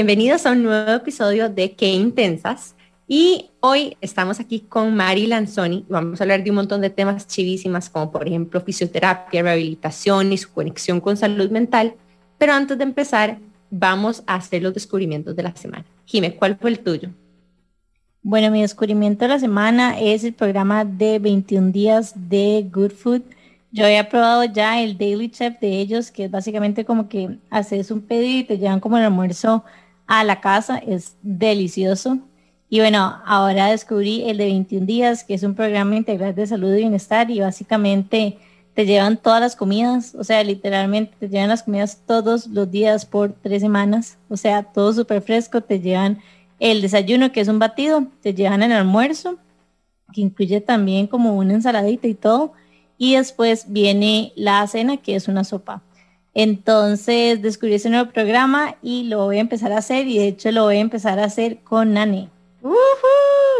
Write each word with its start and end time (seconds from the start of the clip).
Bienvenidos 0.00 0.46
a 0.46 0.52
un 0.52 0.62
nuevo 0.62 0.92
episodio 0.92 1.50
de 1.50 1.72
Qué 1.72 1.88
Intensas. 1.88 2.74
Y 3.06 3.50
hoy 3.60 3.98
estamos 4.00 4.40
aquí 4.40 4.60
con 4.60 4.96
Mari 4.96 5.26
Lanzoni 5.26 5.84
vamos 5.90 6.18
a 6.18 6.24
hablar 6.24 6.42
de 6.42 6.48
un 6.48 6.56
montón 6.56 6.80
de 6.80 6.88
temas 6.88 7.26
chivísimas, 7.26 7.90
como 7.90 8.10
por 8.10 8.26
ejemplo 8.26 8.62
fisioterapia, 8.62 9.42
rehabilitación 9.42 10.32
y 10.32 10.38
su 10.38 10.50
conexión 10.54 11.02
con 11.02 11.18
salud 11.18 11.50
mental. 11.50 11.96
Pero 12.38 12.54
antes 12.54 12.78
de 12.78 12.84
empezar, 12.84 13.40
vamos 13.70 14.22
a 14.26 14.36
hacer 14.36 14.62
los 14.62 14.72
descubrimientos 14.72 15.36
de 15.36 15.42
la 15.42 15.54
semana. 15.54 15.84
Jime, 16.06 16.34
¿cuál 16.34 16.56
fue 16.56 16.70
el 16.70 16.78
tuyo? 16.78 17.10
Bueno, 18.22 18.50
mi 18.50 18.62
descubrimiento 18.62 19.26
de 19.26 19.28
la 19.28 19.38
semana 19.38 20.00
es 20.00 20.24
el 20.24 20.32
programa 20.32 20.86
de 20.86 21.18
21 21.18 21.72
días 21.72 22.14
de 22.16 22.66
Good 22.72 22.92
Food 22.92 23.22
yo 23.72 23.84
había 23.84 24.08
probado 24.08 24.44
ya 24.44 24.82
el 24.82 24.98
Daily 24.98 25.30
Chef 25.30 25.60
de 25.60 25.78
ellos, 25.78 26.10
que 26.10 26.24
es 26.24 26.30
básicamente 26.30 26.84
como 26.84 27.08
que 27.08 27.38
haces 27.50 27.92
un 27.92 28.00
pedido 28.00 28.40
y 28.40 28.44
te 28.44 28.58
llevan 28.58 28.80
como 28.80 28.98
el 28.98 29.04
almuerzo 29.04 29.64
a 30.10 30.24
la 30.24 30.40
casa. 30.40 30.76
Es 30.76 31.16
delicioso. 31.22 32.18
Y 32.68 32.80
bueno, 32.80 33.20
ahora 33.24 33.68
descubrí 33.68 34.28
el 34.28 34.36
de 34.36 34.46
21 34.46 34.84
días, 34.84 35.24
que 35.24 35.34
es 35.34 35.42
un 35.42 35.54
programa 35.54 35.96
integral 35.96 36.34
de 36.34 36.46
salud 36.46 36.74
y 36.74 36.78
bienestar 36.78 37.30
y 37.30 37.40
básicamente 37.40 38.38
te 38.74 38.86
llevan 38.86 39.16
todas 39.16 39.40
las 39.40 39.56
comidas, 39.56 40.14
o 40.14 40.22
sea, 40.22 40.44
literalmente 40.44 41.12
te 41.18 41.28
llevan 41.28 41.48
las 41.48 41.64
comidas 41.64 42.02
todos 42.06 42.46
los 42.46 42.70
días 42.70 43.04
por 43.04 43.32
tres 43.32 43.62
semanas, 43.62 44.16
o 44.28 44.36
sea, 44.36 44.62
todo 44.62 44.92
súper 44.92 45.22
fresco, 45.22 45.60
te 45.60 45.80
llevan 45.80 46.20
el 46.60 46.80
desayuno, 46.80 47.32
que 47.32 47.40
es 47.40 47.48
un 47.48 47.58
batido, 47.58 48.06
te 48.22 48.32
llevan 48.32 48.62
el 48.62 48.70
almuerzo, 48.70 49.38
que 50.12 50.20
incluye 50.20 50.60
también 50.60 51.08
como 51.08 51.34
una 51.34 51.54
ensaladita 51.54 52.06
y 52.06 52.14
todo, 52.14 52.52
y 52.96 53.16
después 53.16 53.66
viene 53.68 54.32
la 54.36 54.64
cena, 54.68 54.98
que 54.98 55.16
es 55.16 55.26
una 55.26 55.42
sopa. 55.42 55.82
Entonces 56.34 57.42
descubrí 57.42 57.74
ese 57.74 57.90
nuevo 57.90 58.10
programa 58.10 58.76
y 58.82 59.04
lo 59.04 59.24
voy 59.24 59.38
a 59.38 59.40
empezar 59.40 59.72
a 59.72 59.78
hacer 59.78 60.06
y 60.06 60.18
de 60.18 60.28
hecho 60.28 60.52
lo 60.52 60.64
voy 60.64 60.76
a 60.76 60.80
empezar 60.80 61.18
a 61.18 61.24
hacer 61.24 61.58
con 61.64 61.94
Nani. 61.94 62.28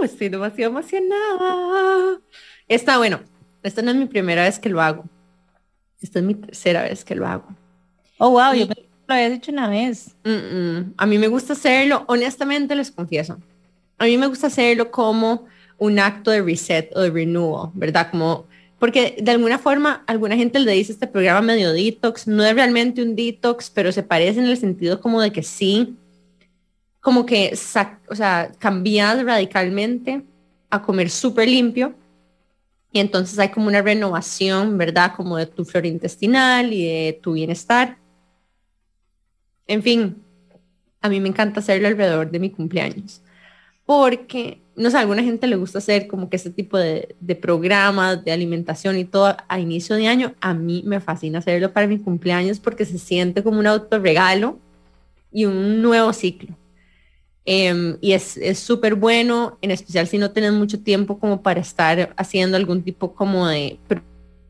estoy 0.02 0.28
demasiado 0.28 0.70
emocionada. 0.70 2.20
Está 2.68 2.98
bueno, 2.98 3.20
esta 3.62 3.82
no 3.82 3.91
es 3.91 3.96
mi 3.96 4.06
primera 4.06 4.44
vez 4.44 4.58
que 4.58 4.68
lo 4.68 4.80
hago. 4.80 5.04
Esta 6.00 6.20
es 6.20 6.24
mi 6.24 6.34
tercera 6.34 6.82
vez 6.82 7.04
que 7.04 7.14
lo 7.14 7.26
hago. 7.26 7.46
Oh, 8.18 8.30
wow, 8.30 8.54
yo 8.54 8.66
lo 8.66 9.14
había 9.14 9.26
hecho 9.26 9.50
una 9.50 9.68
vez. 9.68 10.14
A 10.96 11.06
mí 11.06 11.18
me 11.18 11.28
gusta 11.28 11.54
hacerlo, 11.54 12.04
honestamente 12.06 12.74
les 12.76 12.91
confieso. 12.91 13.38
A 13.98 14.04
mí 14.04 14.16
me 14.16 14.28
gusta 14.28 14.46
hacerlo 14.46 14.91
como 14.91 15.47
un 15.78 15.98
acto 15.98 16.30
de 16.30 16.42
reset 16.42 16.91
o 16.94 17.00
de 17.00 17.10
renewal, 17.10 17.70
¿verdad? 17.75 18.10
Como 18.10 18.47
porque 18.80 19.16
de 19.20 19.30
alguna 19.30 19.58
forma 19.58 20.02
alguna 20.08 20.34
gente 20.34 20.58
le 20.58 20.72
dice 20.72 20.92
este 20.92 21.06
programa 21.06 21.42
medio 21.42 21.72
detox, 21.72 22.26
no 22.26 22.42
es 22.44 22.54
realmente 22.54 23.02
un 23.02 23.14
detox, 23.14 23.70
pero 23.70 23.92
se 23.92 24.02
parece 24.02 24.41
en 24.41 24.46
el 24.46 24.56
sentido 24.56 25.00
como 25.00 25.20
de 25.20 25.30
que 25.30 25.44
sí, 25.44 25.96
como 27.00 27.24
que, 27.24 27.52
o 28.08 28.14
sea, 28.14 28.50
cambias 28.58 29.22
radicalmente 29.22 30.22
a 30.70 30.82
comer 30.82 31.10
súper 31.10 31.48
limpio 31.48 31.94
y 32.91 32.98
entonces 32.98 33.38
hay 33.38 33.50
como 33.50 33.68
una 33.68 33.82
renovación, 33.82 34.76
¿verdad? 34.76 35.12
Como 35.14 35.36
de 35.36 35.47
tu 35.47 35.64
flora 35.64 35.86
intestinal 35.86 36.72
y 36.72 36.84
de 36.84 37.20
tu 37.22 37.34
bienestar. 37.34 37.98
En 39.68 39.82
fin, 39.82 40.22
a 41.00 41.08
mí 41.08 41.20
me 41.20 41.28
encanta 41.28 41.60
hacerlo 41.60 41.86
alrededor 41.86 42.30
de 42.30 42.38
mi 42.41 42.50
cumpleaños 42.50 43.22
porque, 43.84 44.62
no 44.80 44.91
sé, 44.91 44.96
a 44.96 45.00
alguna 45.00 45.22
gente 45.22 45.46
le 45.46 45.56
gusta 45.56 45.78
hacer 45.78 46.06
como 46.06 46.30
que 46.30 46.36
este 46.36 46.50
tipo 46.50 46.78
de, 46.78 47.14
de 47.20 47.36
programas 47.36 48.24
de 48.24 48.32
alimentación 48.32 48.96
y 48.98 49.04
todo 49.04 49.36
a 49.46 49.60
inicio 49.60 49.96
de 49.96 50.08
año. 50.08 50.34
A 50.41 50.54
mí 50.54 50.82
me 50.86 51.00
fascina 51.00 51.41
hacerlo 51.41 51.72
para 51.72 51.86
mi 51.86 51.98
cumpleaños 51.98 52.58
porque 52.58 52.84
se 52.86 52.98
siente 52.98 53.42
como 53.42 53.58
un 53.58 53.66
autorregalo 53.66 54.58
y 55.30 55.44
un 55.44 55.82
nuevo 55.82 56.12
ciclo. 56.12 56.56
Em, 57.44 57.96
y 58.00 58.12
es 58.12 58.38
súper 58.54 58.94
bueno, 58.94 59.58
en 59.60 59.70
especial 59.70 60.06
si 60.06 60.18
no 60.18 60.30
tienes 60.30 60.52
mucho 60.52 60.80
tiempo 60.80 61.18
como 61.18 61.42
para 61.42 61.60
estar 61.60 62.14
haciendo 62.16 62.56
algún 62.56 62.82
tipo 62.82 63.14
como 63.14 63.48
de 63.48 63.78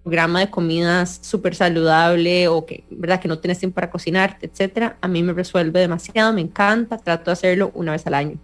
programa 0.02 0.40
de 0.40 0.50
comidas 0.50 1.20
súper 1.22 1.54
saludable 1.54 2.48
o 2.48 2.66
que, 2.66 2.84
¿verdad? 2.90 3.20
que 3.20 3.28
no 3.28 3.38
tienes 3.38 3.58
tiempo 3.58 3.76
para 3.76 3.90
cocinar, 3.90 4.38
etcétera. 4.42 4.96
A 5.00 5.08
mí 5.08 5.22
me 5.22 5.32
resuelve 5.32 5.80
demasiado, 5.80 6.32
me 6.32 6.40
encanta, 6.40 6.98
trato 6.98 7.30
de 7.30 7.32
hacerlo 7.32 7.70
una 7.74 7.92
vez 7.92 8.06
al 8.06 8.14
año. 8.14 8.38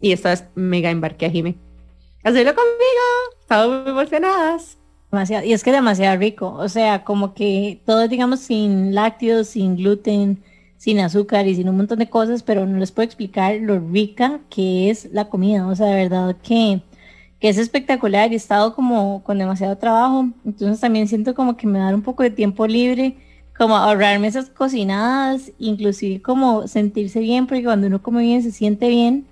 Y 0.00 0.12
esta 0.12 0.30
vez 0.30 0.44
mega 0.54 0.90
embarqué 0.90 1.26
a 1.26 1.30
Jimmy. 1.30 1.56
Hacerlo 2.22 2.54
conmigo. 2.54 3.38
Estamos 3.40 3.82
muy 3.82 3.90
emocionadas. 3.90 4.78
Demasiado. 5.10 5.44
Y 5.46 5.52
es 5.52 5.64
que 5.64 5.70
es 5.70 5.76
demasiado 5.76 6.18
rico. 6.18 6.52
O 6.52 6.68
sea, 6.68 7.04
como 7.04 7.34
que 7.34 7.80
todo, 7.86 8.06
digamos, 8.08 8.40
sin 8.40 8.94
lácteos, 8.94 9.48
sin 9.48 9.76
gluten, 9.76 10.42
sin 10.76 11.00
azúcar 11.00 11.46
y 11.46 11.54
sin 11.54 11.68
un 11.68 11.76
montón 11.76 11.98
de 11.98 12.08
cosas, 12.10 12.42
pero 12.42 12.66
no 12.66 12.78
les 12.78 12.92
puedo 12.92 13.06
explicar 13.06 13.56
lo 13.60 13.80
rica 13.80 14.40
que 14.50 14.90
es 14.90 15.08
la 15.12 15.28
comida. 15.28 15.66
O 15.66 15.74
sea, 15.74 15.86
de 15.86 15.94
verdad 16.04 16.36
que, 16.42 16.82
que 17.40 17.48
es 17.48 17.58
espectacular 17.58 18.30
y 18.30 18.34
he 18.34 18.36
estado 18.36 18.74
como 18.74 19.24
con 19.24 19.38
demasiado 19.38 19.76
trabajo. 19.76 20.28
Entonces 20.44 20.80
también 20.80 21.08
siento 21.08 21.34
como 21.34 21.56
que 21.56 21.66
me 21.66 21.78
da 21.78 21.94
un 21.94 22.02
poco 22.02 22.22
de 22.22 22.30
tiempo 22.30 22.66
libre, 22.66 23.16
como 23.56 23.76
ahorrarme 23.76 24.28
esas 24.28 24.50
cocinadas, 24.50 25.50
inclusive 25.58 26.22
como 26.22 26.68
sentirse 26.68 27.18
bien, 27.20 27.46
porque 27.46 27.64
cuando 27.64 27.88
uno 27.88 28.02
come 28.02 28.22
bien 28.22 28.42
se 28.42 28.52
siente 28.52 28.88
bien 28.88 29.26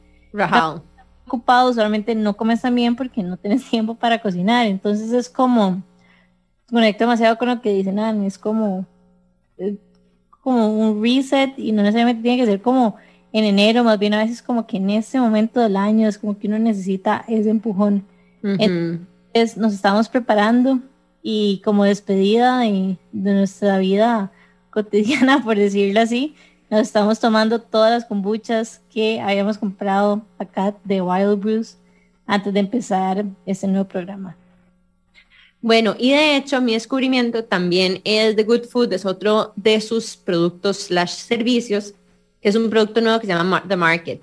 ocupado, 1.27 1.71
usualmente 1.71 2.15
no 2.15 2.37
comes 2.37 2.63
tan 2.63 2.75
bien 2.75 2.97
porque 2.97 3.23
no 3.23 3.37
tienes 3.37 3.65
tiempo 3.71 3.95
para 3.95 4.21
cocinar. 4.21 4.67
Entonces 4.67 5.13
es 5.13 5.29
como, 5.29 5.83
conecto 6.71 7.05
demasiado 7.05 7.37
con 7.39 7.49
lo 7.49 7.61
que 7.61 7.73
dicen, 7.73 7.99
ah, 7.99 8.15
es 8.25 8.39
como, 8.39 8.87
eh, 9.59 9.77
como 10.43 10.69
un 10.69 11.03
reset 11.03 11.59
y 11.59 11.73
no 11.73 11.83
necesariamente 11.83 12.23
tiene 12.23 12.39
que 12.39 12.47
ser 12.47 12.63
como 12.63 12.97
en 13.33 13.45
enero, 13.45 13.85
más 13.85 13.99
bien 13.99 14.15
a 14.15 14.23
veces 14.23 14.41
como 14.43 14.67
que 14.67 14.79
en 14.79 14.89
ese 14.91 15.21
momento 15.21 15.61
del 15.61 15.77
año 15.77 16.09
es 16.09 16.17
como 16.17 16.39
que 16.39 16.47
uno 16.47 16.59
necesita 16.59 17.25
ese 17.29 17.51
empujón. 17.51 18.05
Entonces 18.43 19.57
nos 19.57 19.75
estamos 19.75 20.09
preparando 20.09 20.79
y 21.21 21.61
como 21.65 21.83
despedida 21.85 22.61
de, 22.61 22.97
de 23.11 23.35
nuestra 23.35 23.79
vida 23.79 24.31
cotidiana, 24.71 25.43
por 25.43 25.57
decirlo 25.57 26.01
así, 26.01 26.37
nos 26.71 26.81
estamos 26.81 27.21
tomando 27.21 27.61
todas 27.61 27.91
las 27.91 28.05
kombuchas 28.05 28.81
que 28.93 29.21
habíamos 29.21 29.59
comprado 29.59 30.23
acá 30.39 30.75
de 30.85 31.01
Wild 31.01 31.41
Brews 31.41 31.77
antes 32.27 32.53
de 32.53 32.61
empezar 32.61 33.25
este 33.47 33.69
nuevo 33.69 33.87
programa. 33.87 34.37
Bueno, 35.61 35.95
y 35.99 36.11
de 36.11 36.37
hecho 36.37 36.61
mi 36.61 36.75
descubrimiento 36.75 37.45
también 37.45 38.01
es 38.05 38.37
de 38.37 38.45
Good 38.45 38.65
Food, 38.65 38.93
es 38.93 39.05
otro 39.07 39.53
de 39.57 39.81
sus 39.81 40.17
productos 40.17 40.79
slash 40.85 41.11
servicios, 41.11 41.95
que 42.41 42.49
es 42.49 42.57
un 42.57 42.71
producto 42.71 43.01
nuevo 43.01 43.19
que 43.21 43.27
se 43.27 43.33
llama 43.33 43.65
The 43.67 43.77
Market. 43.77 44.21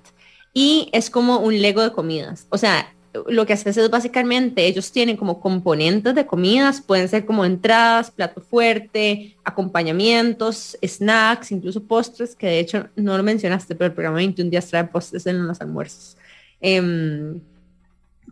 Y 0.53 0.89
es 0.93 1.09
como 1.09 1.39
un 1.39 1.61
Lego 1.61 1.81
de 1.81 1.91
comidas. 1.91 2.45
O 2.49 2.57
sea, 2.57 2.93
lo 3.27 3.45
que 3.45 3.53
haces 3.53 3.77
es 3.77 3.89
básicamente, 3.89 4.65
ellos 4.65 4.91
tienen 4.91 5.17
como 5.17 5.39
componentes 5.39 6.15
de 6.15 6.25
comidas, 6.25 6.81
pueden 6.81 7.07
ser 7.07 7.25
como 7.25 7.45
entradas, 7.45 8.09
plato 8.09 8.41
fuerte, 8.41 9.35
acompañamientos, 9.43 10.77
snacks, 10.83 11.51
incluso 11.51 11.83
postres, 11.83 12.35
que 12.35 12.47
de 12.47 12.59
hecho 12.59 12.87
no 12.95 13.15
lo 13.15 13.23
mencionaste, 13.23 13.75
pero 13.75 13.87
el 13.87 13.93
programa 13.93 14.17
21 14.17 14.49
días 14.49 14.67
trae 14.67 14.85
postres 14.85 15.27
en 15.27 15.45
los 15.47 15.61
almuerzos, 15.61 16.17
em, 16.59 17.39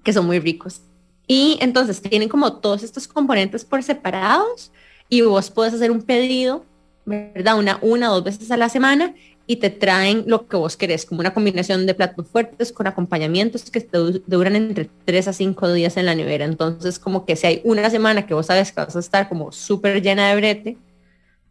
que 0.04 0.14
son 0.14 0.26
muy 0.26 0.40
ricos. 0.40 0.82
Y 1.28 1.58
entonces 1.62 2.02
tienen 2.02 2.28
como 2.28 2.58
todos 2.58 2.84
estos 2.84 3.08
componentes 3.08 3.64
por 3.64 3.84
separados 3.84 4.72
y 5.10 5.22
vos 5.22 5.52
puedes 5.52 5.74
hacer 5.74 5.92
un 5.92 6.02
pedido, 6.02 6.66
¿verdad? 7.06 7.58
Una, 7.58 7.78
una 7.82 8.08
dos 8.08 8.24
veces 8.24 8.50
a 8.52 8.58
la 8.58 8.70
semana 8.70 9.14
y 9.48 9.58
te 9.58 9.70
traen 9.70 10.24
lo 10.28 10.48
que 10.48 10.56
vos 10.58 10.78
querés, 10.78 11.06
como 11.06 11.20
una 11.22 11.34
combinación 11.34 11.86
de 11.86 11.94
platos 11.94 12.28
fuertes 12.28 12.72
con 12.72 12.88
acompañamientos 12.88 13.70
que 13.70 13.88
duran 14.28 14.56
entre 14.56 14.90
3 15.06 15.28
a 15.28 15.34
5 15.34 15.74
días 15.74 15.98
en 15.98 16.06
la 16.06 16.16
nevera. 16.16 16.46
Entonces, 16.46 17.00
como 17.00 17.26
que 17.26 17.36
si 17.36 17.48
hay 17.48 17.62
una 17.64 17.90
semana 17.90 18.26
que 18.26 18.34
vos 18.34 18.46
sabes 18.46 18.72
que 18.72 18.82
vas 18.82 18.96
a 18.96 19.00
estar 19.00 19.28
como 19.28 19.52
súper 19.52 20.02
llena 20.02 20.30
de 20.30 20.36
brete, 20.36 20.78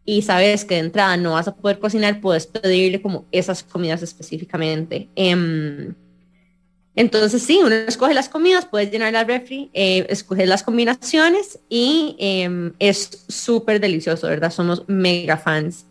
y 0.05 0.23
sabes 0.23 0.65
que 0.65 0.75
de 0.75 0.81
entrada 0.81 1.15
no 1.17 1.33
vas 1.33 1.47
a 1.47 1.55
poder 1.55 1.79
cocinar, 1.79 2.21
puedes 2.21 2.47
pedirle 2.47 3.01
como 3.01 3.25
esas 3.31 3.63
comidas 3.63 4.01
específicamente. 4.01 5.09
Em, 5.15 5.93
entonces 6.95 7.41
sí, 7.43 7.59
uno 7.63 7.75
escoge 7.75 8.13
las 8.13 8.27
comidas, 8.27 8.65
puedes 8.65 8.91
llenar 8.91 9.13
la 9.13 9.23
refri, 9.23 9.69
eh, 9.73 10.05
escoger 10.09 10.47
las 10.47 10.63
combinaciones 10.63 11.59
y 11.69 12.15
em, 12.19 12.73
es 12.79 13.25
súper 13.27 13.79
delicioso, 13.79 14.27
¿verdad? 14.27 14.51
Somos 14.51 14.83
mega 14.87 15.37
fans. 15.37 15.85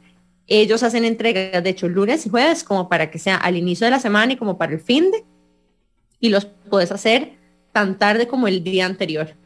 Ellos 0.52 0.82
hacen 0.82 1.04
entregas, 1.04 1.62
de 1.62 1.70
hecho, 1.70 1.88
lunes 1.88 2.26
y 2.26 2.28
jueves, 2.28 2.64
como 2.64 2.88
para 2.88 3.08
que 3.08 3.20
sea 3.20 3.36
al 3.36 3.56
inicio 3.56 3.84
de 3.86 3.92
la 3.92 4.00
semana 4.00 4.32
y 4.32 4.36
como 4.36 4.58
para 4.58 4.72
el 4.72 4.80
fin 4.80 5.10
de, 5.12 5.24
y 6.18 6.28
los 6.28 6.44
puedes 6.44 6.90
hacer 6.90 7.38
tan 7.72 7.96
tarde 7.96 8.26
como 8.26 8.48
el 8.48 8.64
día 8.64 8.84
anterior. 8.84 9.36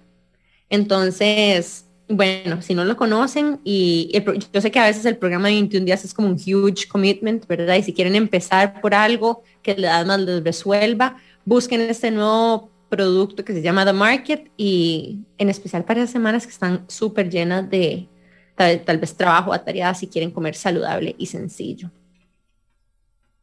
Entonces, 0.71 1.85
bueno, 2.09 2.63
si 2.63 2.75
no 2.75 2.87
lo 2.87 2.97
conocen, 2.97 3.61
y 3.65 4.11
yo 4.51 4.61
sé 4.63 4.71
que 4.71 4.79
a 4.79 4.87
veces 4.87 5.05
el 5.05 5.19
programa 5.19 5.49
de 5.49 5.55
21 5.55 5.85
días 5.85 6.07
es 6.07 6.15
como 6.15 6.29
un 6.29 6.35
huge 6.35 6.89
commitment, 6.89 7.47
¿verdad? 7.47 7.77
Y 7.77 7.83
si 7.83 7.93
quieren 7.93 8.15
empezar 8.15 8.81
por 8.81 8.95
algo 8.95 9.43
que 9.63 9.75
le 9.75 9.89
más 9.89 10.21
les 10.21 10.43
resuelva, 10.43 11.19
busquen 11.45 11.83
este 11.83 12.11
nuevo 12.11 12.71
producto 12.89 13.45
que 13.45 13.53
se 13.53 13.61
llama 13.61 13.85
The 13.85 13.93
Market 13.93 14.51
y 14.57 15.19
en 15.37 15.51
especial 15.51 15.85
para 15.85 16.01
las 16.01 16.11
semanas 16.11 16.47
que 16.47 16.53
están 16.53 16.85
súper 16.89 17.29
llenas 17.29 17.69
de 17.69 18.09
tal, 18.55 18.99
vez 18.99 19.17
trabajo, 19.17 19.53
atareadas 19.53 19.99
si 19.99 20.07
quieren 20.07 20.31
comer 20.31 20.55
saludable 20.55 21.15
y 21.19 21.27
sencillo. 21.27 21.91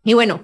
Y 0.03 0.13
bueno, 0.13 0.41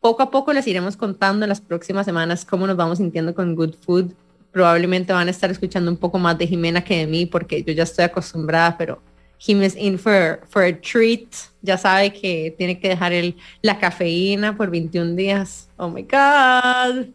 poco 0.00 0.22
a 0.22 0.30
poco 0.30 0.52
les 0.52 0.66
iremos 0.66 0.96
contando 0.96 1.44
en 1.44 1.48
las 1.48 1.60
próximas 1.60 2.06
semanas 2.06 2.44
cómo 2.44 2.66
nos 2.66 2.76
vamos 2.76 2.98
sintiendo 2.98 3.34
con 3.34 3.54
Good 3.54 3.74
Food. 3.80 4.12
Probablemente 4.52 5.12
van 5.12 5.28
a 5.28 5.30
estar 5.30 5.50
escuchando 5.50 5.90
un 5.90 5.96
poco 5.96 6.18
más 6.18 6.36
de 6.38 6.46
Jimena 6.46 6.82
que 6.82 6.98
de 6.98 7.06
mí 7.06 7.26
porque 7.26 7.62
yo 7.62 7.72
ya 7.72 7.84
estoy 7.84 8.04
acostumbrada, 8.04 8.76
pero 8.76 9.00
Jim 9.40 9.62
in 9.76 9.98
for, 9.98 10.40
for 10.48 10.62
a 10.62 10.72
treat. 10.72 11.26
Ya 11.62 11.78
sabe 11.78 12.12
que 12.12 12.54
tiene 12.56 12.78
que 12.78 12.88
dejar 12.88 13.12
el, 13.12 13.36
la 13.62 13.78
cafeína 13.78 14.56
por 14.56 14.70
21 14.70 15.16
días. 15.16 15.68
Oh 15.76 15.88
my 15.88 16.02
God. 16.02 17.06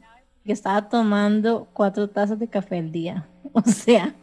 Que 0.43 0.51
estaba 0.51 0.89
tomando 0.89 1.67
cuatro 1.71 2.09
tazas 2.09 2.39
de 2.39 2.47
café 2.47 2.79
al 2.79 2.91
día. 2.91 3.27
O 3.53 3.61
sea, 3.61 4.13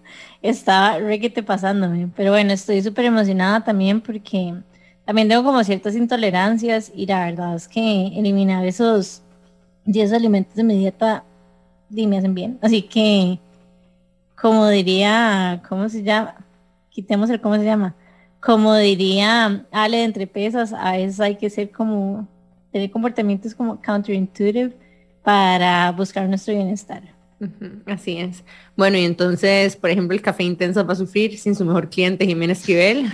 estaba 0.43 0.99
requete 0.99 1.43
pasándome. 1.43 2.09
Pero 2.17 2.33
bueno, 2.33 2.53
estoy 2.53 2.83
súper 2.83 3.07
emocionada 3.07 3.65
también 3.65 4.01
porque 4.01 4.55
también 5.05 5.29
tengo 5.29 5.45
como 5.45 5.65
ciertas 5.65 5.97
intolerancias 5.97 6.93
y 6.95 7.07
la 7.07 7.27
verdad 7.27 7.55
es 7.55 7.69
que 7.69 8.09
eliminar 8.09 8.65
esos 8.67 9.23
10 9.85 10.13
alimentos 10.13 10.55
de 10.55 10.65
mi 10.65 10.79
dieta 10.79 11.25
hacen 12.17 12.35
bien. 12.35 12.59
Así 12.63 12.83
que, 12.83 13.39
como 14.41 14.69
diría, 14.69 15.63
¿cómo 15.69 15.89
se 15.89 16.03
llama? 16.03 16.37
quitemos 16.93 17.31
el 17.31 17.41
cómo 17.41 17.57
se 17.57 17.65
llama. 17.65 17.95
Como 18.41 18.75
diría 18.75 19.65
Ale 19.71 19.99
de 19.99 20.05
entre 20.05 20.27
pesas, 20.27 20.73
a 20.73 20.93
veces 20.93 21.21
hay 21.21 21.37
que 21.37 21.51
ser 21.51 21.71
como, 21.71 22.29
tener 22.71 22.91
comportamientos 22.91 23.55
como 23.55 23.81
counterintuitive 23.81 24.73
para 25.23 25.91
buscar 25.93 26.29
nuestro 26.29 26.55
bienestar. 26.55 27.03
Así 27.87 28.19
es. 28.19 28.45
Bueno, 28.77 28.97
y 28.99 29.05
entonces, 29.05 29.77
por 29.77 29.91
ejemplo, 29.91 30.15
el 30.15 30.23
café 30.23 30.45
intenso 30.45 30.85
va 30.87 30.93
a 30.93 30.97
sufrir 30.97 31.39
sin 31.39 31.55
su 31.55 31.65
mejor 31.65 31.89
cliente, 31.91 32.27
Jiménez 32.27 32.61
Esquivel. 32.61 33.11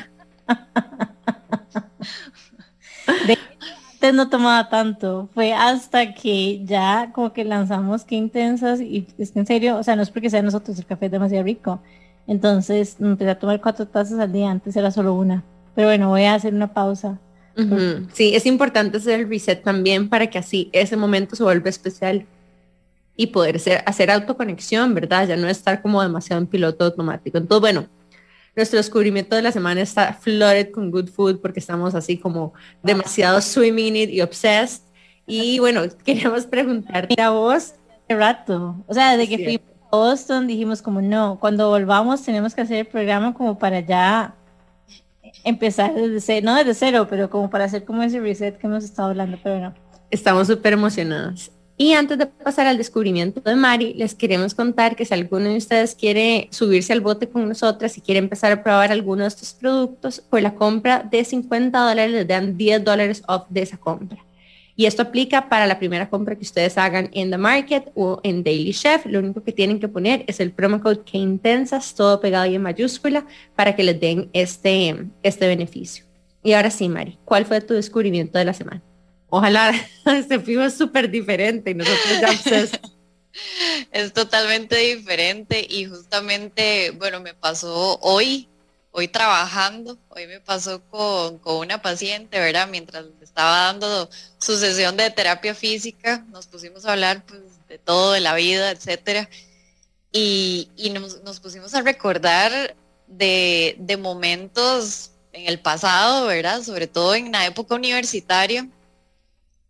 antes 3.99 4.15
no 4.15 4.29
tomaba 4.29 4.69
tanto, 4.69 5.29
fue 5.35 5.53
hasta 5.53 6.15
que 6.15 6.65
ya 6.65 7.11
como 7.13 7.33
que 7.33 7.45
lanzamos 7.45 8.05
qué 8.05 8.15
intensas 8.15 8.81
y 8.81 9.09
es 9.19 9.33
que 9.33 9.41
en 9.41 9.47
serio, 9.47 9.77
o 9.77 9.83
sea, 9.83 9.97
no 9.97 10.03
es 10.03 10.11
porque 10.11 10.31
sea 10.31 10.41
nosotros, 10.41 10.79
el 10.79 10.87
café 10.87 11.07
es 11.07 11.13
demasiado 11.13 11.43
rico, 11.43 11.81
entonces 12.29 12.97
me 13.01 13.09
empecé 13.09 13.31
a 13.31 13.39
tomar 13.39 13.61
cuatro 13.61 13.89
tazas 13.89 14.21
al 14.21 14.33
día, 14.33 14.51
antes 14.51 14.77
era 14.77 14.93
solo 14.93 15.15
una. 15.15 15.43
Pero 15.75 15.89
bueno, 15.89 16.09
voy 16.11 16.25
a 16.25 16.35
hacer 16.35 16.55
una 16.55 16.73
pausa. 16.73 17.19
Sí, 18.13 18.37
es 18.37 18.47
importante 18.47 18.99
hacer 18.99 19.19
el 19.19 19.29
reset 19.29 19.65
también 19.65 20.09
para 20.09 20.29
que 20.29 20.39
así 20.39 20.71
ese 20.73 20.97
momento 20.97 21.35
se 21.35 21.43
vuelva 21.43 21.69
especial 21.69 22.25
y 23.21 23.27
poder 23.27 23.59
ser, 23.59 23.83
hacer 23.85 24.13
autoconexión, 24.13 24.95
¿verdad? 24.95 25.27
Ya 25.27 25.37
no 25.37 25.49
estar 25.49 25.83
como 25.83 26.01
demasiado 26.01 26.41
en 26.41 26.47
piloto 26.47 26.85
automático. 26.85 27.37
Entonces, 27.37 27.61
bueno, 27.61 27.89
nuestro 28.55 28.77
descubrimiento 28.77 29.35
de 29.35 29.43
la 29.43 29.51
semana 29.51 29.81
está 29.81 30.15
flooded 30.15 30.71
con 30.71 30.93
good 30.93 31.09
food 31.09 31.41
porque 31.41 31.59
estamos 31.59 31.97
así 31.97 32.17
como 32.17 32.55
demasiado 32.81 33.41
swimming 33.41 33.97
it 33.97 34.11
y 34.11 34.21
obsessed. 34.23 34.83
Y 35.27 35.59
bueno, 35.59 35.83
queremos 36.05 36.47
preguntarte 36.47 37.21
a 37.21 37.31
vos. 37.31 37.75
Qué 38.09 38.15
rato. 38.15 38.77
O 38.87 38.95
sea, 38.95 39.17
de 39.17 39.29
que 39.29 39.39
fui 39.39 39.61
Boston 39.91 40.47
dijimos 40.47 40.81
como 40.81 41.03
no, 41.03 41.39
cuando 41.41 41.71
volvamos 41.71 42.23
tenemos 42.23 42.55
que 42.55 42.61
hacer 42.61 42.77
el 42.79 42.87
programa 42.87 43.35
como 43.35 43.59
para 43.59 43.81
ya 43.81 44.37
empezar 45.43 45.93
desde 45.93 46.21
cero, 46.21 46.43
no 46.45 46.55
desde 46.55 46.75
cero, 46.75 47.09
pero 47.11 47.29
como 47.29 47.51
para 47.51 47.65
hacer 47.65 47.85
como 47.85 48.05
ese 48.05 48.21
reset 48.21 48.59
que 48.59 48.69
hemos 48.69 48.85
estado 48.85 49.09
hablando, 49.09 49.39
pero 49.43 49.59
no. 49.59 49.75
Estamos 50.09 50.47
súper 50.47 50.75
emocionados. 50.75 51.51
Y 51.81 51.93
antes 51.93 52.19
de 52.19 52.27
pasar 52.27 52.67
al 52.67 52.77
descubrimiento 52.77 53.41
de 53.41 53.55
Mari, 53.55 53.95
les 53.95 54.13
queremos 54.13 54.53
contar 54.53 54.97
que 54.97 55.05
si 55.05 55.15
alguno 55.15 55.49
de 55.49 55.59
ustedes 55.59 55.95
quiere 55.95 56.49
subirse 56.51 56.93
al 56.93 57.01
bote 57.01 57.29
con 57.29 57.49
nosotras 57.49 57.97
y 57.97 58.01
quiere 58.01 58.19
empezar 58.19 58.51
a 58.51 58.65
probar 58.65 58.91
alguno 58.91 59.23
de 59.23 59.29
estos 59.29 59.53
productos, 59.53 60.21
por 60.29 60.43
la 60.43 60.57
compra 60.57 61.07
de 61.09 61.25
50 61.25 61.79
dólares 61.79 62.13
les 62.13 62.27
dan 62.27 62.57
10 62.57 62.83
dólares 62.83 63.23
off 63.29 63.45
de 63.49 63.63
esa 63.63 63.77
compra. 63.77 64.19
Y 64.75 64.87
esto 64.87 65.03
aplica 65.03 65.49
para 65.49 65.67
la 65.67 65.79
primera 65.79 66.11
compra 66.11 66.35
que 66.35 66.43
ustedes 66.43 66.77
hagan 66.79 67.11
en 67.13 67.31
The 67.31 67.39
Market 67.39 67.93
o 67.95 68.19
en 68.25 68.43
Daily 68.43 68.73
Chef. 68.73 69.07
Lo 69.07 69.21
único 69.21 69.45
que 69.45 69.53
tienen 69.53 69.79
que 69.79 69.87
poner 69.87 70.25
es 70.27 70.41
el 70.41 70.51
promo 70.51 70.81
code 70.81 71.03
que 71.05 71.19
intensas, 71.19 71.95
todo 71.95 72.21
pegado 72.21 72.47
y 72.47 72.57
en 72.57 72.63
mayúscula, 72.63 73.25
para 73.55 73.77
que 73.77 73.85
les 73.85 74.01
den 74.01 74.31
este, 74.33 75.07
este 75.23 75.47
beneficio. 75.47 76.05
Y 76.43 76.55
ahora 76.55 76.73
sí, 76.73 76.89
Mari, 76.89 77.19
¿cuál 77.25 77.45
fue 77.45 77.61
tu 77.61 77.75
descubrimiento 77.75 78.37
de 78.37 78.45
la 78.45 78.53
semana? 78.53 78.83
Ojalá 79.29 79.73
este 80.07 80.41
film 80.41 80.63
es 80.63 80.77
súper 80.77 81.11
diferente 81.11 81.71
y 81.71 81.75
nosotros 81.75 82.21
ya 82.21 82.41
pues, 82.45 82.71
es 83.93 84.13
totalmente 84.13 84.77
diferente 84.77 85.67
y 85.69 85.85
justamente, 85.87 86.91
bueno, 86.93 87.21
me 87.21 87.35
pasó 87.35 87.99
hoy 88.01 88.49
hoy 88.99 89.07
trabajando, 89.07 89.97
hoy 90.09 90.27
me 90.27 90.41
pasó 90.41 90.83
con, 90.91 91.41
una 91.45 91.81
paciente, 91.81 92.39
¿verdad? 92.41 92.69
Mientras 92.69 93.05
estaba 93.21 93.67
dando 93.67 94.11
su 94.39 94.59
sesión 94.59 94.97
de 94.97 95.11
terapia 95.11 95.55
física, 95.55 96.25
nos 96.31 96.47
pusimos 96.47 96.85
a 96.85 96.93
hablar 96.93 97.25
pues, 97.25 97.43
de 97.69 97.79
todo, 97.79 98.13
de 98.13 98.21
la 98.21 98.35
vida, 98.35 98.71
etcétera. 98.71 99.29
Y, 100.11 100.69
nos, 101.23 101.39
pusimos 101.39 101.75
a 101.75 101.83
recordar 101.83 102.75
de, 103.07 103.99
momentos 104.01 105.13
en 105.33 105.47
el 105.47 105.61
pasado, 105.61 106.27
¿verdad? 106.27 106.63
Sobre 106.63 106.89
todo 106.89 107.15
en 107.15 107.31
la 107.31 107.47
época 107.47 107.77
universitaria, 107.77 108.69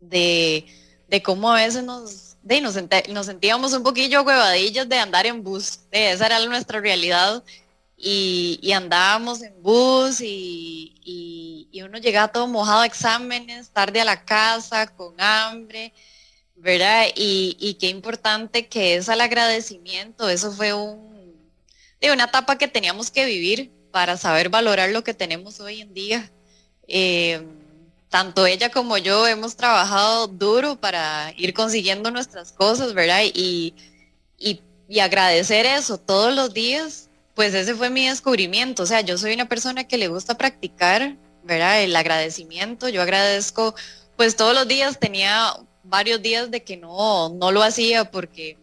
de, 0.01 0.67
cómo 1.25 1.51
a 1.51 1.57
veces 1.57 1.85
nos, 1.85 2.37
de, 2.43 2.61
nos, 2.61 2.77
nos 3.09 3.27
sentíamos 3.27 3.73
un 3.73 3.83
poquillo 3.83 4.23
huevadillas 4.23 4.89
de 4.89 4.99
andar 4.99 5.27
en 5.27 5.43
bus. 5.43 5.81
De 5.91 6.13
esa 6.13 6.27
era 6.27 6.45
nuestra 6.47 6.81
realidad 6.81 7.43
y, 7.97 8.73
andábamos 8.73 9.43
en 9.43 9.61
bus 9.63 10.21
y, 10.21 10.95
uno 11.85 11.99
llegaba 11.99 12.29
todo 12.29 12.49
mojado 12.49 12.81
a 12.81 12.87
exámenes, 12.87 13.71
tarde 13.71 14.01
a 14.01 14.05
la 14.05 14.25
casa, 14.25 14.89
con 14.89 15.15
hambre, 15.21 15.93
¿verdad? 16.57 17.07
Y, 17.17 17.77
qué 17.81 17.89
importante 17.89 18.69
que 18.69 18.97
es 18.97 19.09
el 19.09 19.21
agradecimiento, 19.21 20.29
eso 20.29 20.53
fue 20.53 20.73
un, 20.73 21.37
de 22.01 22.13
una 22.13 22.25
etapa 22.25 22.59
que 22.59 22.69
teníamos 22.69 23.11
que 23.11 23.25
vivir 23.25 23.73
para 23.91 24.17
saber 24.17 24.49
valorar 24.49 24.91
lo 24.91 25.03
que 25.03 25.15
tenemos 25.15 25.61
hoy 25.61 25.81
en 25.81 25.95
día. 25.95 26.31
Eh, 26.87 27.43
tanto 28.09 28.47
ella 28.47 28.71
como 28.71 28.99
yo 28.99 29.27
hemos 29.27 29.57
trabajado 29.57 30.29
duro 30.29 30.77
para 30.81 31.33
ir 31.37 31.55
consiguiendo 31.55 32.11
nuestras 32.11 32.53
cosas, 32.53 32.95
¿verdad? 32.95 33.23
y 33.35 33.75
agradecer 35.01 35.67
eso 35.67 35.99
todos 35.99 36.35
los 36.35 36.55
días 36.55 37.09
pues 37.39 37.55
ese 37.55 37.77
fue 37.77 37.89
mi 37.89 38.09
descubrimiento. 38.09 38.83
O 38.83 38.87
sea, 38.87 39.01
yo 39.01 39.17
soy 39.17 39.33
una 39.33 39.49
persona 39.49 39.85
que 39.85 39.97
le 39.97 40.09
gusta 40.09 40.37
practicar, 40.37 41.15
¿verdad? 41.45 41.81
El 41.85 41.95
agradecimiento. 41.95 42.89
Yo 42.89 43.01
agradezco, 43.01 43.77
pues 44.17 44.35
todos 44.35 44.55
los 44.55 44.67
días 44.67 44.99
tenía 44.99 45.55
varios 45.85 46.21
días 46.21 46.51
de 46.51 46.65
que 46.65 46.77
no, 46.77 47.29
no 47.29 47.53
lo 47.53 47.63
hacía 47.63 48.11
porque 48.11 48.59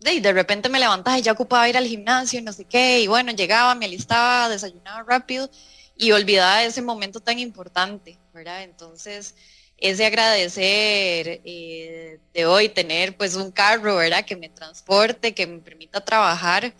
de, 0.00 0.22
de 0.22 0.32
repente 0.32 0.70
me 0.70 0.80
levantaba 0.80 1.18
y 1.18 1.22
ya 1.22 1.32
ocupaba 1.32 1.68
ir 1.68 1.76
al 1.76 1.84
gimnasio, 1.86 2.40
no 2.40 2.54
sé 2.54 2.64
qué, 2.64 3.00
y 3.02 3.08
bueno, 3.08 3.32
llegaba, 3.32 3.74
me 3.74 3.84
alistaba, 3.84 4.48
desayunaba 4.48 5.02
rápido 5.02 5.50
y 5.96 6.12
olvidaba 6.12 6.64
ese 6.64 6.82
momento 6.82 7.20
tan 7.20 7.38
importante, 7.38 8.18
¿verdad? 8.32 8.62
Entonces, 8.62 9.34
ese 9.78 10.06
agradecer 10.06 11.40
eh, 11.44 12.18
de 12.32 12.46
hoy, 12.46 12.68
tener 12.68 13.16
pues 13.16 13.34
un 13.36 13.50
carro, 13.50 13.96
¿verdad? 13.96 14.24
Que 14.24 14.36
me 14.36 14.48
transporte, 14.48 15.34
que 15.34 15.46
me 15.46 15.58
permita 15.58 16.00
trabajar, 16.04 16.74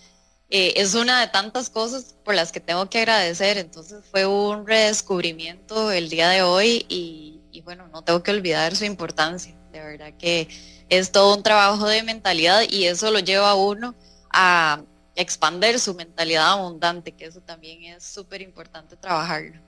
eh, 0.49 0.75
es 0.77 0.95
una 0.95 1.21
de 1.21 1.29
tantas 1.29 1.69
cosas 1.69 2.15
por 2.25 2.35
las 2.35 2.53
que 2.53 2.61
tengo 2.61 2.89
que 2.89 2.99
agradecer. 2.99 3.59
Entonces 3.59 4.05
fue 4.11 4.27
un 4.27 4.67
redescubrimiento 4.67 5.91
el 5.91 6.09
día 6.09 6.29
de 6.29 6.43
hoy 6.43 6.87
y, 6.89 7.41
bueno, 7.65 7.89
no 7.89 8.03
tengo 8.03 8.23
que 8.23 8.31
olvidar 8.31 8.77
su 8.77 8.85
importancia. 8.85 9.55
De 9.73 9.81
verdad 9.81 10.13
que 10.19 10.49
es 10.89 11.11
todo 11.13 11.37
un 11.37 11.43
trabajo 11.43 11.89
de 11.89 12.03
mentalidad 12.03 12.63
y 12.69 12.85
eso 12.85 13.11
lo 13.11 13.19
lleva 13.19 13.51
a 13.51 13.55
uno 13.55 13.95
a, 14.31 14.83
expander 15.17 15.79
su 15.79 15.95
mentalidad 15.95 16.53
abundante, 16.53 17.13
que 17.13 17.25
eso 17.25 17.41
también 17.41 17.83
es 17.85 18.05
súper 18.05 18.43
importante 18.43 18.97
trabajarlo. 18.97 19.61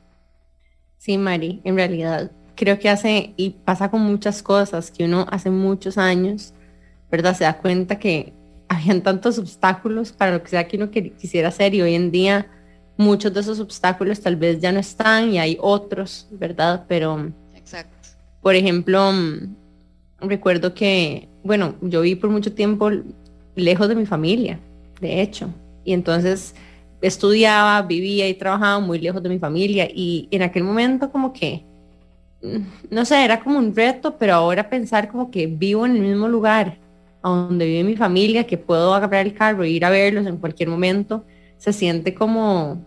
Sí, 0.99 1.17
Mari, 1.17 1.61
en 1.65 1.77
realidad 1.77 2.31
creo 2.55 2.79
que 2.79 2.89
hace 2.89 3.35
y 3.37 3.51
pasa 3.51 3.91
con 3.91 4.01
muchas 4.03 4.43
cosas 4.43 4.91
que 4.91 5.05
uno 5.05 5.27
hace 5.31 5.49
muchos 5.49 5.97
años, 5.97 6.53
¿verdad? 7.11 7.37
Se 7.37 7.45
da 7.45 7.57
cuenta 7.59 7.99
que 7.99 8.33
habían 8.69 9.03
tantos 9.03 9.39
obstáculos 9.39 10.13
para 10.13 10.33
lo 10.33 10.43
que 10.43 10.51
sea 10.51 10.69
que 10.69 10.77
uno 10.77 10.91
quisiera 10.91 11.49
hacer 11.49 11.75
y 11.75 11.83
hoy 11.83 11.95
en 11.95 12.11
día 12.11 12.47
muchos 12.99 13.33
de 13.33 13.41
esos 13.41 13.61
obstáculos 13.61 14.21
tal 14.21 14.37
vez 14.37 14.61
ya 14.61 14.73
no 14.73 14.81
están 14.81 15.31
y 15.31 15.39
hay 15.39 15.57
otros, 15.61 16.27
¿verdad? 16.33 16.85
Pero, 16.89 17.33
Exacto. 17.55 18.09
por 18.43 18.57
ejemplo, 18.57 19.13
recuerdo 20.21 20.75
que, 20.75 21.29
bueno, 21.45 21.77
yo 21.81 22.03
vi 22.03 22.17
por 22.17 22.29
mucho 22.29 22.53
tiempo 22.53 22.91
lejos 23.55 23.89
de 23.89 23.95
mi 23.95 24.05
familia, 24.05 24.59
de 25.01 25.21
hecho, 25.21 25.49
y 25.85 25.93
entonces 25.93 26.55
estudiaba, 27.01 27.81
vivía 27.83 28.29
y 28.29 28.35
trabajaba 28.35 28.81
muy 28.81 28.99
lejos 28.99 29.23
de 29.23 29.29
mi 29.29 29.39
familia 29.39 29.89
y 29.93 30.29
en 30.31 30.43
aquel 30.43 30.65
momento 30.65 31.11
como 31.11 31.33
que, 31.33 31.65
mm, 32.43 32.59
no 32.91 33.05
sé, 33.05 33.25
era 33.25 33.41
como 33.41 33.59
un 33.59 33.75
reto, 33.75 34.17
pero 34.19 34.35
ahora 34.35 34.69
pensar 34.69 35.09
como 35.09 35.31
que 35.31 35.47
vivo 35.47 35.87
en 35.87 35.97
el 35.97 36.03
mismo 36.03 36.29
lugar 36.29 36.79
donde 37.23 37.67
vive 37.67 37.85
mi 37.85 37.97
familia, 37.97 38.47
que 38.47 38.59
puedo 38.59 38.95
agarrar 38.95 39.27
el 39.27 39.35
carro 39.35 39.65
e 39.65 39.71
ir 39.71 39.85
a 39.85 39.91
verlos 39.91 40.27
en 40.27 40.37
cualquier 40.37 40.69
momento, 40.69 41.25
se 41.57 41.73
siente 41.73 42.15
como 42.15 42.85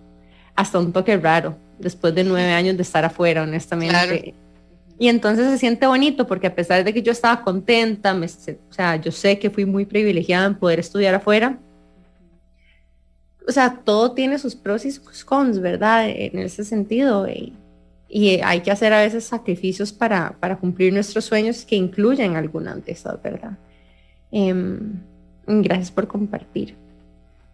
hasta 0.56 0.80
un 0.80 0.94
toque 0.94 1.18
raro 1.18 1.58
después 1.80 2.14
de 2.16 2.24
nueve 2.24 2.52
años 2.52 2.78
de 2.78 2.84
estar 2.84 3.04
afuera, 3.04 3.44
honestamente. 3.44 4.34
Y 5.00 5.08
entonces 5.08 5.50
se 5.50 5.58
siente 5.58 5.88
bonito 5.88 6.28
porque 6.28 6.48
a 6.48 6.56
pesar 6.56 6.84
de 6.84 6.94
que 6.94 7.02
yo 7.02 7.12
estaba 7.12 7.44
contenta, 7.44 8.14
me, 8.14 8.28
o 8.28 8.74
sea, 8.74 8.98
yo 8.98 9.12
sé 9.12 9.40
que 9.40 9.50
fui 9.50 9.66
muy 9.66 9.86
privilegiada 9.86 10.46
en 10.46 10.56
poder 10.56 10.80
estudiar 10.80 11.16
afuera. 11.16 11.58
O 13.52 13.54
sea, 13.54 13.82
todo 13.84 14.14
tiene 14.14 14.40
sus 14.40 14.56
pros 14.56 14.86
y 14.86 14.92
sus 14.92 15.26
cons, 15.26 15.60
¿verdad? 15.60 16.08
En 16.08 16.40
ese 16.40 16.64
sentido. 16.64 17.28
Y, 17.28 17.54
hay 18.42 18.62
que 18.62 18.72
hacer 18.72 18.94
a 18.94 19.02
veces 19.02 19.26
sacrificios 19.26 19.92
para, 19.92 20.38
para 20.40 20.58
cumplir 20.58 20.94
nuestros 20.94 21.26
sueños 21.26 21.66
que 21.66 21.76
incluyen 21.76 22.38
alguna 22.38 22.76
de 22.76 22.94
esas, 22.94 23.22
¿verdad? 23.22 23.58
Em, 24.32 25.02
gracias 25.46 25.92
por 25.92 26.08
compartir. 26.08 26.78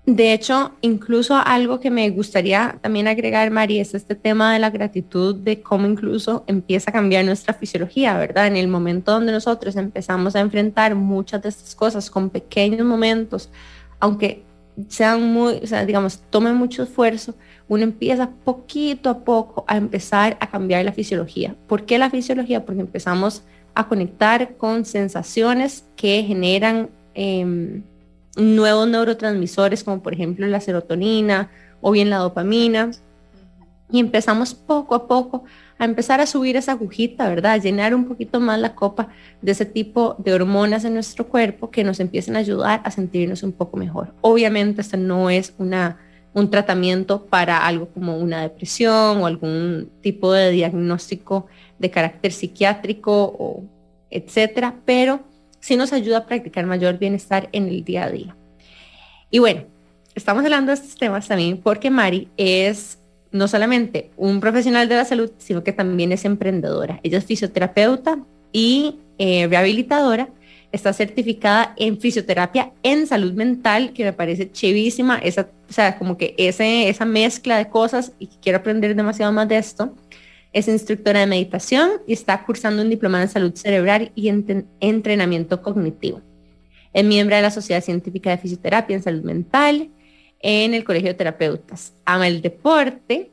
De 0.06 0.34
hecho, 0.34 0.74
incluso 0.82 1.36
algo 1.36 1.80
que 1.80 1.90
me 1.90 2.08
gustaría 2.12 2.78
también 2.80 3.08
agregar, 3.08 3.50
Mari, 3.50 3.80
es 3.80 3.96
este 3.96 4.14
tema 4.14 4.54
de 4.54 4.60
la 4.60 4.70
gratitud, 4.70 5.34
de 5.34 5.64
cómo 5.64 5.88
incluso 5.88 6.44
empieza 6.46 6.92
a 6.92 6.94
cambiar 6.94 7.26
nuestra 7.26 7.56
fisiología, 7.56 8.20
¿verdad? 8.20 8.46
En 8.46 8.56
el 8.56 8.68
momento 8.68 9.14
donde 9.14 9.32
nosotros 9.32 9.76
empezamos 9.78 10.36
a 10.36 10.42
enfrentar 10.42 10.94
muchas 10.94 11.42
de 11.42 11.50
estas 11.50 11.74
cosas 11.74 12.12
con 12.12 12.30
pequeños 12.30 12.86
momentos, 12.86 13.50
aunque 14.00 14.47
sean 14.88 15.32
muy, 15.34 15.60
o 15.64 15.68
sea, 15.68 15.86
digamos, 15.86 16.22
tomen 16.30 16.56
mucho 16.56 16.84
esfuerzo, 16.84 17.36
uno 17.68 17.84
empieza 17.84 18.30
poquito 18.44 19.10
a 19.10 19.20
poco 19.24 19.66
a 19.68 19.78
empezar 19.78 20.38
a 20.40 20.50
cambiar 20.50 20.86
la 20.86 20.94
fisiología. 20.94 21.56
¿Por 21.68 21.86
qué 21.86 21.98
la 21.98 22.10
fisiología? 22.10 22.66
Porque 22.66 22.82
empezamos 22.82 23.44
a 23.74 23.88
conectar 23.88 24.56
con 24.58 24.86
sensaciones 24.86 25.86
que 25.96 26.24
generan... 26.24 26.90
Eh, 27.16 27.82
nuevos 28.38 28.88
neurotransmisores 28.88 29.84
como 29.84 30.02
por 30.02 30.14
ejemplo 30.14 30.48
la 30.48 30.62
serotonina 30.62 31.50
o 31.82 31.92
bien 31.92 32.10
la 32.10 32.18
dopamina. 32.18 32.92
Y 33.92 34.00
empezamos 34.00 34.54
poco 34.54 34.96
a 34.96 35.08
poco 35.08 35.46
a 35.78 35.86
empezar 35.86 36.20
a 36.20 36.26
subir 36.26 36.58
esa 36.58 36.74
agujita, 36.74 37.30
¿verdad? 37.30 37.54
A 37.54 37.58
llenar 37.58 37.96
un 37.96 38.06
poquito 38.06 38.40
más 38.40 38.60
la 38.60 38.76
copa 38.76 39.10
de 39.42 39.52
ese 39.52 39.66
tipo 39.66 40.16
de 40.18 40.34
hormonas 40.34 40.84
en 40.86 40.94
nuestro 40.94 41.28
cuerpo 41.28 41.70
que 41.70 41.84
nos 41.84 42.00
empiecen 42.00 42.36
a 42.36 42.40
ayudar 42.40 42.82
a 42.84 42.92
sentirnos 42.92 43.44
un 43.44 43.54
poco 43.54 43.78
mejor. 43.78 44.14
Obviamente 44.22 44.82
esto 44.82 44.98
no 44.98 45.30
es 45.30 45.54
una, 45.58 45.98
un 46.34 46.50
tratamiento 46.50 47.26
para 47.26 47.66
algo 47.66 47.88
como 47.90 48.18
una 48.18 48.42
depresión 48.42 49.22
o 49.22 49.26
algún 49.26 49.90
tipo 50.02 50.34
de 50.34 50.52
diagnóstico 50.52 51.46
de 51.80 51.92
carácter 51.92 52.32
psiquiátrico 52.32 53.36
o 53.38 53.64
etcétera, 54.10 54.76
pero 54.86 55.22
sí 55.60 55.76
nos 55.76 55.94
ayuda 55.94 56.20
a 56.20 56.26
practicar 56.26 56.66
mayor 56.66 56.98
bienestar 56.98 57.50
en 57.52 57.68
el 57.68 57.84
día 57.84 58.06
a 58.06 58.10
día. 58.10 58.36
Y 59.30 59.40
bueno, 59.40 59.64
estamos 60.16 60.44
hablando 60.44 60.72
de 60.72 60.76
estos 60.76 60.96
temas 60.96 61.28
también 61.28 61.58
porque 61.58 61.90
Mari 61.90 62.30
es 62.38 62.98
no 63.38 63.48
solamente 63.48 64.12
un 64.18 64.40
profesional 64.40 64.90
de 64.90 64.96
la 64.96 65.06
salud, 65.06 65.32
sino 65.38 65.64
que 65.64 65.72
también 65.72 66.12
es 66.12 66.26
emprendedora. 66.26 67.00
Ella 67.04 67.20
es 67.20 67.26
fisioterapeuta 67.26 68.20
y 68.52 69.00
eh, 69.18 69.48
rehabilitadora. 69.48 70.30
Está 70.72 70.92
certificada 70.92 71.74
en 71.78 71.98
fisioterapia 72.00 72.74
en 72.84 73.08
salud 73.08 73.34
mental, 73.34 73.94
que 73.94 74.04
me 74.04 74.14
parece 74.14 74.52
chivísima, 74.52 75.18
esa, 75.18 75.50
o 75.70 75.74
sea, 75.74 75.98
como 75.98 76.18
que 76.18 76.36
ese, 76.38 76.90
esa 76.90 77.06
mezcla 77.06 77.58
de 77.58 77.70
cosas 77.70 78.12
y 78.20 78.28
quiero 78.42 78.58
aprender 78.58 78.96
demasiado 78.96 79.32
más 79.32 79.48
de 79.48 79.58
esto. 79.58 79.96
Es 80.52 80.68
instructora 80.68 81.22
de 81.22 81.28
meditación 81.28 81.92
y 82.06 82.14
está 82.14 82.44
cursando 82.44 82.82
un 82.82 82.90
diplomado 82.90 83.24
en 83.24 83.30
salud 83.30 83.54
cerebral 83.56 84.12
y 84.16 84.30
entrenamiento 84.80 85.62
cognitivo. 85.62 86.22
Es 86.94 87.06
miembro 87.06 87.36
de 87.36 87.44
la 87.44 87.52
Sociedad 87.52 87.84
Científica 87.84 88.32
de 88.32 88.38
Fisioterapia 88.38 88.96
en 88.96 89.04
Salud 89.04 89.24
Mental 89.24 89.90
en 90.40 90.74
el 90.74 90.84
Colegio 90.84 91.10
de 91.10 91.14
Terapeutas. 91.14 91.94
Ama 92.06 92.28
el 92.28 92.42
deporte, 92.42 93.32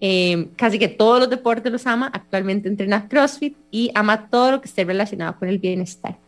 eh, 0.00 0.48
casi 0.56 0.78
que 0.78 0.88
todos 0.88 1.20
los 1.20 1.30
deportes 1.30 1.72
los 1.72 1.86
ama. 1.86 2.10
Actualmente 2.12 2.68
entrena 2.68 3.08
CrossFit 3.08 3.56
y 3.70 3.90
ama 3.94 4.28
todo 4.28 4.52
lo 4.52 4.60
que 4.60 4.68
esté 4.68 4.84
relacionado 4.84 5.38
con 5.38 5.48
el 5.48 5.58
bienestar. 5.58 6.18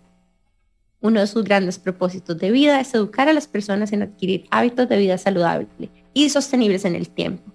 Uno 1.01 1.21
de 1.21 1.27
sus 1.27 1.45
grandes 1.45 1.79
propósitos 1.79 2.37
de 2.39 2.51
vida 2.51 2.79
es 2.81 2.95
educar 2.95 3.29
a 3.29 3.33
las 3.33 3.47
personas 3.47 3.93
en 3.93 4.03
adquirir 4.03 4.47
hábitos 4.51 4.89
de 4.89 4.99
vida 4.99 5.17
saludables 5.17 5.69
y 6.13 6.29
sostenibles 6.29 6.85
en 6.85 6.95
el 6.95 7.09
tiempo 7.09 7.51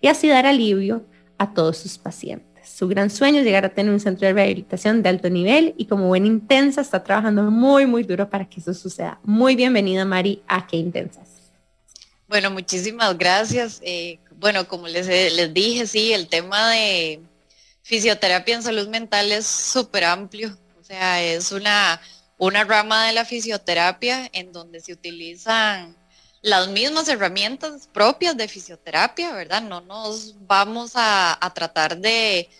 y 0.00 0.06
así 0.06 0.28
dar 0.28 0.46
alivio 0.46 1.04
a 1.38 1.54
todos 1.54 1.78
sus 1.78 1.98
pacientes. 1.98 2.68
Su 2.68 2.88
gran 2.88 3.10
sueño 3.10 3.40
es 3.40 3.44
llegar 3.44 3.64
a 3.64 3.70
tener 3.70 3.92
un 3.92 4.00
centro 4.00 4.26
de 4.26 4.34
rehabilitación 4.34 5.02
de 5.02 5.08
alto 5.08 5.28
nivel 5.28 5.74
y 5.76 5.86
como 5.86 6.08
buena 6.08 6.26
intensa 6.26 6.80
está 6.80 7.02
trabajando 7.02 7.42
muy, 7.50 7.86
muy 7.86 8.04
duro 8.04 8.30
para 8.30 8.48
que 8.48 8.60
eso 8.60 8.72
suceda. 8.74 9.18
Muy 9.24 9.56
bienvenida, 9.56 10.04
Mari, 10.04 10.42
a 10.46 10.66
Qué 10.66 10.76
Intensas. 10.76 11.33
Bueno, 12.26 12.50
muchísimas 12.50 13.16
gracias. 13.18 13.80
Eh, 13.82 14.18
bueno, 14.36 14.66
como 14.66 14.88
les, 14.88 15.06
les 15.06 15.54
dije, 15.54 15.86
sí, 15.86 16.12
el 16.12 16.28
tema 16.28 16.70
de 16.70 17.20
fisioterapia 17.82 18.54
en 18.56 18.62
salud 18.62 18.88
mental 18.88 19.30
es 19.30 19.46
súper 19.46 20.04
amplio. 20.04 20.56
O 20.80 20.82
sea, 20.82 21.22
es 21.22 21.52
una, 21.52 22.00
una 22.38 22.64
rama 22.64 23.06
de 23.06 23.12
la 23.12 23.24
fisioterapia 23.24 24.28
en 24.32 24.52
donde 24.52 24.80
se 24.80 24.92
utilizan 24.92 25.96
las 26.42 26.68
mismas 26.68 27.08
herramientas 27.08 27.88
propias 27.92 28.36
de 28.36 28.48
fisioterapia, 28.48 29.32
¿verdad? 29.32 29.62
No 29.62 29.80
nos 29.80 30.34
vamos 30.46 30.92
a, 30.94 31.38
tratar 31.54 31.96
de, 31.96 32.50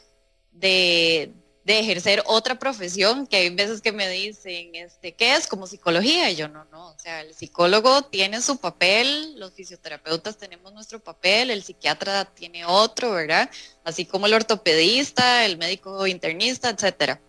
de, 0.53 1.35
ejercer 1.67 2.23
otra 2.27 2.59
profesión, 2.59 3.27
que 3.27 3.37
hay 3.37 3.51
veces 3.51 3.81
que 3.81 3.93
me 3.93 4.09
dicen, 4.09 4.75
este, 4.75 5.13
¿qué 5.13 5.35
es? 5.35 5.47
Como 5.47 5.67
psicología. 5.67 6.31
Y 6.31 6.37
yo 6.37 6.49
no, 6.49 6.65
no, 6.67 6.89
o 6.89 6.99
sea, 6.99 7.23
el 7.23 7.35
psicólogo 7.35 8.03
tiene 8.03 8.43
su 8.43 8.59
papel, 8.59 9.39
los 9.39 9.55
fisioterapeutas 9.55 10.37
tenemos 10.37 10.73
nuestro 10.75 11.01
papel, 11.01 11.51
el 11.51 11.65
psiquiatra 11.65 12.27
tiene 12.27 12.67
otro, 12.67 13.13
¿verdad? 13.13 13.51
Así 13.83 14.05
como 14.05 14.27
el 14.27 14.35
ortopedista, 14.35 15.45
el 15.47 15.57
médico 15.57 16.07
internista, 16.07 16.69
etcétera. 16.69 17.21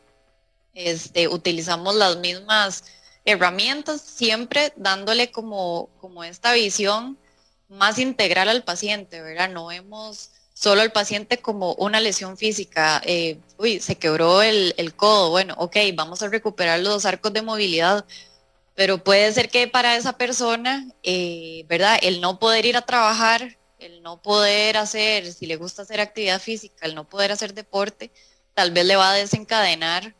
Este, 0.74 1.30
utilizamos 1.30 1.96
las 1.96 2.18
mismas 2.18 2.84
herramientas, 3.24 4.01
siempre 4.01 4.74
dándole 4.75 5.32
como, 5.32 5.89
como 6.00 6.24
esta 6.24 6.54
visión 6.54 7.18
más 7.70 7.98
integral 8.00 8.50
al 8.50 8.63
paciente, 8.63 9.22
¿verdad? 9.22 9.50
No 9.50 9.68
vemos 9.68 10.32
solo 10.55 10.81
al 10.81 10.91
paciente 10.91 11.38
como 11.38 11.74
una 11.75 12.00
lesión 12.00 12.38
física. 12.38 13.00
Eh, 13.05 13.38
uy, 13.59 13.79
se 13.79 13.97
quebró 13.97 14.41
el, 14.41 14.74
codo. 14.95 15.29
Bueno, 15.29 15.53
ok, 15.59 15.77
vamos 15.93 16.24
a 16.24 16.29
recuperar 16.29 16.79
los 16.79 17.05
arcos 17.05 17.33
de 17.33 17.43
movilidad. 17.43 18.05
Pero 18.75 19.03
puede 19.03 19.31
ser 19.33 19.50
que 19.50 19.67
para 19.67 19.95
esa 19.95 20.17
persona, 20.17 20.88
eh, 21.03 21.65
¿verdad? 21.69 22.00
El 22.01 22.21
no 22.21 22.39
poder 22.39 22.65
ir 22.65 22.77
a 22.77 22.81
trabajar, 22.81 23.57
el 23.79 24.01
no 24.01 24.21
poder 24.21 24.77
hacer, 24.77 25.31
si 25.31 25.45
le 25.45 25.57
gusta 25.57 25.83
hacer 25.83 26.01
actividad 26.01 26.41
física, 26.41 26.88
el 26.88 26.95
no 26.95 27.07
poder 27.07 27.31
hacer 27.31 27.53
deporte, 27.53 28.12
tal 28.55 28.71
vez 28.71 28.85
le 28.85 28.95
va 28.95 29.12
a 29.12 29.13
desencadenar 29.13 30.15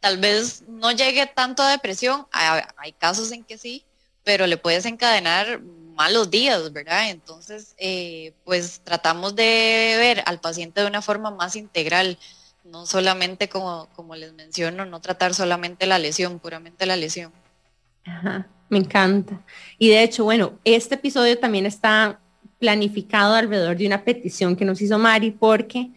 tal 0.00 0.18
vez 0.18 0.62
no 0.68 0.92
llegue 0.92 1.26
tanto 1.26 1.62
a 1.62 1.70
depresión, 1.70 2.26
hay, 2.30 2.92
casos 2.92 3.32
en 3.32 3.44
que 3.44 3.58
sí, 3.58 3.84
pero 4.24 4.46
le 4.46 4.56
puedes 4.56 4.84
encadenar 4.84 5.60
malos 5.98 6.30
días, 6.30 6.72
¿verdad? 6.72 7.10
Entonces, 7.10 7.74
eh, 7.76 8.32
pues 8.44 8.80
tratamos 8.84 9.34
de 9.34 9.96
ver 9.98 10.22
al 10.26 10.38
paciente 10.38 10.80
de 10.80 10.86
una 10.86 11.02
forma 11.02 11.32
más 11.32 11.56
integral, 11.56 12.16
no 12.62 12.86
solamente 12.86 13.48
como, 13.48 13.88
como 13.96 14.14
les 14.14 14.32
menciono, 14.32 14.86
no 14.86 15.00
tratar 15.00 15.34
solamente 15.34 15.86
la 15.86 15.98
lesión, 15.98 16.38
puramente 16.38 16.86
la 16.86 16.94
lesión. 16.94 17.32
Ajá, 18.04 18.46
me 18.68 18.78
encanta. 18.78 19.40
Y 19.76 19.88
de 19.88 20.04
hecho, 20.04 20.22
bueno, 20.22 20.52
este 20.62 20.94
episodio 20.94 21.36
también 21.36 21.66
está 21.66 22.20
planificado 22.60 23.34
alrededor 23.34 23.76
de 23.76 23.86
una 23.88 24.04
petición 24.04 24.54
que 24.54 24.64
nos 24.64 24.80
hizo 24.80 25.00
Mari 25.00 25.32
porque 25.32 25.90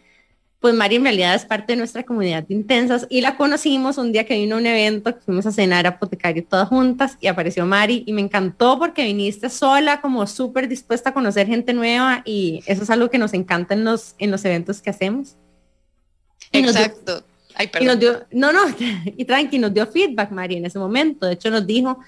pues 0.62 0.76
Mari 0.76 0.94
en 0.94 1.02
realidad 1.02 1.34
es 1.34 1.44
parte 1.44 1.72
de 1.72 1.76
nuestra 1.76 2.04
comunidad 2.04 2.44
de 2.44 2.54
intensas 2.54 3.08
y 3.10 3.20
la 3.20 3.36
conocimos 3.36 3.98
un 3.98 4.12
día 4.12 4.24
que 4.24 4.34
vino 4.34 4.54
a 4.54 4.58
un 4.58 4.66
evento, 4.66 5.12
que 5.12 5.20
fuimos 5.20 5.44
a 5.44 5.50
cenar 5.50 5.86
a 5.86 5.90
Apotecario 5.90 6.44
todas 6.44 6.68
juntas 6.68 7.18
y 7.20 7.26
apareció 7.26 7.66
Mari 7.66 8.04
y 8.06 8.12
me 8.12 8.20
encantó 8.20 8.78
porque 8.78 9.02
viniste 9.02 9.50
sola, 9.50 10.00
como 10.00 10.24
súper 10.28 10.68
dispuesta 10.68 11.10
a 11.10 11.14
conocer 11.14 11.48
gente 11.48 11.74
nueva 11.74 12.22
y 12.24 12.62
eso 12.66 12.84
es 12.84 12.90
algo 12.90 13.10
que 13.10 13.18
nos 13.18 13.34
encanta 13.34 13.74
en 13.74 13.82
los, 13.82 14.14
en 14.18 14.30
los 14.30 14.44
eventos 14.44 14.80
que 14.80 14.90
hacemos. 14.90 15.34
Exacto. 16.52 17.24
Ay, 17.56 17.68
y 17.80 17.84
nos 17.84 17.98
dio, 17.98 18.24
no, 18.30 18.52
no, 18.52 18.60
y 19.04 19.24
tranqui, 19.24 19.58
nos 19.58 19.74
dio 19.74 19.84
feedback, 19.88 20.30
Mari, 20.30 20.58
en 20.58 20.66
ese 20.66 20.78
momento. 20.78 21.26
De 21.26 21.32
hecho, 21.32 21.50
nos 21.50 21.66
dijo, 21.66 21.98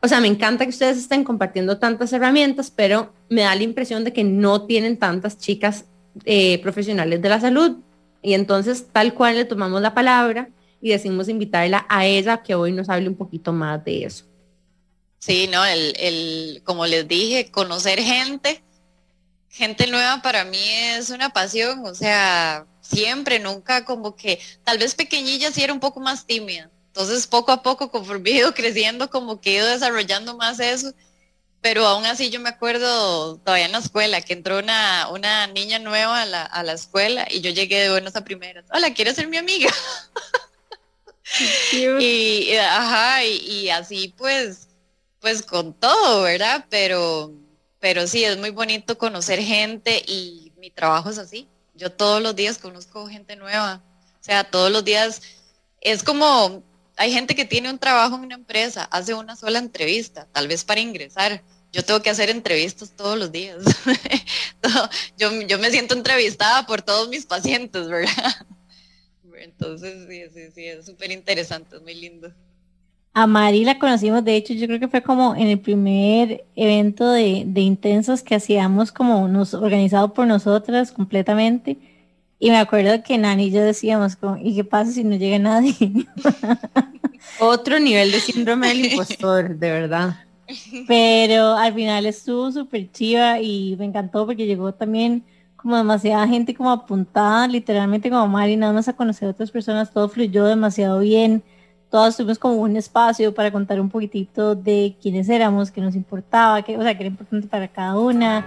o 0.00 0.06
sea, 0.06 0.20
me 0.20 0.28
encanta 0.28 0.64
que 0.64 0.70
ustedes 0.70 0.98
estén 0.98 1.24
compartiendo 1.24 1.78
tantas 1.78 2.12
herramientas, 2.12 2.70
pero 2.70 3.12
me 3.28 3.42
da 3.42 3.56
la 3.56 3.64
impresión 3.64 4.04
de 4.04 4.12
que 4.12 4.22
no 4.22 4.66
tienen 4.66 4.98
tantas 4.98 5.36
chicas 5.36 5.86
eh, 6.24 6.60
profesionales 6.62 7.20
de 7.22 7.28
la 7.28 7.40
salud. 7.40 7.78
Y 8.22 8.34
entonces, 8.34 8.86
tal 8.92 9.14
cual 9.14 9.36
le 9.36 9.44
tomamos 9.44 9.82
la 9.82 9.94
palabra 9.94 10.48
y 10.80 10.90
decimos 10.90 11.28
invitarla 11.28 11.86
a 11.88 12.06
ella 12.06 12.42
que 12.42 12.54
hoy 12.54 12.72
nos 12.72 12.88
hable 12.88 13.08
un 13.08 13.16
poquito 13.16 13.52
más 13.52 13.84
de 13.84 14.04
eso. 14.04 14.24
Sí, 15.18 15.48
no, 15.50 15.64
el, 15.64 15.94
el, 15.98 16.62
como 16.64 16.86
les 16.86 17.06
dije, 17.06 17.50
conocer 17.50 18.00
gente, 18.00 18.62
gente 19.48 19.86
nueva 19.86 20.20
para 20.22 20.44
mí 20.44 20.58
es 20.96 21.10
una 21.10 21.30
pasión, 21.30 21.86
o 21.86 21.94
sea, 21.94 22.66
siempre, 22.80 23.38
nunca 23.38 23.84
como 23.84 24.16
que, 24.16 24.40
tal 24.64 24.78
vez 24.78 24.94
pequeñilla 24.94 25.52
sí 25.52 25.62
era 25.62 25.72
un 25.72 25.80
poco 25.80 26.00
más 26.00 26.26
tímida. 26.26 26.70
Entonces, 26.88 27.26
poco 27.26 27.52
a 27.52 27.62
poco, 27.62 27.90
conforme 27.90 28.30
he 28.30 28.36
ido 28.38 28.52
creciendo, 28.52 29.10
como 29.10 29.40
que 29.40 29.50
he 29.50 29.56
ido 29.58 29.66
desarrollando 29.66 30.36
más 30.36 30.58
eso 30.58 30.92
pero 31.62 31.86
aún 31.86 32.04
así 32.04 32.28
yo 32.28 32.40
me 32.40 32.48
acuerdo 32.48 33.38
todavía 33.38 33.66
en 33.66 33.72
la 33.72 33.78
escuela 33.78 34.20
que 34.20 34.32
entró 34.32 34.58
una, 34.58 35.08
una 35.10 35.46
niña 35.46 35.78
nueva 35.78 36.22
a 36.22 36.26
la, 36.26 36.42
a 36.42 36.62
la 36.64 36.72
escuela 36.72 37.26
y 37.30 37.40
yo 37.40 37.50
llegué 37.50 37.80
de 37.80 37.90
buenos 37.90 38.16
a 38.16 38.24
primeras. 38.24 38.64
Hola, 38.72 38.92
¿quieres 38.92 39.14
ser 39.14 39.28
mi 39.28 39.36
amiga? 39.36 39.70
y, 42.00 42.52
ajá, 42.56 43.24
y, 43.24 43.70
así 43.70 44.12
pues, 44.18 44.68
pues 45.20 45.42
con 45.42 45.72
todo, 45.72 46.22
¿verdad? 46.22 46.66
Pero, 46.68 47.32
pero 47.78 48.08
sí, 48.08 48.24
es 48.24 48.36
muy 48.36 48.50
bonito 48.50 48.98
conocer 48.98 49.40
gente 49.40 50.02
y 50.04 50.52
mi 50.56 50.70
trabajo 50.70 51.10
es 51.10 51.18
así. 51.18 51.46
Yo 51.74 51.92
todos 51.92 52.20
los 52.20 52.34
días 52.34 52.58
conozco 52.58 53.06
gente 53.06 53.36
nueva. 53.36 53.80
O 54.20 54.24
sea, 54.24 54.42
todos 54.42 54.72
los 54.72 54.84
días 54.84 55.22
es 55.80 56.02
como 56.02 56.64
hay 56.96 57.12
gente 57.12 57.34
que 57.34 57.44
tiene 57.44 57.70
un 57.70 57.78
trabajo 57.78 58.16
en 58.16 58.22
una 58.22 58.34
empresa, 58.34 58.84
hace 58.84 59.14
una 59.14 59.36
sola 59.36 59.58
entrevista, 59.58 60.26
tal 60.32 60.48
vez 60.48 60.64
para 60.64 60.80
ingresar. 60.80 61.42
Yo 61.72 61.82
tengo 61.82 62.02
que 62.02 62.10
hacer 62.10 62.30
entrevistas 62.30 62.92
todos 62.94 63.18
los 63.18 63.32
días. 63.32 63.58
yo, 65.18 65.30
yo 65.42 65.58
me 65.58 65.70
siento 65.70 65.94
entrevistada 65.94 66.66
por 66.66 66.82
todos 66.82 67.08
mis 67.08 67.26
pacientes, 67.26 67.88
¿verdad? 67.88 68.46
Entonces, 69.34 70.06
sí, 70.08 70.22
sí, 70.32 70.50
sí, 70.54 70.64
es 70.66 70.86
súper 70.86 71.10
interesante, 71.10 71.76
es 71.76 71.82
muy 71.82 71.94
lindo. 71.94 72.32
A 73.14 73.26
Mari 73.26 73.64
la 73.64 73.78
conocimos, 73.78 74.24
de 74.24 74.36
hecho, 74.36 74.54
yo 74.54 74.66
creo 74.66 74.80
que 74.80 74.88
fue 74.88 75.02
como 75.02 75.34
en 75.34 75.48
el 75.48 75.60
primer 75.60 76.44
evento 76.54 77.10
de, 77.10 77.42
de 77.46 77.60
intensos 77.60 78.22
que 78.22 78.36
hacíamos 78.36 78.92
como 78.92 79.26
nos, 79.28 79.52
organizado 79.52 80.14
por 80.14 80.26
nosotras 80.26 80.92
completamente 80.92 81.78
y 82.44 82.50
me 82.50 82.58
acuerdo 82.58 83.04
que 83.04 83.16
Nani 83.18 83.44
y 83.44 83.50
yo 83.52 83.62
decíamos, 83.62 84.16
como, 84.16 84.36
¿y 84.36 84.56
qué 84.56 84.64
pasa 84.64 84.90
si 84.90 85.04
no 85.04 85.14
llega 85.14 85.38
nadie? 85.38 85.76
Otro 87.38 87.78
nivel 87.78 88.10
de 88.10 88.18
síndrome 88.18 88.66
del 88.66 88.86
impostor, 88.86 89.56
de 89.56 89.70
verdad. 89.70 90.16
Pero 90.86 91.54
al 91.54 91.74
final 91.74 92.06
estuvo 92.06 92.50
súper 92.52 92.90
chiva 92.90 93.40
y 93.40 93.76
me 93.78 93.86
encantó 93.86 94.26
porque 94.26 94.46
llegó 94.46 94.72
también 94.72 95.24
como 95.56 95.76
demasiada 95.76 96.26
gente 96.26 96.54
como 96.54 96.70
apuntada, 96.72 97.46
literalmente 97.46 98.10
como 98.10 98.26
Mari, 98.26 98.56
nada 98.56 98.72
más 98.72 98.88
a 98.88 98.96
conocer 98.96 99.28
a 99.28 99.30
otras 99.30 99.50
personas, 99.50 99.92
todo 99.92 100.08
fluyó 100.08 100.44
demasiado 100.44 100.98
bien. 100.98 101.42
Todas 101.88 102.16
tuvimos 102.16 102.38
como 102.38 102.54
un 102.54 102.76
espacio 102.76 103.34
para 103.34 103.52
contar 103.52 103.80
un 103.80 103.88
poquitito 103.88 104.54
de 104.54 104.96
quiénes 105.00 105.28
éramos, 105.28 105.70
qué 105.70 105.80
nos 105.80 105.94
importaba, 105.94 106.62
qué, 106.62 106.76
o 106.76 106.82
sea, 106.82 106.96
qué 106.96 107.04
era 107.04 107.10
importante 107.10 107.46
para 107.46 107.68
cada 107.68 107.98
una. 107.98 108.44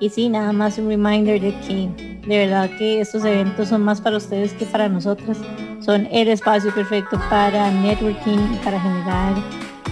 Y 0.00 0.08
sí, 0.10 0.28
nada 0.28 0.52
más 0.52 0.78
un 0.78 0.88
reminder 0.88 1.40
de 1.40 1.54
que 1.60 1.88
de 2.26 2.38
verdad 2.38 2.70
que 2.78 3.00
estos 3.00 3.24
eventos 3.24 3.68
son 3.68 3.82
más 3.82 4.00
para 4.00 4.16
ustedes 4.16 4.52
que 4.54 4.66
para 4.66 4.88
nosotras. 4.88 5.38
Son 5.80 6.08
el 6.10 6.28
espacio 6.28 6.74
perfecto 6.74 7.20
para 7.30 7.70
networking 7.70 8.38
y 8.54 8.64
para 8.64 8.80
generar 8.80 9.34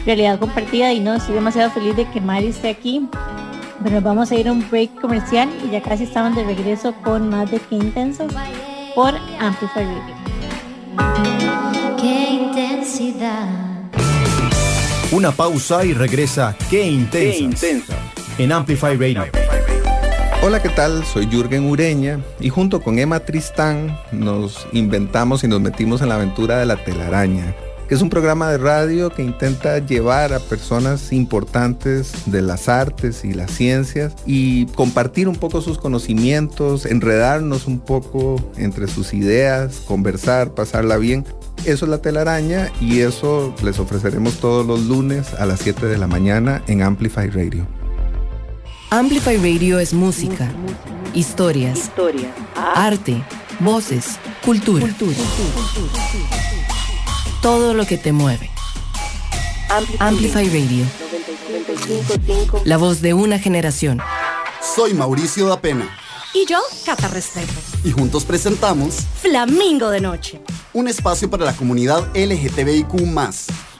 realidad 0.04 0.38
compartida. 0.38 0.92
Y 0.92 1.00
no, 1.00 1.14
estoy 1.14 1.34
demasiado 1.34 1.70
feliz 1.70 1.96
de 1.96 2.08
que 2.10 2.20
Mari 2.20 2.48
esté 2.48 2.70
aquí. 2.70 3.08
Pero 3.82 4.00
vamos 4.00 4.30
a 4.30 4.34
ir 4.34 4.48
a 4.48 4.52
un 4.52 4.68
break 4.70 5.00
comercial 5.00 5.48
y 5.66 5.70
ya 5.70 5.82
casi 5.82 6.04
estamos 6.04 6.36
de 6.36 6.44
regreso 6.44 6.94
con 7.02 7.28
más 7.28 7.50
de 7.50 7.58
Qué 7.58 7.74
Intensos 7.76 8.32
por 8.94 9.14
Amplify 9.40 9.84
Radio. 9.84 10.14
Qué 12.00 12.30
intensidad. 12.30 13.48
Una 15.12 15.32
pausa 15.32 15.84
y 15.84 15.92
regresa 15.92 16.56
Qué 16.70 16.86
Intensa. 16.86 17.86
En 18.38 18.52
Amplify 18.52 18.96
Radio. 18.96 19.24
Hola, 20.42 20.60
¿qué 20.60 20.68
tal? 20.68 21.04
Soy 21.06 21.26
Jürgen 21.26 21.70
Ureña 21.70 22.20
y 22.38 22.50
junto 22.50 22.82
con 22.82 22.98
Emma 22.98 23.20
Tristán 23.20 23.98
nos 24.12 24.66
inventamos 24.72 25.42
y 25.42 25.48
nos 25.48 25.60
metimos 25.60 26.02
en 26.02 26.10
la 26.10 26.16
aventura 26.16 26.58
de 26.58 26.66
la 26.66 26.76
telaraña, 26.76 27.54
que 27.88 27.94
es 27.94 28.02
un 28.02 28.10
programa 28.10 28.50
de 28.50 28.58
radio 28.58 29.10
que 29.10 29.22
intenta 29.22 29.78
llevar 29.78 30.32
a 30.32 30.38
personas 30.38 31.12
importantes 31.12 32.12
de 32.26 32.42
las 32.42 32.68
artes 32.68 33.24
y 33.24 33.34
las 33.34 33.50
ciencias 33.50 34.14
y 34.26 34.66
compartir 34.66 35.28
un 35.28 35.36
poco 35.36 35.60
sus 35.60 35.78
conocimientos, 35.78 36.86
enredarnos 36.86 37.66
un 37.66 37.80
poco 37.80 38.36
entre 38.56 38.88
sus 38.88 39.12
ideas, 39.12 39.82
conversar, 39.86 40.54
pasarla 40.54 40.96
bien. 40.96 41.24
Eso 41.64 41.84
es 41.86 41.90
la 41.90 41.98
telaraña 41.98 42.70
y 42.80 43.00
eso 43.00 43.54
les 43.62 43.78
ofreceremos 43.78 44.38
todos 44.40 44.66
los 44.66 44.80
lunes 44.84 45.34
a 45.34 45.46
las 45.46 45.60
7 45.60 45.86
de 45.86 45.98
la 45.98 46.06
mañana 46.06 46.62
en 46.66 46.82
Amplify 46.82 47.28
Radio. 47.30 47.66
Amplify 48.90 49.36
Radio 49.36 49.78
es 49.78 49.92
música, 49.92 50.50
historias, 51.14 51.90
arte, 52.54 53.22
voces, 53.60 54.18
cultura. 54.44 54.86
Todo 57.44 57.74
lo 57.74 57.84
que 57.84 57.98
te 57.98 58.10
mueve. 58.10 58.48
Amplify 59.98 60.48
Radio. 60.48 60.86
La 62.64 62.78
voz 62.78 63.02
de 63.02 63.12
una 63.12 63.38
generación. 63.38 64.00
Soy 64.74 64.94
Mauricio 64.94 65.48
da 65.48 65.60
Pena. 65.60 65.94
Y 66.32 66.46
yo, 66.46 66.58
Cata 66.86 67.08
Restrepo. 67.08 67.52
Y 67.84 67.90
juntos 67.90 68.24
presentamos 68.24 69.00
Flamingo 69.20 69.90
de 69.90 70.00
Noche. 70.00 70.40
Un 70.72 70.88
espacio 70.88 71.28
para 71.28 71.44
la 71.44 71.54
comunidad 71.54 72.08
LGTBIQ 72.14 72.94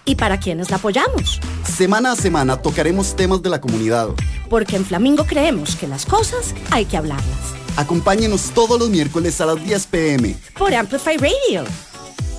y 0.05 0.15
para 0.15 0.39
quienes 0.39 0.69
la 0.69 0.77
apoyamos. 0.77 1.41
Semana 1.67 2.13
a 2.13 2.17
semana 2.17 2.59
tocaremos 2.59 3.17
temas 3.17 3.41
de 3.41 3.49
la 3.49 3.63
comunidad. 3.63 4.09
Porque 4.51 4.77
en 4.77 4.85
Flamingo 4.85 5.25
creemos 5.25 5.75
que 5.75 5.89
las 5.89 6.05
cosas 6.05 6.55
hay 6.71 6.85
que 6.85 6.99
hablarlas. 6.99 7.55
Acompáñenos 7.79 8.51
todos 8.55 8.79
los 8.79 8.91
miércoles 8.91 9.41
a 9.41 9.47
las 9.47 9.65
10 9.65 9.87
pm. 9.87 10.37
Por 10.59 10.75
Amplify 10.75 11.17
Radio. 11.17 11.65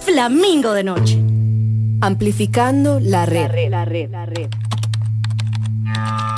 Flamingo 0.06 0.74
de 0.74 0.84
Noche. 0.84 1.18
Amplificando 2.00 3.00
la 3.00 3.26
red. 3.26 3.42
La 3.70 3.86
red, 3.86 4.12
la 4.12 4.26
red, 4.28 4.50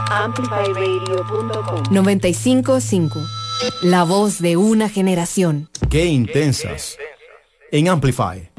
Amplifyradio.com 0.09 1.83
955. 1.91 3.19
La 3.83 4.05
voz 4.05 4.39
de 4.39 4.55
una 4.55 4.87
generación. 4.87 5.67
Qué 5.89 6.05
intensas. 6.05 6.97
En 7.71 7.89
Amplify. 7.89 8.49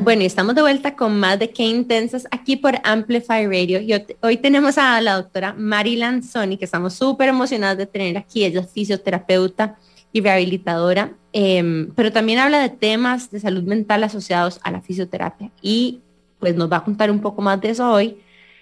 Bueno, 0.00 0.22
y 0.22 0.26
estamos 0.26 0.54
de 0.54 0.62
vuelta 0.62 0.96
con 0.96 1.20
más 1.20 1.38
de 1.38 1.50
Qué 1.50 1.64
Intensas 1.64 2.26
aquí 2.30 2.56
por 2.56 2.74
Amplify 2.82 3.46
Radio. 3.46 3.80
Y 3.80 3.92
hoy 4.20 4.36
tenemos 4.38 4.78
a 4.78 5.00
la 5.00 5.14
doctora 5.14 5.54
Marilyn 5.56 6.22
Sony, 6.22 6.56
que 6.58 6.64
estamos 6.64 6.94
súper 6.94 7.28
emocionadas 7.28 7.76
de 7.78 7.86
tener 7.86 8.16
aquí. 8.16 8.44
Ella 8.44 8.62
es 8.62 8.70
fisioterapeuta 8.70 9.78
y 10.12 10.20
rehabilitadora, 10.20 11.12
em, 11.32 11.90
pero 11.94 12.12
también 12.12 12.38
habla 12.38 12.60
de 12.60 12.68
temas 12.68 13.30
de 13.30 13.40
salud 13.40 13.62
mental 13.62 14.04
asociados 14.04 14.60
a 14.62 14.70
la 14.70 14.80
fisioterapia. 14.82 15.50
Y 15.62 16.00
pues 16.38 16.56
nos 16.56 16.70
va 16.70 16.78
a 16.78 16.84
contar 16.84 17.10
un 17.10 17.20
poco 17.20 17.40
más 17.40 17.60
de 17.60 17.70
eso 17.70 17.90
hoy. 17.90 18.18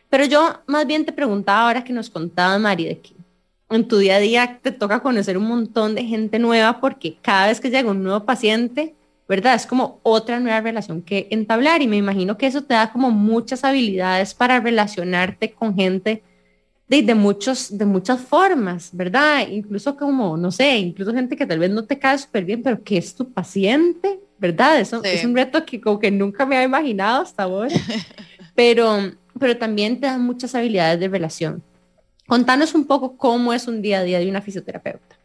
Pero 0.09 0.25
yo 0.25 0.61
más 0.67 0.87
bien 0.87 1.05
te 1.05 1.13
preguntaba 1.13 1.67
ahora 1.67 1.85
que 1.85 1.93
nos 1.93 2.11
contaba 2.11 2.59
Mari 2.59 2.85
de 2.85 2.99
que 3.01 3.15
en 3.71 3.87
tu 3.87 3.99
día 3.99 4.17
a 4.17 4.21
día 4.21 4.59
te 4.63 4.73
toca 4.73 5.01
conocer 5.01 5.39
un 5.39 5.47
montón 5.47 5.95
de 5.95 6.05
gente 6.05 6.39
nueva 6.39 6.81
porque 6.81 7.17
cada 7.23 7.47
vez 7.47 7.61
que 7.61 7.71
llega 7.71 7.91
un 7.91 8.03
nuevo 8.03 8.25
paciente, 8.25 8.95
¿verdad? 9.29 9.55
Es 9.55 9.67
como 9.67 10.01
otra 10.03 10.41
nueva 10.41 10.61
relación 10.61 11.03
que 11.03 11.29
entablar 11.31 11.81
y 11.81 11.87
me 11.87 11.97
imagino 11.97 12.37
que 12.37 12.47
eso 12.47 12.63
te 12.63 12.75
da 12.75 12.93
como 12.93 13.11
muchas 13.11 13.65
habilidades 13.65 14.35
para 14.35 14.59
relacionarte 14.61 15.53
con 15.53 15.77
gente 15.77 16.23
de, 16.91 17.03
de, 17.03 17.15
muchos, 17.15 17.79
de 17.79 17.87
muchas 17.87 18.21
formas, 18.21 18.91
¿verdad? 18.93 19.47
Incluso 19.47 19.97
como, 19.97 20.37
no 20.37 20.51
sé, 20.51 20.77
incluso 20.79 21.15
gente 21.15 21.37
que 21.37 21.47
tal 21.47 21.61
vez 21.61 21.71
no 21.71 21.85
te 21.85 22.01
cae 22.01 22.19
súper 22.19 22.45
bien, 22.45 22.65
pero 22.65 22.83
que 22.83 22.99
es 22.99 23.15
tu 23.15 23.33
paciente, 23.33 24.19
¿verdad? 24.39 24.81
Eso 24.81 25.01
es 25.05 25.25
un 25.25 25.37
reto 25.37 25.65
que 25.65 25.81
como 25.81 26.01
que 26.01 26.11
nunca 26.11 26.45
me 26.45 26.57
había 26.57 26.67
imaginado 26.67 27.23
hasta 27.23 27.45
ahora, 27.45 27.73
pero, 28.57 29.13
pero 29.39 29.57
también 29.57 30.01
te 30.01 30.09
da 30.09 30.19
muchas 30.19 30.53
habilidades 30.57 30.99
de 30.99 31.07
relación. 31.07 31.63
Contanos 32.27 32.75
un 32.75 32.85
poco 32.85 33.17
cómo 33.17 33.53
es 33.53 33.69
un 33.69 33.83
día 33.83 34.01
a 34.01 34.03
día 34.03 34.19
de 34.19 34.29
una 34.29 34.43
fisioterapeuta. 34.43 35.17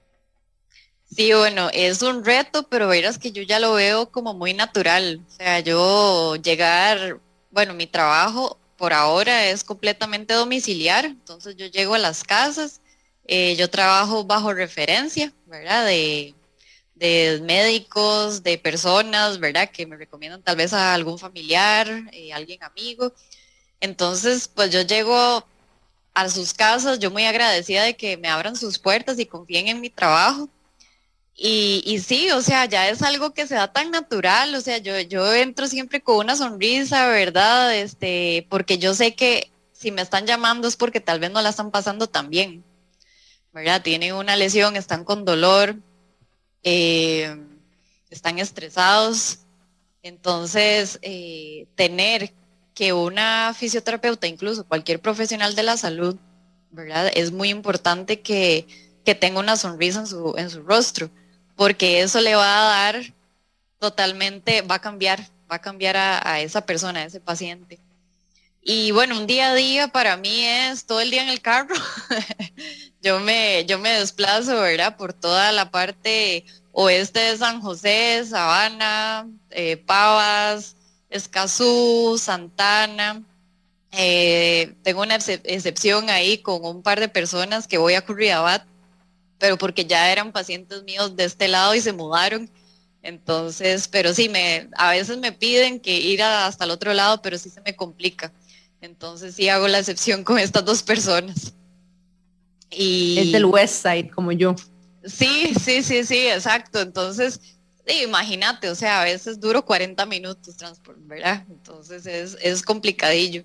Sí, 1.06 1.34
bueno, 1.34 1.70
es 1.74 2.00
un 2.04 2.24
reto, 2.24 2.68
pero 2.70 2.88
verás 2.88 3.18
que 3.18 3.32
yo 3.32 3.42
ya 3.42 3.60
lo 3.60 3.74
veo 3.74 4.12
como 4.12 4.36
muy 4.36 4.54
natural. 4.54 5.20
O 5.28 5.32
sea, 5.32 5.62
yo 5.62 6.36
llegar, 6.36 7.20
bueno, 7.50 7.74
mi 7.74 7.88
trabajo 7.88 8.60
por 8.78 8.94
ahora 8.94 9.48
es 9.48 9.64
completamente 9.64 10.34
domiciliar, 10.34 11.06
entonces 11.06 11.56
yo 11.56 11.68
llego 11.68 11.96
a 11.96 12.00
las 12.00 12.24
casas, 12.24 12.82
eh, 13.28 13.56
yo 13.56 13.70
trabajo 13.70 14.24
bajo 14.24 14.54
referencia, 14.54 15.34
¿verdad? 15.46 15.86
De, 15.86 16.34
médicos, 17.42 18.44
de 18.44 18.58
personas, 18.58 19.40
¿verdad? 19.40 19.70
Que 19.70 19.86
me 19.86 19.98
recomiendan 19.98 20.42
tal 20.42 20.56
vez 20.56 20.74
a 20.74 20.94
algún 20.94 21.20
familiar, 21.20 21.88
eh, 22.12 22.32
alguien 22.34 22.64
amigo. 22.64 23.14
Entonces, 23.82 24.48
pues 24.48 24.72
yo 24.72 24.82
llego 24.82 25.46
a 26.14 26.30
sus 26.30 26.54
casas, 26.54 27.00
yo 27.00 27.12
muy 27.12 27.26
agradecida 27.26 27.84
de 27.84 27.96
que 27.96 28.18
me 28.18 28.30
abran 28.30 28.56
sus 28.56 28.80
puertas 28.80 29.20
y 29.20 29.26
confíen 29.26 29.68
en 29.68 29.82
mi 29.82 29.90
trabajo. 29.90 30.50
Y, 31.38 32.00
sí, 32.00 32.32
o 32.32 32.42
sea, 32.42 32.66
ya 32.66 32.90
es 32.90 33.02
algo 33.02 33.34
que 33.34 33.46
se 33.46 33.56
da 33.56 33.72
tan 33.72 33.92
natural, 33.92 34.56
o 34.56 34.62
sea, 34.62 34.78
yo, 34.78 34.98
yo 35.02 35.34
entro 35.34 35.68
siempre 35.68 36.02
con 36.02 36.18
una 36.18 36.38
sonrisa, 36.38 37.10
¿verdad? 37.10 37.76
Este, 37.76 38.48
porque 38.50 38.78
yo 38.78 38.94
sé 38.94 39.16
que 39.16 39.52
si 39.74 39.92
me 39.92 40.02
están 40.02 40.26
llamando 40.26 40.68
es 40.68 40.78
porque 40.78 41.02
tal 41.02 41.20
vez 41.20 41.32
no 41.32 41.42
la 41.42 41.50
están 41.50 41.72
pasando 41.72 42.08
tan 42.08 42.30
bien, 42.30 42.64
¿verdad? 43.54 43.82
Tienen 43.82 44.16
una 44.16 44.38
lesión, 44.38 44.78
están 44.78 45.04
con 45.04 45.26
dolor, 45.26 45.76
eh, 46.64 47.36
están 48.10 48.40
estresados. 48.40 49.40
Entonces, 50.04 51.00
eh, 51.02 51.68
tener 51.76 52.34
que 52.74 52.94
una 52.94 53.54
fisioterapeuta, 53.54 54.28
incluso 54.28 54.68
cualquier 54.68 55.02
profesional 55.02 55.56
de 55.56 55.64
la 55.64 55.76
salud, 55.76 56.16
¿verdad? 56.72 57.12
Es 57.14 57.32
muy 57.32 57.50
importante 57.50 58.22
que, 58.22 58.68
que 59.04 59.16
tenga 59.16 59.40
una 59.40 59.58
sonrisa 59.58 60.00
en 60.00 60.08
su, 60.08 60.34
en 60.38 60.50
su 60.50 60.64
rostro 60.64 61.10
porque 61.56 62.02
eso 62.02 62.22
le 62.22 62.36
va 62.36 62.60
a 62.60 62.92
dar 62.92 63.14
totalmente, 63.80 64.62
va 64.62 64.76
a 64.76 64.82
cambiar, 64.82 65.22
va 65.52 65.58
a 65.58 65.62
cambiar 65.62 65.98
a, 65.98 66.40
esa 66.42 66.66
persona, 66.66 67.02
a 67.02 67.06
ese 67.06 67.20
paciente. 67.20 67.80
Y 68.62 68.92
bueno, 68.92 69.18
un 69.18 69.28
día 69.28 69.52
a 69.52 69.56
día 69.56 69.88
para 69.90 70.18
mí 70.18 70.44
es 70.44 70.86
todo 70.86 71.00
el 71.00 71.12
día 71.12 71.22
en 71.22 71.30
el 71.30 71.42
carro. 71.42 71.76
yo, 73.02 73.20
me, 73.20 73.64
yo 73.66 73.78
me 73.78 73.92
desplazo, 73.92 74.60
¿verdad? 74.60 74.98
Por 74.98 75.14
toda 75.14 75.52
la 75.52 75.70
parte 75.70 76.46
oeste 76.72 77.20
de 77.20 77.38
San 77.38 77.62
José, 77.62 78.26
Sabana, 78.26 79.28
eh, 79.52 79.78
Pavas, 79.78 80.76
Escazú, 81.10 82.20
Santana. 82.20 83.22
Eh, 83.92 84.74
tengo 84.84 85.04
una 85.04 85.16
excepción 85.16 86.10
ahí 86.10 86.40
con 86.40 86.66
un 86.66 86.82
par 86.82 87.00
de 87.00 87.08
personas 87.08 87.68
que 87.68 87.78
voy 87.78 87.94
a 87.94 88.04
Curriabat 88.04 88.66
pero 89.38 89.58
porque 89.58 89.86
ya 89.86 90.12
eran 90.12 90.32
pacientes 90.32 90.84
míos 90.84 91.16
de 91.16 91.26
este 91.26 91.48
lado 91.48 91.76
y 91.76 91.82
se 91.82 91.94
mudaron. 91.94 92.50
Entonces, 93.02 93.88
pero 93.88 94.14
sí, 94.14 94.30
me, 94.30 94.68
a 94.78 94.92
veces 94.92 95.18
me 95.20 95.32
piden 95.32 95.80
que 95.80 96.00
ir 96.00 96.24
hasta 96.24 96.66
el 96.66 96.72
otro 96.72 96.94
lado, 96.94 97.22
pero 97.22 97.38
sí 97.38 97.50
se 97.50 97.62
me 97.62 97.76
complica. 97.76 98.34
Entonces 98.82 99.36
sí 99.36 99.48
hago 99.50 99.68
la 99.68 99.80
excepción 99.80 100.24
con 100.24 100.40
estas 100.40 100.66
dos 100.66 100.82
personas. 100.82 101.54
Y, 102.72 103.18
es 103.20 103.32
del 103.32 103.46
West 103.46 103.84
Side, 103.84 104.10
como 104.10 104.32
yo. 104.32 104.56
Sí, 105.04 105.54
sí, 105.64 105.84
sí, 105.84 106.04
sí, 106.04 106.28
exacto. 106.28 106.82
Entonces, 106.82 107.40
imagínate, 108.04 108.70
o 108.70 108.76
sea, 108.76 109.02
a 109.02 109.04
veces 109.04 109.40
duro 109.40 109.64
40 109.64 110.06
minutos 110.08 110.58
transporte, 110.58 111.02
¿verdad? 111.06 111.44
Entonces 111.50 112.06
es, 112.06 112.38
es 112.42 112.64
complicadillo. 112.64 113.44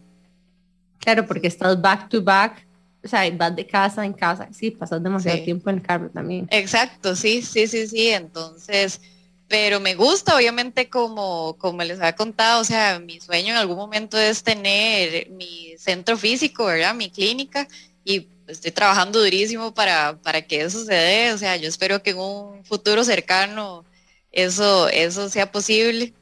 Claro, 0.99 1.27
porque 1.27 1.49
estás 1.49 1.81
back 1.81 2.09
to 2.09 2.23
back 2.23 2.67
o 3.05 3.09
sea, 3.09 3.29
vas 3.31 3.55
de 3.57 3.67
casa 3.67 4.05
en 4.05 4.13
casa, 4.13 4.49
sí, 4.53 4.71
pasas 4.71 5.03
demasiado 5.03 5.43
tiempo 5.43 5.71
en 5.71 5.77
el 5.77 5.83
carro 5.83 6.11
también. 6.11 6.47
Exacto, 6.51 7.17
sí, 7.17 7.43
sí, 7.43 7.67
sí, 7.67 7.87
sí, 7.87 8.09
entonces, 8.09 9.01
pero 9.49 9.81
me 9.81 9.95
gusta, 9.95 10.37
obviamente, 10.37 10.89
como, 10.89 11.57
como 11.59 11.83
les 11.83 11.99
había 11.99 12.15
contado, 12.15 12.61
o 12.61 12.65
sea, 12.65 12.99
mi 13.01 13.21
sueño 13.21 13.51
en 13.51 13.57
algún 13.57 13.77
momento 13.77 14.19
es 14.19 14.43
tener 14.43 15.31
mi 15.31 15.75
centro 15.79 16.17
físico, 16.17 16.67
¿verdad? 16.67 16.95
Mi 16.95 17.11
clínica, 17.11 17.67
y 18.05 18.29
estoy 18.47 18.71
trabajando 18.71 19.21
durísimo 19.21 19.73
para, 19.73 20.19
para 20.23 20.43
que 20.43 20.63
eso 20.63 20.85
se 20.85 20.95
dé, 20.95 21.33
o 21.33 21.39
sea, 21.39 21.57
yo 21.57 21.69
espero 21.69 22.03
que 22.03 22.11
en 22.11 22.19
un 22.19 22.65
futuro 22.65 23.05
cercano 23.05 23.85
eso, 24.33 24.89
eso 24.89 25.29
sea 25.29 25.51
posible. 25.51 26.13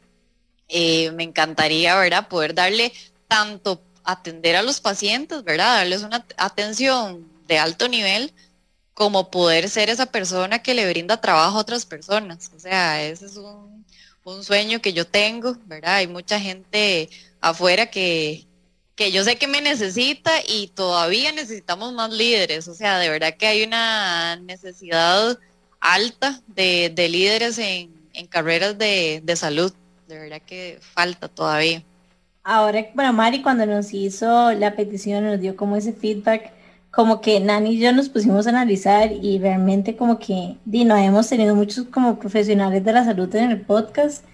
Eh, 0.68 1.10
me 1.12 1.24
encantaría, 1.24 1.96
¿verdad? 1.96 2.28
Poder 2.28 2.54
darle 2.54 2.92
tanto 3.26 3.80
atender 4.08 4.56
a 4.56 4.62
los 4.62 4.80
pacientes, 4.80 5.44
¿verdad? 5.44 5.76
Darles 5.76 6.02
una 6.02 6.24
atención 6.38 7.28
de 7.46 7.58
alto 7.58 7.88
nivel, 7.88 8.32
como 8.94 9.30
poder 9.30 9.68
ser 9.68 9.90
esa 9.90 10.06
persona 10.06 10.60
que 10.60 10.72
le 10.72 10.88
brinda 10.88 11.20
trabajo 11.20 11.58
a 11.58 11.60
otras 11.60 11.84
personas. 11.84 12.50
O 12.56 12.58
sea, 12.58 13.02
ese 13.02 13.26
es 13.26 13.36
un, 13.36 13.84
sueño 14.42 14.80
que 14.80 14.94
yo 14.94 15.06
tengo, 15.06 15.56
¿verdad? 15.66 15.96
Hay 15.96 16.06
mucha 16.06 16.40
gente 16.40 17.10
afuera 17.40 17.86
que, 17.90 18.46
que 18.94 19.12
yo 19.12 19.24
sé 19.24 19.36
que 19.36 19.46
me 19.46 19.60
necesita 19.60 20.32
y 20.46 20.68
todavía 20.68 21.32
necesitamos 21.32 21.92
más 21.92 22.10
líderes. 22.10 22.66
O 22.68 22.74
sea, 22.74 22.98
de 22.98 23.10
verdad 23.10 23.36
que 23.36 23.46
hay 23.46 23.62
una 23.62 24.36
necesidad 24.36 25.38
alta 25.80 26.42
de, 26.46 27.08
líderes 27.10 27.58
en, 27.58 27.92
carreras 28.30 28.78
de, 28.78 29.20
de 29.22 29.36
salud. 29.36 29.72
De 30.08 30.18
verdad 30.18 30.42
que 30.46 30.78
falta 30.80 31.28
todavía 31.28 31.82
ahora, 32.48 32.86
bueno, 32.94 33.12
Mari 33.12 33.42
cuando 33.42 33.66
nos 33.66 33.92
hizo 33.92 34.52
la 34.52 34.74
petición, 34.74 35.24
nos 35.24 35.38
dio 35.38 35.54
como 35.54 35.76
ese 35.76 35.92
feedback, 35.92 36.50
como 36.90 37.20
que 37.20 37.40
Nani 37.40 37.72
y 37.74 37.78
yo 37.78 37.92
nos 37.92 38.08
pusimos 38.08 38.46
a 38.46 38.50
analizar 38.50 39.12
y 39.12 39.38
realmente 39.38 39.96
como 39.96 40.18
que, 40.18 40.56
di, 40.64 40.84
no 40.86 40.96
hemos 40.96 41.28
tenido 41.28 41.54
muchos 41.54 41.84
como 41.88 42.18
profesionales 42.18 42.82
de 42.82 42.92
la 42.92 43.04
salud 43.04 43.32
en 43.34 43.50
el 43.50 43.60
podcast 43.60 44.24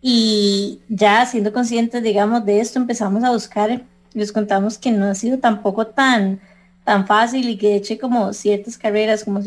y 0.00 0.80
ya 0.88 1.26
siendo 1.26 1.52
conscientes, 1.52 2.02
digamos, 2.04 2.44
de 2.46 2.60
esto, 2.60 2.78
empezamos 2.78 3.24
a 3.24 3.32
buscar, 3.32 3.82
les 4.14 4.30
contamos 4.30 4.78
que 4.78 4.92
no 4.92 5.06
ha 5.06 5.16
sido 5.16 5.38
tampoco 5.38 5.88
tan, 5.88 6.40
tan 6.84 7.04
fácil 7.08 7.48
y 7.48 7.58
que 7.58 7.70
de 7.70 7.76
hecho 7.76 7.98
como 8.00 8.32
ciertas 8.32 8.78
carreras, 8.78 9.24
como 9.24 9.40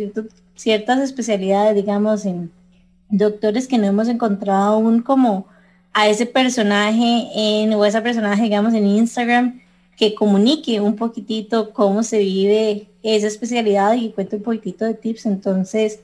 ciertas 0.56 1.00
especialidades, 1.00 1.74
digamos, 1.74 2.26
en 2.26 2.52
doctores 3.10 3.66
que 3.66 3.78
no 3.78 3.86
hemos 3.88 4.10
encontrado 4.10 4.74
aún 4.74 5.02
como 5.02 5.48
a 5.94 6.08
ese 6.08 6.26
personaje 6.26 7.28
en, 7.36 7.74
o 7.74 7.86
esa 7.86 8.04
personaje, 8.04 8.44
digamos, 8.44 8.74
en 8.74 8.86
Instagram 8.86 9.62
que 9.98 10.16
comunique 10.16 10.80
un 10.80 10.96
poquitito 10.96 11.74
cómo 11.74 12.04
se 12.04 12.20
vive 12.20 12.88
esa 13.04 13.28
especialidad 13.28 13.96
y 13.96 14.12
cuente 14.12 14.38
un 14.38 14.44
poquitito 14.44 14.86
de 14.86 14.94
tips. 14.94 15.26
Entonces, 15.26 16.00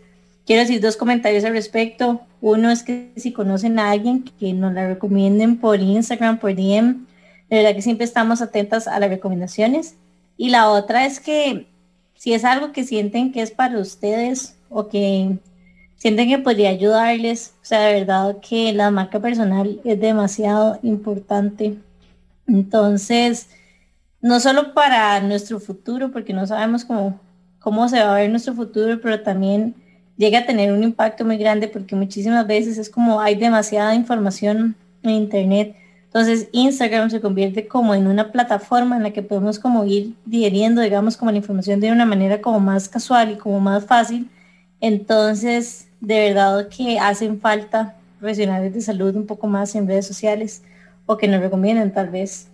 quiero 0.46 0.64
decir 0.64 0.82
dos 0.82 0.98
comentarios 0.98 1.46
al 1.46 1.54
respecto. 1.54 2.22
Uno 2.42 2.72
es 2.72 2.84
que 2.84 3.12
si 3.16 3.32
conocen 3.32 3.80
a 3.80 3.92
alguien 3.92 4.24
que 4.24 4.54
nos 4.54 4.74
la 4.74 4.88
recomienden 4.88 5.58
por 5.58 5.80
Instagram, 5.80 6.40
por 6.40 6.56
DM, 6.56 7.06
de 7.50 7.58
verdad 7.58 7.74
que 7.74 7.82
siempre 7.82 8.06
estamos 8.06 8.42
atentas 8.42 8.88
a 8.88 9.00
las 9.00 9.10
recomendaciones. 9.10 9.96
Y 10.38 10.50
la 10.50 10.70
otra 10.70 11.06
es 11.06 11.22
que 11.22 11.68
si 12.16 12.34
es 12.34 12.44
algo 12.44 12.72
que 12.72 12.84
sienten 12.84 13.32
que 13.32 13.42
es 13.42 13.52
para 13.52 13.80
ustedes 13.80 14.56
o 14.70 14.90
que 14.90 15.38
sienten 15.98 16.30
que 16.30 16.38
podría 16.40 16.70
ayudarles. 16.70 17.54
O 17.62 17.66
sea, 17.66 17.82
de 17.82 17.94
verdad 17.94 18.38
que 18.48 18.74
la 18.74 18.92
marca 18.92 19.20
personal 19.20 19.80
es 19.84 20.00
demasiado 20.00 20.80
importante. 20.84 21.78
Entonces, 22.48 23.50
no 24.22 24.40
solo 24.40 24.74
para 24.74 25.20
nuestro 25.22 25.60
futuro, 25.60 26.12
porque 26.12 26.34
no 26.34 26.48
sabemos 26.48 26.86
cómo, 26.86 27.20
cómo 27.60 27.90
se 27.90 28.00
va 28.00 28.14
a 28.14 28.20
ver 28.20 28.30
nuestro 28.30 28.54
futuro, 28.54 29.00
pero 29.02 29.22
también 29.22 29.76
llega 30.18 30.40
a 30.40 30.46
tener 30.46 30.72
un 30.72 30.84
impacto 30.84 31.26
muy 31.26 31.38
grande 31.38 31.68
porque 31.68 31.96
muchísimas 31.96 32.48
veces 32.48 32.78
es 32.78 32.90
como 32.90 33.20
hay 33.20 33.36
demasiada 33.36 33.96
información 33.96 34.76
en 35.04 35.10
internet. 35.12 35.76
Entonces 36.06 36.48
Instagram 36.54 37.10
se 37.10 37.20
convierte 37.20 37.68
como 37.68 37.94
en 37.94 38.08
una 38.08 38.32
plataforma 38.32 38.96
en 38.96 39.04
la 39.04 39.12
que 39.12 39.22
podemos 39.22 39.60
como 39.60 39.84
ir 39.86 40.14
digeriendo, 40.26 40.82
digamos, 40.82 41.18
como 41.18 41.32
la 41.32 41.38
información 41.38 41.80
de 41.80 41.92
una 41.92 42.06
manera 42.06 42.42
como 42.42 42.60
más 42.60 42.88
casual 42.88 43.32
y 43.32 43.36
como 43.36 43.60
más 43.60 43.86
fácil. 43.86 44.30
Entonces, 44.80 45.85
de 46.06 46.30
verdad 46.30 46.68
que 46.70 47.00
hacen 47.00 47.40
falta 47.40 47.96
profesionales 48.20 48.74
de 48.74 48.82
salud 48.82 49.16
un 49.16 49.26
poco 49.26 49.48
más 49.48 49.76
en 49.76 49.88
redes 49.88 50.06
sociales 50.06 50.64
o 51.06 51.18
que 51.18 51.28
nos 51.28 51.42
recomienden 51.42 51.94
tal 51.94 52.10
vez. 52.10 52.48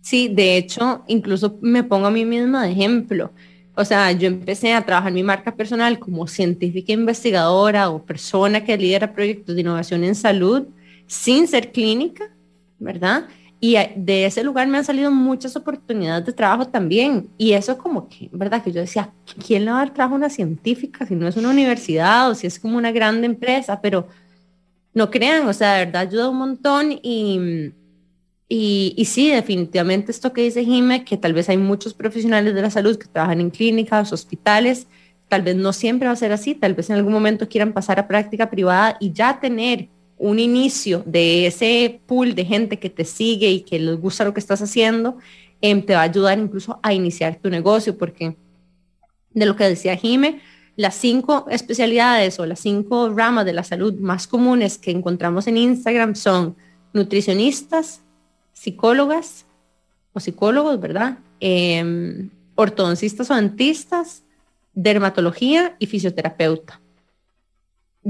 Sí, 0.00 0.28
de 0.28 0.56
hecho, 0.56 1.04
incluso 1.06 1.58
me 1.60 1.84
pongo 1.84 2.06
a 2.06 2.10
mí 2.10 2.24
misma 2.24 2.64
de 2.64 2.72
ejemplo. 2.72 3.30
O 3.74 3.84
sea, 3.84 4.10
yo 4.12 4.26
empecé 4.26 4.72
a 4.72 4.84
trabajar 4.84 5.12
mi 5.12 5.22
marca 5.22 5.54
personal 5.54 5.98
como 5.98 6.26
científica 6.26 6.92
investigadora 6.92 7.90
o 7.90 8.02
persona 8.02 8.64
que 8.64 8.76
lidera 8.76 9.12
proyectos 9.12 9.54
de 9.54 9.60
innovación 9.60 10.02
en 10.04 10.14
salud 10.14 10.66
sin 11.06 11.46
ser 11.46 11.70
clínica, 11.70 12.24
¿verdad? 12.78 13.26
Y 13.60 13.76
de 13.96 14.26
ese 14.26 14.44
lugar 14.44 14.68
me 14.68 14.78
han 14.78 14.84
salido 14.84 15.10
muchas 15.10 15.56
oportunidades 15.56 16.24
de 16.26 16.32
trabajo 16.32 16.68
también. 16.68 17.28
Y 17.36 17.52
eso 17.52 17.76
como 17.76 18.08
que, 18.08 18.28
¿verdad? 18.32 18.62
Que 18.62 18.70
yo 18.70 18.80
decía, 18.80 19.12
¿quién 19.44 19.64
le 19.64 19.72
va 19.72 19.78
a 19.78 19.84
dar 19.84 19.94
trabajo 19.94 20.14
a 20.14 20.18
una 20.18 20.30
científica 20.30 21.04
si 21.06 21.16
no 21.16 21.26
es 21.26 21.36
una 21.36 21.50
universidad 21.50 22.30
o 22.30 22.34
si 22.34 22.46
es 22.46 22.60
como 22.60 22.76
una 22.76 22.92
grande 22.92 23.26
empresa? 23.26 23.80
Pero 23.80 24.06
no 24.94 25.10
crean, 25.10 25.46
o 25.48 25.52
sea, 25.52 25.74
de 25.74 25.86
verdad 25.86 26.02
ayuda 26.02 26.28
un 26.28 26.38
montón 26.38 26.92
y, 27.02 27.72
y, 28.48 28.94
y 28.96 29.04
sí, 29.06 29.30
definitivamente 29.30 30.12
esto 30.12 30.32
que 30.32 30.42
dice 30.42 30.64
Jime, 30.64 31.04
que 31.04 31.16
tal 31.16 31.32
vez 31.32 31.48
hay 31.48 31.58
muchos 31.58 31.94
profesionales 31.94 32.54
de 32.54 32.62
la 32.62 32.70
salud 32.70 32.96
que 32.96 33.06
trabajan 33.08 33.40
en 33.40 33.50
clínicas, 33.50 34.12
hospitales, 34.12 34.86
tal 35.28 35.42
vez 35.42 35.56
no 35.56 35.72
siempre 35.72 36.06
va 36.06 36.12
a 36.12 36.16
ser 36.16 36.32
así, 36.32 36.54
tal 36.54 36.74
vez 36.74 36.90
en 36.90 36.96
algún 36.96 37.12
momento 37.12 37.48
quieran 37.48 37.72
pasar 37.72 37.98
a 37.98 38.08
práctica 38.08 38.50
privada 38.50 38.96
y 39.00 39.12
ya 39.12 39.40
tener 39.40 39.88
un 40.18 40.38
inicio 40.38 41.02
de 41.06 41.46
ese 41.46 42.00
pool 42.06 42.34
de 42.34 42.44
gente 42.44 42.78
que 42.78 42.90
te 42.90 43.04
sigue 43.04 43.50
y 43.50 43.60
que 43.60 43.78
les 43.78 44.00
gusta 44.00 44.24
lo 44.24 44.34
que 44.34 44.40
estás 44.40 44.60
haciendo, 44.60 45.16
em, 45.60 45.82
te 45.84 45.94
va 45.94 46.00
a 46.00 46.04
ayudar 46.04 46.38
incluso 46.38 46.78
a 46.82 46.92
iniciar 46.92 47.36
tu 47.36 47.50
negocio, 47.50 47.96
porque 47.96 48.36
de 49.32 49.46
lo 49.46 49.56
que 49.56 49.64
decía 49.64 49.96
Jime, 49.96 50.40
las 50.76 50.94
cinco 50.94 51.46
especialidades 51.50 52.38
o 52.38 52.46
las 52.46 52.60
cinco 52.60 53.10
ramas 53.10 53.44
de 53.44 53.52
la 53.52 53.64
salud 53.64 53.94
más 53.94 54.26
comunes 54.26 54.78
que 54.78 54.90
encontramos 54.90 55.46
en 55.46 55.56
Instagram 55.56 56.14
son 56.14 56.56
nutricionistas, 56.92 58.02
psicólogas 58.52 59.46
o 60.12 60.20
psicólogos, 60.20 60.80
¿verdad? 60.80 61.18
Em, 61.40 62.30
ortodoncistas 62.54 63.30
o 63.30 63.34
dentistas, 63.34 64.24
dermatología 64.74 65.76
y 65.78 65.86
fisioterapeuta. 65.86 66.80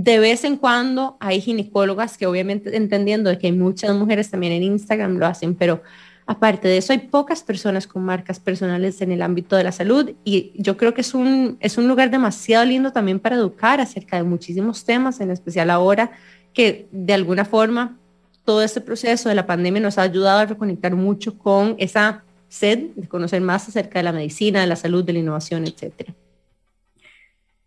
De 0.01 0.21
vez 0.21 0.45
en 0.45 0.57
cuando 0.57 1.17
hay 1.19 1.41
ginecólogas 1.41 2.17
que 2.17 2.29
obviamente 2.29 2.77
entendiendo 2.77 3.31
de 3.31 3.39
que 3.41 3.51
muchas 3.51 3.97
mujeres 3.97 4.31
también 4.31 4.53
en 4.53 4.63
Instagram 4.63 5.17
lo 5.17 5.27
hacen, 5.27 5.57
pero 5.57 5.83
aparte 6.25 6.69
de 6.69 6.77
eso 6.77 6.93
hay 6.93 7.01
pocas 7.01 7.43
personas 7.43 7.89
con 7.89 8.05
marcas 8.05 8.39
personales 8.39 9.01
en 9.01 9.11
el 9.11 9.23
ámbito 9.23 9.57
de 9.57 9.65
la 9.65 9.73
salud 9.73 10.13
y 10.25 10.53
yo 10.55 10.77
creo 10.77 10.95
que 10.95 11.01
es 11.01 11.15
un, 11.15 11.57
es 11.59 11.79
un 11.79 11.89
lugar 11.89 12.13
demasiado 12.13 12.65
lindo 12.65 12.93
también 12.93 13.19
para 13.19 13.35
educar 13.35 13.81
acerca 13.81 14.19
de 14.19 14.23
muchísimos 14.23 14.85
temas, 14.85 15.19
en 15.19 15.33
especial 15.33 15.69
ahora 15.69 16.13
que 16.55 16.87
de 16.93 17.15
alguna 17.15 17.45
forma 17.45 17.99
todo 18.45 18.63
este 18.63 18.81
proceso 18.81 19.29
de 19.29 19.35
la 19.35 19.47
pandemia 19.47 19.81
nos 19.83 19.99
ha 19.99 20.03
ayudado 20.03 20.39
a 20.39 20.47
reconectar 20.47 20.95
mucho 20.95 21.37
con 21.37 21.75
esa 21.77 22.23
sed 22.49 22.91
de 22.95 23.09
conocer 23.09 23.41
más 23.41 23.69
acerca 23.69 23.99
de 23.99 24.05
la 24.05 24.13
medicina, 24.13 24.61
de 24.61 24.69
la 24.69 24.77
salud, 24.77 25.03
de 25.03 25.15
la 25.15 25.19
innovación, 25.19 25.67
etcétera. 25.67 26.15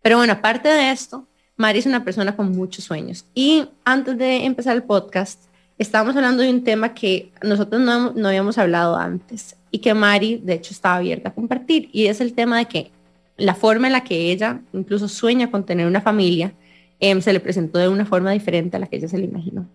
Pero 0.00 0.16
bueno, 0.16 0.32
aparte 0.32 0.70
de 0.70 0.92
esto, 0.92 1.26
Mari 1.62 1.78
es 1.78 1.86
una 1.86 2.02
persona 2.02 2.34
con 2.34 2.50
muchos 2.50 2.84
sueños. 2.84 3.24
Y 3.36 3.68
antes 3.84 4.18
de 4.18 4.44
empezar 4.46 4.74
el 4.74 4.82
podcast, 4.82 5.44
estábamos 5.78 6.16
hablando 6.16 6.42
de 6.42 6.50
un 6.50 6.64
tema 6.64 6.92
que 6.92 7.30
nosotros 7.40 7.80
no, 7.80 8.10
no 8.14 8.28
habíamos 8.28 8.58
hablado 8.58 8.96
antes 8.96 9.54
y 9.70 9.78
que 9.78 9.94
Mari, 9.94 10.40
de 10.42 10.54
hecho, 10.54 10.74
estaba 10.74 10.96
abierta 10.96 11.28
a 11.28 11.34
compartir. 11.34 11.88
Y 11.92 12.06
es 12.06 12.20
el 12.20 12.34
tema 12.34 12.58
de 12.58 12.66
que 12.66 12.90
la 13.36 13.54
forma 13.54 13.86
en 13.86 13.92
la 13.92 14.02
que 14.02 14.32
ella 14.32 14.60
incluso 14.72 15.06
sueña 15.06 15.52
con 15.52 15.64
tener 15.64 15.86
una 15.86 16.00
familia 16.00 16.52
eh, 16.98 17.22
se 17.22 17.32
le 17.32 17.38
presentó 17.38 17.78
de 17.78 17.88
una 17.88 18.06
forma 18.06 18.32
diferente 18.32 18.76
a 18.76 18.80
la 18.80 18.88
que 18.88 18.96
ella 18.96 19.06
se 19.06 19.18
le 19.18 19.26
imaginó. 19.26 19.68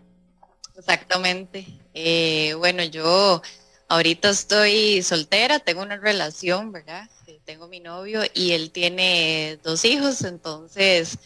Exactamente. 0.77 1.65
Eh, 1.93 2.53
bueno, 2.57 2.83
yo 2.83 3.41
ahorita 3.87 4.29
estoy 4.29 5.01
soltera, 5.03 5.59
tengo 5.59 5.83
una 5.83 5.95
relación, 5.95 6.73
¿verdad? 6.73 7.09
tengo 7.45 7.69
mi 7.69 7.79
novio 7.79 8.23
y 8.33 8.51
él 8.51 8.71
tiene 8.71 9.57
dos 9.63 9.85
hijos, 9.85 10.21
entonces 10.23 11.17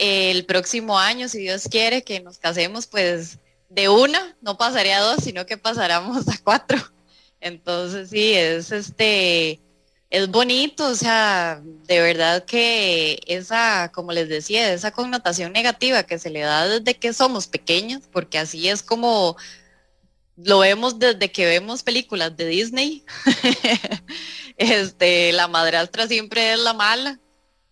el 0.00 0.46
próximo 0.46 0.98
año, 0.98 1.28
si 1.28 1.40
Dios 1.40 1.68
quiere 1.70 2.02
que 2.02 2.20
nos 2.20 2.38
casemos, 2.38 2.86
pues 2.86 3.38
de 3.68 3.90
una, 3.90 4.34
no 4.40 4.56
pasaría 4.56 4.96
a 4.98 5.02
dos, 5.02 5.22
sino 5.22 5.44
que 5.44 5.58
pasáramos 5.58 6.26
a 6.26 6.38
cuatro. 6.42 6.78
Entonces 7.38 8.08
sí, 8.08 8.32
es 8.32 8.72
este, 8.72 9.60
es 10.08 10.28
bonito, 10.30 10.88
o 10.88 10.94
sea, 10.94 11.60
de 11.62 12.00
verdad 12.00 12.46
que 12.46 13.20
esa, 13.26 13.92
como 13.92 14.12
les 14.12 14.28
decía, 14.30 14.72
esa 14.72 14.90
connotación 14.90 15.52
negativa 15.52 16.02
que 16.04 16.18
se 16.18 16.30
le 16.30 16.40
da 16.40 16.66
desde 16.66 16.98
que 16.98 17.12
somos 17.12 17.46
pequeños, 17.46 18.02
porque 18.10 18.38
así 18.38 18.68
es 18.68 18.82
como 18.82 19.36
lo 20.36 20.60
vemos 20.60 20.98
desde 20.98 21.30
que 21.30 21.44
vemos 21.44 21.82
películas 21.82 22.34
de 22.38 22.46
Disney. 22.46 23.04
este, 24.56 25.32
la 25.32 25.46
madrastra 25.48 26.08
siempre 26.08 26.54
es 26.54 26.58
la 26.58 26.72
mala, 26.72 27.20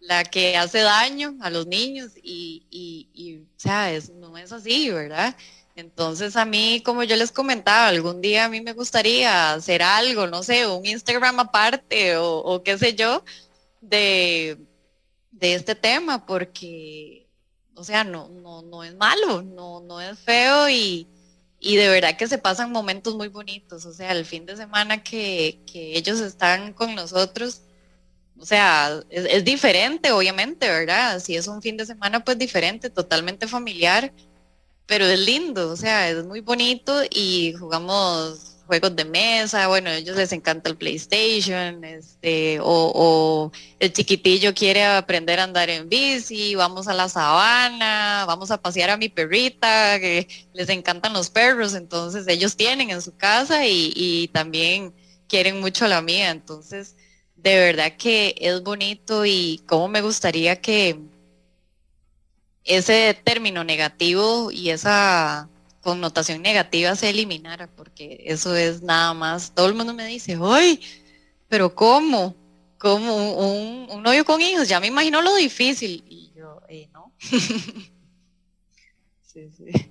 la 0.09 0.25
que 0.25 0.57
hace 0.57 0.81
daño 0.81 1.37
a 1.43 1.51
los 1.51 1.67
niños 1.67 2.13
y, 2.23 2.67
y, 2.71 3.37
o 3.37 3.61
sea, 3.61 3.93
no 4.15 4.39
es 4.39 4.53
así, 4.53 4.91
¿verdad? 4.91 5.37
Entonces 5.77 6.35
a 6.37 6.47
mí, 6.47 6.83
como 6.83 7.05
yo 7.05 7.15
les 7.15 7.31
comentaba, 7.31 7.89
algún 7.89 8.23
día 8.23 8.47
a 8.47 8.49
mí 8.49 8.63
me 8.63 8.73
gustaría 8.73 9.53
hacer 9.53 9.83
algo, 9.83 10.27
no 10.27 10.43
sé, 10.43 10.67
un 10.67 10.85
Instagram 10.87 11.41
aparte 11.41 12.17
o, 12.17 12.63
qué 12.65 12.79
sé 12.79 12.95
yo, 12.95 13.23
de, 13.83 14.59
de, 15.31 15.55
este 15.55 15.75
tema, 15.75 16.25
porque, 16.25 17.29
o 17.75 17.85
sea, 17.85 18.03
no, 18.03 18.29
no, 18.29 18.63
no 18.63 18.85
es 18.85 18.95
malo, 18.97 19.43
no, 19.43 19.81
no 19.81 20.01
es 20.01 20.19
feo 20.19 20.71
y, 20.71 21.07
y 21.61 21.77
de 21.77 21.89
verdad 21.89 22.17
que 22.17 22.29
se 22.29 22.39
pasan 22.39 22.73
momentos 22.73 23.15
muy 23.15 23.29
bonitos, 23.29 23.85
o 23.85 23.93
sea, 23.93 24.13
el 24.13 24.25
fin 24.25 24.47
de 24.47 24.57
semana 24.57 25.03
que, 25.03 25.61
ellos 25.75 26.21
están 26.21 26.73
con 26.73 26.95
nosotros, 26.95 27.63
o 28.41 28.47
sea, 28.47 29.01
es, 29.11 29.45
diferente, 29.45 30.13
obviamente, 30.13 30.69
¿verdad? 30.69 31.21
Si 31.21 31.37
es 31.37 31.49
un 31.49 31.61
fin 31.63 31.77
de 31.77 31.87
semana, 31.87 32.25
pues 32.25 32.39
diferente, 32.39 32.91
totalmente 32.91 33.47
familiar, 33.49 34.13
pero 34.87 35.05
es 35.07 35.19
lindo, 35.19 35.71
o 35.71 35.77
sea, 35.77 36.09
es 36.09 36.25
muy 36.25 36.41
bonito 36.41 37.03
y 37.11 37.55
jugamos 37.59 38.57
juegos 38.67 38.95
de 38.97 39.05
mesa, 39.07 39.67
bueno, 39.67 39.91
a 39.91 39.97
ellos 39.97 40.17
les 40.17 40.31
encanta 40.33 40.69
el 40.71 40.77
PlayStation, 40.77 41.83
este, 41.85 42.59
o, 42.63 43.51
el 43.81 43.93
chiquitillo 43.93 44.55
quiere 44.55 44.85
aprender 44.85 45.41
a 45.41 45.45
andar 45.45 45.71
en 45.71 45.89
bici, 45.89 46.55
vamos 46.55 46.87
a 46.87 46.95
la 46.95 47.09
sabana, 47.09 48.25
vamos 48.27 48.51
a 48.51 48.61
pasear 48.61 48.91
a 48.91 48.97
mi 48.99 49.09
perrita, 49.09 49.99
que 50.01 50.29
les 50.53 50.69
encantan 50.69 51.15
los 51.15 51.31
perros, 51.31 51.75
entonces 51.75 52.29
ellos 52.29 52.57
tienen 52.57 52.91
en 52.91 53.03
su 53.03 53.17
casa 53.17 53.67
y, 53.67 53.93
y 53.97 54.29
también 54.29 54.95
quieren 55.29 55.61
mucho 55.61 55.89
la 55.89 56.03
mía, 56.03 56.31
entonces 56.31 56.95
de 57.43 57.57
verdad 57.59 57.93
que 57.97 58.35
es 58.39 58.63
bonito 58.63 59.25
y 59.25 59.63
cómo 59.67 59.89
me 59.89 60.03
gustaría 60.03 60.61
que 60.61 60.99
ese 62.65 63.19
término 63.25 63.65
negativo 63.65 64.51
y 64.51 64.71
esa 64.71 65.49
connotación 65.81 66.43
negativa 66.43 66.95
se 66.97 67.11
eliminara, 67.11 67.69
porque 67.69 68.25
eso 68.27 68.55
es 68.57 68.83
nada 68.83 69.15
más, 69.15 69.53
todo 69.55 69.67
el 69.69 69.75
mundo 69.75 69.95
me 69.95 70.07
dice, 70.07 70.37
¡ay! 70.43 70.81
Pero 71.49 71.75
¿cómo? 71.75 72.35
¿Cómo 72.77 73.87
un, 73.87 74.03
novio 74.03 74.25
con 74.25 74.41
hijos? 74.41 74.69
Ya 74.69 74.81
me 74.81 74.89
imagino 74.89 75.23
lo 75.23 75.35
difícil. 75.35 76.05
Y 76.09 76.31
yo, 76.37 76.61
eh, 76.69 76.89
no. 76.93 77.13
sí, 79.23 79.51
sí. 79.57 79.91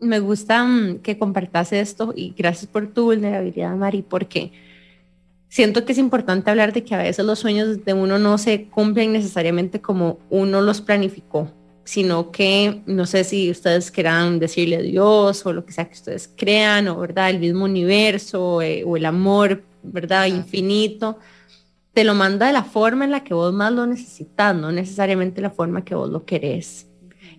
Me 0.00 0.20
gusta 0.20 0.64
mm, 0.64 0.98
que 0.98 1.18
compartas 1.18 1.72
esto 1.72 2.12
y 2.14 2.34
gracias 2.36 2.66
por 2.70 2.92
tu 2.92 3.04
vulnerabilidad, 3.04 3.74
Mari, 3.76 4.02
porque 4.02 4.52
siento 5.48 5.84
que 5.84 5.92
es 5.92 5.98
importante 5.98 6.50
hablar 6.50 6.72
de 6.72 6.84
que 6.84 6.94
a 6.94 6.98
veces 6.98 7.24
los 7.24 7.38
sueños 7.38 7.84
de 7.84 7.92
uno 7.92 8.18
no 8.18 8.38
se 8.38 8.68
cumplen 8.68 9.12
necesariamente 9.12 9.80
como 9.80 10.18
uno 10.30 10.60
los 10.60 10.80
planificó 10.80 11.52
sino 11.88 12.30
que 12.30 12.82
no 12.84 13.06
sé 13.06 13.24
si 13.24 13.50
ustedes 13.50 13.90
quieran 13.90 14.38
decirle 14.38 14.76
a 14.76 14.82
Dios 14.82 15.46
o 15.46 15.54
lo 15.54 15.64
que 15.64 15.72
sea 15.72 15.86
que 15.86 15.94
ustedes 15.94 16.30
crean, 16.36 16.86
o 16.88 16.98
verdad, 16.98 17.30
el 17.30 17.38
mismo 17.38 17.64
universo 17.64 18.60
eh, 18.60 18.84
o 18.84 18.98
el 18.98 19.06
amor, 19.06 19.64
verdad, 19.82 20.26
infinito, 20.26 21.18
te 21.94 22.04
lo 22.04 22.12
manda 22.14 22.46
de 22.46 22.52
la 22.52 22.62
forma 22.62 23.06
en 23.06 23.10
la 23.10 23.24
que 23.24 23.32
vos 23.32 23.54
más 23.54 23.72
lo 23.72 23.86
necesitas, 23.86 24.54
no 24.54 24.70
necesariamente 24.70 25.40
la 25.40 25.48
forma 25.48 25.82
que 25.82 25.94
vos 25.94 26.10
lo 26.10 26.26
querés. 26.26 26.86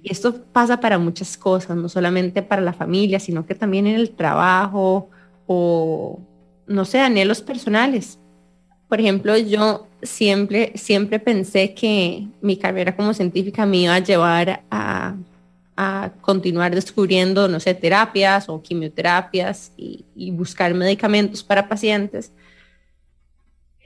Y 0.01 0.11
esto 0.11 0.43
pasa 0.51 0.79
para 0.79 0.97
muchas 0.97 1.37
cosas, 1.37 1.77
no 1.77 1.87
solamente 1.87 2.41
para 2.41 2.63
la 2.63 2.73
familia, 2.73 3.19
sino 3.19 3.45
que 3.45 3.53
también 3.53 3.85
en 3.85 3.97
el 3.97 4.09
trabajo 4.15 5.11
o, 5.45 6.19
no 6.69 6.85
sé, 6.85 6.99
anhelos 6.99 7.41
personales. 7.41 8.19
Por 8.87 8.99
ejemplo, 8.99 9.37
yo 9.37 9.87
siempre, 10.01 10.71
siempre 10.75 11.19
pensé 11.19 11.73
que 11.73 12.27
mi 12.41 12.57
carrera 12.57 12.95
como 12.95 13.13
científica 13.13 13.65
me 13.65 13.77
iba 13.77 13.95
a 13.95 13.99
llevar 13.99 14.63
a, 14.71 15.15
a 15.75 16.11
continuar 16.21 16.75
descubriendo, 16.75 17.47
no 17.47 17.59
sé, 17.59 17.73
terapias 17.73 18.49
o 18.49 18.61
quimioterapias 18.61 19.71
y, 19.77 20.31
buscar 20.31 20.73
medicamentos 20.73 21.43
para 21.43 21.67
pacientes. 21.67 22.33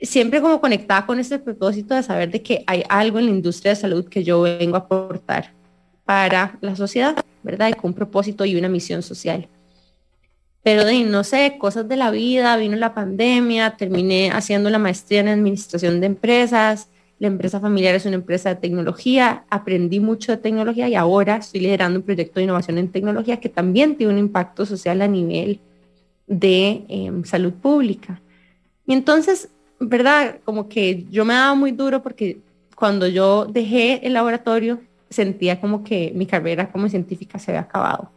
Siempre 0.02 0.40
como 0.40 0.60
conectada 0.60 1.06
con 1.06 1.20
ese 1.20 1.38
propósito 1.38 1.94
de 1.94 2.02
saber 2.02 2.30
de 2.30 2.42
que 2.42 2.64
hay 2.66 2.82
algo 2.88 3.18
en 3.18 3.26
la 3.26 3.30
industria 3.30 3.70
de 3.70 3.80
salud 3.80 4.08
que 4.08 4.24
yo 4.24 4.42
vengo 4.42 4.74
a 4.74 4.80
aportar 4.80 5.52
para 6.04 6.58
la 6.60 6.76
sociedad, 6.76 7.16
¿verdad? 7.42 7.68
Y 7.68 7.74
con 7.74 7.90
un 7.90 7.94
propósito 7.94 8.44
y 8.44 8.56
una 8.56 8.68
misión 8.68 9.02
social. 9.02 9.48
Pero 10.64 10.82
no 11.06 11.24
sé, 11.24 11.56
cosas 11.58 11.86
de 11.88 11.96
la 11.96 12.10
vida, 12.10 12.56
vino 12.56 12.74
la 12.76 12.94
pandemia, 12.94 13.76
terminé 13.76 14.30
haciendo 14.30 14.70
la 14.70 14.78
maestría 14.78 15.20
en 15.20 15.28
administración 15.28 16.00
de 16.00 16.06
empresas, 16.06 16.88
la 17.18 17.28
empresa 17.28 17.60
familiar 17.60 17.94
es 17.94 18.06
una 18.06 18.16
empresa 18.16 18.48
de 18.48 18.56
tecnología, 18.56 19.44
aprendí 19.50 20.00
mucho 20.00 20.32
de 20.32 20.38
tecnología 20.38 20.88
y 20.88 20.94
ahora 20.94 21.36
estoy 21.36 21.60
liderando 21.60 21.98
un 22.00 22.04
proyecto 22.04 22.40
de 22.40 22.44
innovación 22.44 22.78
en 22.78 22.90
tecnología 22.90 23.40
que 23.40 23.50
también 23.50 23.96
tiene 23.96 24.14
un 24.14 24.18
impacto 24.18 24.64
social 24.64 25.02
a 25.02 25.06
nivel 25.06 25.60
de 26.26 26.84
em, 26.88 27.24
salud 27.24 27.52
pública. 27.52 28.22
Y 28.86 28.94
entonces, 28.94 29.50
¿verdad? 29.78 30.40
Como 30.44 30.68
que 30.70 31.04
yo 31.10 31.26
me 31.26 31.34
daba 31.34 31.54
muy 31.54 31.72
duro 31.72 32.02
porque 32.02 32.38
cuando 32.74 33.06
yo 33.06 33.44
dejé 33.44 34.06
el 34.06 34.14
laboratorio 34.14 34.80
sentía 35.10 35.60
como 35.60 35.84
que 35.84 36.10
mi 36.14 36.24
carrera 36.26 36.72
como 36.72 36.88
científica 36.88 37.38
se 37.38 37.50
había 37.50 37.60
acabado 37.60 38.10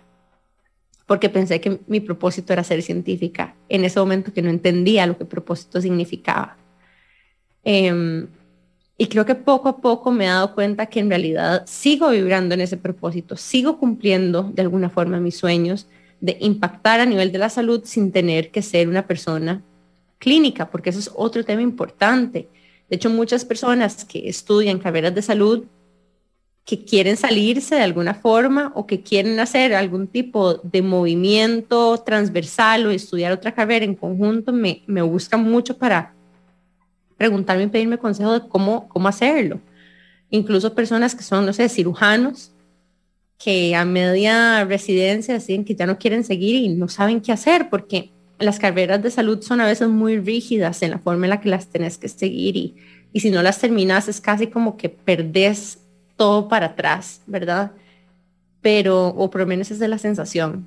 porque 1.08 1.30
pensé 1.30 1.62
que 1.62 1.80
mi 1.88 2.02
propósito 2.02 2.54
era 2.54 2.64
ser 2.64 2.84
científica 2.84 3.56
en 3.70 3.86
ese 3.86 4.00
momento 4.00 4.34
que 4.34 4.44
no 4.44 4.50
entendía 4.52 5.08
lo 5.08 5.18
que 5.18 5.26
propósito 5.26 5.82
significaba. 5.82 6.58
Em, 7.64 8.28
Y 9.00 9.08
creo 9.08 9.26
que 9.26 9.36
poco 9.36 9.70
a 9.70 9.78
poco 9.78 10.12
me 10.12 10.26
he 10.26 10.28
dado 10.28 10.56
cuenta 10.56 10.88
que 10.88 11.00
en 11.00 11.10
realidad 11.10 11.64
sigo 11.68 12.10
vibrando 12.10 12.56
en 12.56 12.62
ese 12.62 12.78
propósito, 12.78 13.36
sigo 13.38 13.78
cumpliendo 13.80 14.44
de 14.54 14.64
alguna 14.64 14.90
forma 14.90 15.20
mis 15.20 15.38
sueños 15.38 15.88
de 16.20 16.38
impactar 16.42 17.00
a 17.00 17.06
nivel 17.06 17.32
de 17.32 17.38
la 17.38 17.50
salud 17.50 17.82
sin 17.86 18.12
tener 18.12 18.52
que 18.52 18.64
ser 18.64 18.90
una 18.90 19.06
persona 19.08 19.64
clínica, 20.20 20.70
porque 20.72 20.90
eso 20.90 21.00
es 21.00 21.12
otro 21.16 21.46
tema 21.46 21.62
importante. 21.62 22.50
De 22.90 22.96
hecho, 22.96 23.10
muchas 23.12 23.46
personas 23.46 24.04
que 24.06 24.28
estudian 24.30 24.80
carreras 24.80 25.14
de 25.14 25.22
salud 25.22 25.66
que 26.68 26.84
quieren 26.84 27.16
salirse 27.16 27.76
de 27.76 27.82
alguna 27.82 28.14
forma 28.14 28.74
o 28.76 28.86
que 28.86 29.00
quieren 29.00 29.40
hacer 29.40 29.74
algún 29.74 30.06
tipo 30.06 30.56
de 30.56 30.82
movimiento 30.82 31.98
transversal 32.00 32.86
o 32.86 32.92
estudiar 32.92 33.32
otra 33.32 33.54
carrera 33.54 33.86
en 33.86 33.96
conjunto, 33.96 34.52
me, 34.52 34.84
me 34.86 35.02
buscan 35.02 35.42
mucho 35.44 35.78
para 35.78 36.14
preguntarme 37.16 37.64
y 37.64 37.68
pedirme 37.68 37.98
consejo 37.98 38.34
de 38.34 38.50
cómo, 38.50 38.90
cómo 38.90 39.08
hacerlo. 39.08 39.62
Incluso 40.30 40.76
personas 40.76 41.16
que 41.16 41.24
son, 41.24 41.46
no 41.46 41.54
sé, 41.54 41.70
cirujanos, 41.70 42.52
que 43.38 43.74
a 43.74 43.86
media 43.86 44.66
residencia 44.66 45.36
deciden 45.36 45.64
que 45.64 45.74
ya 45.74 45.86
no 45.86 45.98
quieren 45.98 46.26
seguir 46.26 46.56
y 46.56 46.68
no 46.68 46.90
saben 46.90 47.22
qué 47.22 47.32
hacer, 47.32 47.70
porque 47.70 48.12
las 48.40 48.60
carreras 48.60 49.02
de 49.02 49.10
salud 49.10 49.42
son 49.42 49.62
a 49.62 49.66
veces 49.66 49.88
muy 49.88 50.18
rígidas 50.20 50.82
en 50.82 50.92
la 50.92 51.00
forma 51.00 51.28
en 51.28 51.30
la 51.30 51.40
que 51.40 51.48
las 51.48 51.68
tenés 51.68 51.98
que 51.98 52.10
seguir 52.10 52.58
y, 52.58 52.76
y 53.14 53.22
si 53.22 53.32
no 53.32 53.42
las 53.42 53.58
terminas 53.58 54.10
es 54.10 54.20
casi 54.20 54.48
como 54.48 54.76
que 54.76 54.90
perdés 54.90 55.80
todo 56.18 56.50
para 56.50 56.68
atrás, 56.68 57.22
¿verdad? 57.28 57.72
Pero, 58.62 59.08
o 59.08 59.30
por 59.30 59.42
lo 59.42 59.48
menos 59.48 59.72
es 59.72 59.80
de 59.80 59.88
la 59.88 59.98
sensación. 59.98 60.66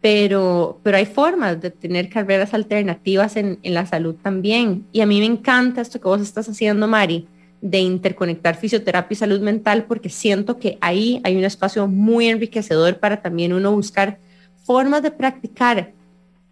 Pero, 0.00 0.78
pero 0.82 0.96
hay 0.96 1.06
formas 1.06 1.60
de 1.60 1.70
tener 1.70 2.08
carreras 2.08 2.54
alternativas 2.54 3.36
en, 3.36 3.58
en 3.62 3.74
la 3.74 3.86
salud 3.86 4.14
también. 4.22 4.84
Y 4.92 5.00
a 5.00 5.06
mí 5.06 5.20
me 5.20 5.26
encanta 5.26 5.80
esto 5.80 6.00
que 6.00 6.08
vos 6.08 6.20
estás 6.20 6.48
haciendo, 6.48 6.86
Mari, 6.86 7.26
de 7.60 7.78
interconectar 7.78 8.56
fisioterapia 8.56 9.14
y 9.14 9.16
salud 9.16 9.40
mental, 9.40 9.84
porque 9.84 10.08
siento 10.08 10.58
que 10.58 10.78
ahí 10.80 11.20
hay 11.24 11.36
un 11.36 11.44
espacio 11.44 11.88
muy 11.88 12.28
enriquecedor 12.28 12.98
para 12.98 13.22
también 13.22 13.52
uno 13.52 13.72
buscar 13.72 14.18
formas 14.64 15.02
de 15.02 15.10
practicar 15.10 15.92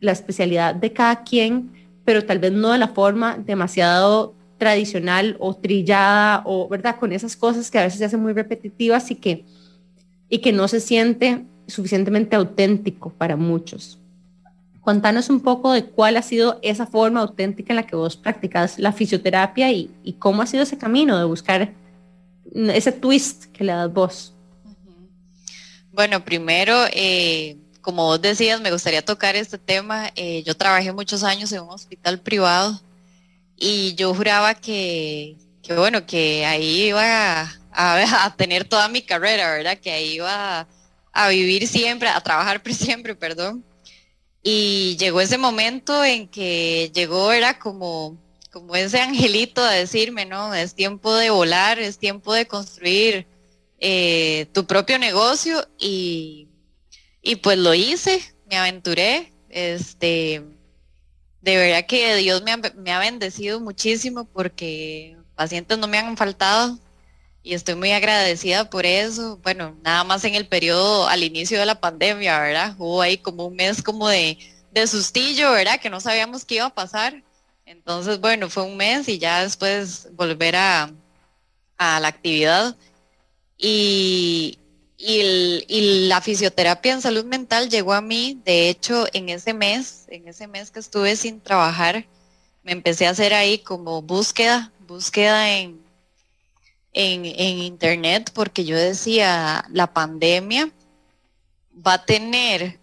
la 0.00 0.12
especialidad 0.12 0.74
de 0.74 0.92
cada 0.92 1.22
quien, 1.22 1.70
pero 2.04 2.24
tal 2.24 2.38
vez 2.38 2.52
no 2.52 2.72
de 2.72 2.78
la 2.78 2.88
forma 2.88 3.36
demasiado 3.36 4.34
tradicional 4.58 5.36
o 5.38 5.54
trillada 5.54 6.42
o, 6.44 6.68
¿verdad? 6.68 6.98
Con 6.98 7.12
esas 7.12 7.36
cosas 7.36 7.70
que 7.70 7.78
a 7.78 7.84
veces 7.84 7.98
se 7.98 8.04
hacen 8.04 8.22
muy 8.22 8.32
repetitivas 8.32 9.10
y 9.10 9.16
que, 9.16 9.44
y 10.28 10.38
que 10.38 10.52
no 10.52 10.68
se 10.68 10.80
siente 10.80 11.44
suficientemente 11.66 12.36
auténtico 12.36 13.10
para 13.10 13.36
muchos. 13.36 13.98
Contanos 14.80 15.30
un 15.30 15.40
poco 15.40 15.72
de 15.72 15.84
cuál 15.84 16.16
ha 16.16 16.22
sido 16.22 16.60
esa 16.62 16.86
forma 16.86 17.20
auténtica 17.20 17.72
en 17.72 17.76
la 17.76 17.86
que 17.86 17.96
vos 17.96 18.16
practicas 18.16 18.78
la 18.78 18.92
fisioterapia 18.92 19.72
y, 19.72 19.90
y 20.04 20.14
cómo 20.14 20.42
ha 20.42 20.46
sido 20.46 20.62
ese 20.62 20.78
camino 20.78 21.18
de 21.18 21.24
buscar 21.24 21.74
ese 22.54 22.92
twist 22.92 23.46
que 23.46 23.64
le 23.64 23.72
das 23.72 23.92
vos. 23.92 24.32
Bueno, 25.92 26.24
primero, 26.24 26.74
eh, 26.92 27.56
como 27.80 28.04
vos 28.04 28.22
decías, 28.22 28.60
me 28.60 28.70
gustaría 28.70 29.04
tocar 29.04 29.34
este 29.34 29.58
tema. 29.58 30.10
Eh, 30.14 30.42
yo 30.44 30.56
trabajé 30.56 30.92
muchos 30.92 31.24
años 31.24 31.50
en 31.52 31.62
un 31.62 31.70
hospital 31.70 32.20
privado 32.20 32.80
y 33.56 33.94
yo 33.94 34.14
juraba 34.14 34.54
que, 34.54 35.36
bueno, 35.68 36.06
que 36.06 36.44
ahí 36.44 36.88
iba 36.88 37.42
a, 37.72 38.34
tener 38.36 38.64
toda 38.64 38.88
mi 38.88 39.02
carrera, 39.02 39.50
¿verdad? 39.52 39.78
Que 39.78 39.90
ahí 39.92 40.14
iba 40.14 40.68
a, 41.12 41.28
vivir 41.28 41.66
siempre, 41.66 42.08
a 42.08 42.20
trabajar 42.20 42.62
siempre, 42.72 43.14
perdón. 43.14 43.64
Y 44.42 44.96
llegó 44.98 45.20
ese 45.20 45.38
momento 45.38 46.04
en 46.04 46.28
que 46.28 46.92
llegó, 46.94 47.32
era 47.32 47.58
como, 47.58 48.16
como 48.52 48.76
ese 48.76 49.00
angelito 49.00 49.62
a 49.62 49.72
decirme, 49.72 50.24
¿no? 50.24 50.54
Es 50.54 50.74
tiempo 50.74 51.14
de 51.14 51.30
volar, 51.30 51.80
es 51.80 51.98
tiempo 51.98 52.32
de 52.32 52.46
construir 52.46 53.26
eh, 53.80 54.46
tu 54.52 54.66
propio 54.66 54.98
negocio 54.98 55.66
y, 55.78 56.48
y 57.22 57.36
pues 57.36 57.58
lo 57.58 57.74
hice, 57.74 58.22
me 58.48 58.56
aventuré, 58.56 59.32
este, 59.48 60.44
de 61.46 61.56
verdad 61.56 61.86
que 61.86 62.16
Dios 62.16 62.42
me 62.42 62.92
ha, 62.92 62.98
bendecido 62.98 63.60
muchísimo 63.60 64.24
porque 64.24 65.16
pacientes 65.36 65.78
no 65.78 65.86
me 65.86 65.96
han 65.96 66.16
faltado 66.16 66.76
y 67.44 67.54
estoy 67.54 67.76
muy 67.76 67.92
agradecida 67.92 68.68
por 68.68 68.84
eso. 68.84 69.38
Bueno, 69.44 69.76
nada 69.84 70.02
más 70.02 70.24
en 70.24 70.34
el 70.34 70.48
periodo 70.48 71.06
al 71.08 71.22
inicio 71.22 71.60
de 71.60 71.66
la 71.66 71.80
pandemia, 71.80 72.40
¿verdad? 72.40 72.74
Hubo 72.78 73.00
ahí 73.00 73.16
como 73.16 73.46
un 73.46 73.54
mes 73.54 73.80
como 73.80 74.08
de, 74.08 74.36
de 74.72 74.86
sustillo, 74.88 75.52
¿verdad? 75.52 75.78
Que 75.80 75.88
no 75.88 76.00
sabíamos 76.00 76.44
qué 76.44 76.56
iba 76.56 76.66
a 76.66 76.74
pasar. 76.74 77.22
Entonces, 77.64 78.20
bueno, 78.20 78.50
fue 78.50 78.64
un 78.64 78.76
mes 78.76 79.08
y 79.08 79.20
ya 79.20 79.44
después 79.44 80.08
volver 80.14 80.56
a, 80.56 80.90
a 81.78 82.00
la 82.00 82.08
actividad. 82.08 82.76
Y, 83.56 84.58
y, 84.98 86.06
la 86.08 86.20
fisioterapia 86.20 86.92
en 86.92 87.02
salud 87.02 87.24
mental 87.24 87.68
llegó 87.68 87.92
a 87.92 88.00
mí, 88.00 88.40
de 88.44 88.68
hecho, 88.68 89.06
en 89.12 89.28
ese 89.28 89.52
mes, 89.52 90.06
en 90.08 90.28
ese 90.28 90.46
mes 90.46 90.70
que 90.70 90.80
estuve 90.80 91.16
sin 91.16 91.40
trabajar, 91.40 92.06
me 92.62 92.72
empecé 92.72 93.06
a 93.06 93.10
hacer 93.10 93.34
ahí 93.34 93.58
como 93.58 94.02
búsqueda, 94.02 94.72
búsqueda 94.86 95.50
en, 95.50 95.80
en, 96.92 97.26
en 97.26 97.58
internet, 97.58 98.30
porque 98.34 98.64
yo 98.64 98.76
decía, 98.76 99.64
la 99.70 99.92
pandemia 99.92 100.70
va 101.86 101.94
a 101.94 102.04
tener 102.04 102.78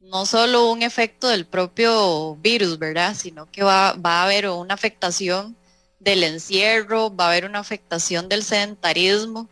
no 0.00 0.26
solo 0.26 0.70
un 0.70 0.82
efecto 0.82 1.28
del 1.28 1.46
propio 1.46 2.36
virus, 2.36 2.78
¿verdad? 2.78 3.14
Sino 3.14 3.50
que 3.50 3.62
va, 3.62 3.92
va 3.92 4.20
a 4.20 4.24
haber 4.24 4.48
una 4.48 4.74
afectación 4.74 5.56
del 6.00 6.24
encierro, 6.24 7.14
va 7.14 7.26
a 7.26 7.28
haber 7.28 7.44
una 7.44 7.58
afectación 7.58 8.28
del 8.28 8.42
sedentarismo 8.42 9.48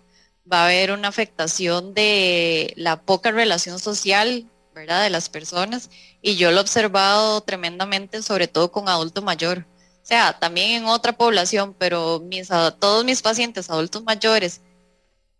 va 0.50 0.62
a 0.62 0.64
haber 0.66 0.92
una 0.92 1.08
afectación 1.08 1.94
de 1.94 2.72
la 2.76 3.02
poca 3.02 3.30
relación 3.30 3.78
social, 3.78 4.50
¿verdad? 4.74 5.02
De 5.02 5.10
las 5.10 5.28
personas. 5.28 5.90
Y 6.22 6.36
yo 6.36 6.50
lo 6.50 6.58
he 6.58 6.60
observado 6.60 7.40
tremendamente, 7.40 8.22
sobre 8.22 8.48
todo 8.48 8.70
con 8.70 8.88
adulto 8.88 9.22
mayor. 9.22 9.66
O 10.02 10.06
sea, 10.06 10.38
también 10.38 10.70
en 10.72 10.84
otra 10.86 11.12
población, 11.16 11.74
pero 11.78 12.20
mis, 12.20 12.48
todos 12.78 13.04
mis 13.04 13.22
pacientes 13.22 13.70
adultos 13.70 14.04
mayores 14.04 14.60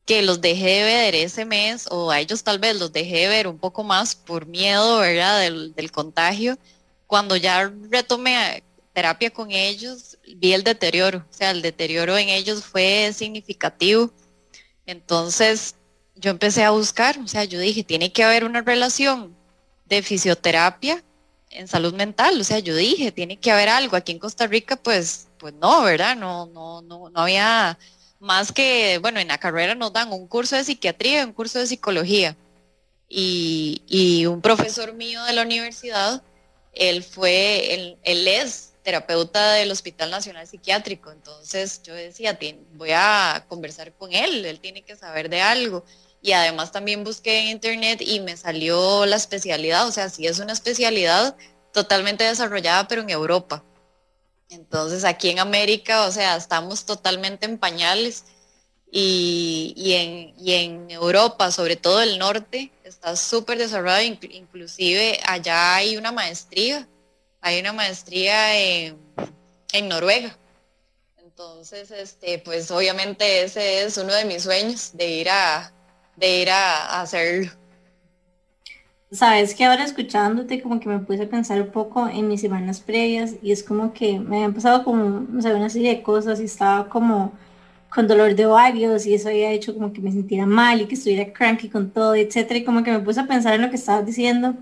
que 0.04 0.22
los 0.22 0.40
dejé 0.40 0.64
de 0.64 0.84
ver 0.84 1.14
ese 1.16 1.44
mes, 1.44 1.86
o 1.90 2.10
a 2.10 2.20
ellos 2.20 2.44
tal 2.44 2.58
vez 2.60 2.76
los 2.78 2.92
dejé 2.92 3.22
de 3.22 3.28
ver 3.28 3.48
un 3.48 3.58
poco 3.58 3.82
más 3.82 4.14
por 4.14 4.46
miedo, 4.46 4.98
¿verdad? 4.98 5.40
Del, 5.40 5.74
del 5.74 5.90
contagio. 5.92 6.58
Cuando 7.06 7.36
ya 7.36 7.72
retomé 7.90 8.62
terapia 8.92 9.30
con 9.30 9.50
ellos, 9.50 10.16
vi 10.36 10.52
el 10.52 10.64
deterioro. 10.64 11.18
O 11.18 11.32
sea, 11.32 11.50
el 11.50 11.62
deterioro 11.62 12.16
en 12.16 12.28
ellos 12.28 12.64
fue 12.64 13.12
significativo 13.12 14.12
entonces 14.87 15.77
yo 16.14 16.31
empecé 16.31 16.64
a 16.64 16.70
buscar, 16.70 17.18
o 17.18 17.29
sea, 17.29 17.44
yo 17.44 17.59
dije, 17.59 17.85
tiene 17.85 18.12
que 18.12 18.25
haber 18.25 18.44
una 18.44 18.62
relación 18.62 19.37
de 19.87 20.03
fisioterapia 20.03 21.03
en 21.51 21.68
salud 21.68 21.94
mental, 21.94 22.40
o 22.40 22.44
sea, 22.44 22.59
yo 22.59 22.75
dije, 22.75 23.12
tiene 23.12 23.38
que 23.38 23.51
haber 23.51 23.68
algo. 23.68 23.96
Aquí 23.96 24.12
en 24.12 24.18
Costa 24.18 24.46
Rica, 24.46 24.77
pues, 24.77 25.29
pues 25.38 25.55
no, 25.55 25.83
¿verdad? 25.83 26.16
No, 26.16 26.46
no, 26.46 26.83
no, 26.83 27.11
no 27.11 27.20
había 27.20 27.79
más 28.18 28.53
que, 28.53 28.99
bueno, 28.99 29.20
en 29.20 29.29
la 29.29 29.38
carrera 29.38 29.75
nos 29.75 29.92
dan 29.92 30.12
un 30.12 30.27
curso 30.27 30.57
de 30.57 30.64
psiquiatría 30.64 31.20
y 31.20 31.25
un 31.25 31.33
curso 31.33 31.59
de 31.59 31.66
psicología. 31.66 32.37
Y, 33.09 33.83
y 33.87 34.27
un 34.27 34.40
profesor 34.40 34.92
mío 34.94 35.22
de 35.25 35.33
la 35.33 35.42
universidad, 35.42 36.22
él 36.72 37.05
fue, 37.05 37.75
él, 37.75 37.99
él 38.03 38.27
es 38.27 38.72
terapeuta 38.87 39.55
del 39.55 39.72
Hospital 39.72 40.12
Nacional 40.12 40.46
Psiquiátrico. 40.46 41.11
Entonces 41.11 41.83
yo 41.83 41.92
decía, 41.92 42.38
voy 42.75 42.90
a 42.92 43.44
conversar 43.49 43.92
con 43.92 44.12
él, 44.12 44.46
él 44.46 44.61
tiene 44.61 44.83
que 44.83 44.94
saber 44.94 45.29
de 45.29 45.40
algo. 45.40 45.85
Y 46.22 46.31
además 46.31 46.70
también 46.70 47.03
busqué 47.03 47.40
en 47.40 47.49
internet 47.49 48.01
y 48.01 48.20
me 48.20 48.37
salió 48.37 49.05
la 49.05 49.16
especialidad, 49.16 49.88
o 49.88 49.92
sea, 49.92 50.09
sí 50.09 50.29
es 50.29 50.38
una 50.38 50.53
especialidad 50.53 51.37
totalmente 51.72 52.22
desarrollada, 52.22 52.87
pero 52.87 53.03
en 53.03 53.11
Europa. 53.11 53.64
Entonces 54.51 55.03
aquí 55.03 55.31
en 55.31 55.40
América, 55.40 56.05
o 56.07 56.12
sea, 56.12 56.37
estamos 56.37 56.87
totalmente 56.87 57.44
en 57.44 57.59
pañales 57.59 58.22
y, 58.88 59.75
en, 59.94 60.33
y 60.38 60.53
en, 60.53 60.90
Europa, 60.92 61.51
sobre 61.51 61.75
todo 61.75 62.03
el 62.03 62.20
norte, 62.20 62.70
está 62.85 63.16
súper 63.16 63.59
desarrollado, 63.59 64.03
inclusive 64.03 65.18
allá 65.27 65.75
hay 65.75 65.96
una 65.96 66.12
maestría 66.12 66.87
hay 67.46 67.61
una 67.61 67.72
maestría 67.72 68.59
en, 68.59 68.99
Noruega. 69.88 70.36
Entonces, 71.24 71.92
este, 71.92 72.40
pues 72.40 72.72
obviamente 72.72 73.44
ese 73.44 73.84
es 73.84 73.97
uno 73.99 74.12
de 74.12 74.24
mis 74.24 74.42
sueños, 74.42 74.90
de 74.97 75.09
ir 75.09 75.28
a, 75.30 75.72
de 76.16 76.42
ir 76.42 76.51
a, 76.51 77.01
hacerlo. 77.01 77.53
Sabes 79.12 79.55
que 79.55 79.64
ahora 79.64 79.84
escuchándote 79.84 80.61
como 80.61 80.80
que 80.80 80.88
me 80.88 80.99
puse 80.99 81.22
a 81.22 81.28
pensar 81.28 81.62
un 81.62 81.70
poco 81.70 82.09
en 82.09 82.26
mis 82.26 82.40
semanas 82.40 82.80
previas 82.80 83.34
y 83.40 83.53
es 83.53 83.62
como 83.62 83.92
que 83.92 84.18
me 84.18 84.38
habían 84.38 84.55
pasado 84.55 84.82
como, 84.82 85.05
no 85.05 85.40
sé, 85.40 85.55
una 85.55 85.70
serie 85.70 85.94
de 85.94 86.03
cosas 86.03 86.40
y 86.40 86.44
estaba 86.47 86.88
como 86.88 87.32
con 87.88 88.09
dolor 88.09 88.34
de 88.34 88.47
ovarios 88.47 89.07
y 89.07 89.14
eso 89.14 89.28
había 89.28 89.53
hecho 89.53 89.72
como 89.72 89.92
que 89.92 90.01
me 90.01 90.11
sintiera 90.11 90.47
mal 90.47 90.80
y 90.80 90.86
que 90.86 90.97
estuviera 90.97 91.32
cranky 91.32 91.68
con 91.68 91.92
todo, 91.92 92.16
etcétera, 92.16 92.59
y 92.59 92.64
como 92.64 92.82
que 92.82 92.90
me 92.90 92.99
puse 92.99 93.20
a 93.20 93.26
pensar 93.28 93.55
en 93.55 93.62
lo 93.62 93.70
que 93.70 93.76
estabas 93.76 94.05
diciendo 94.05 94.57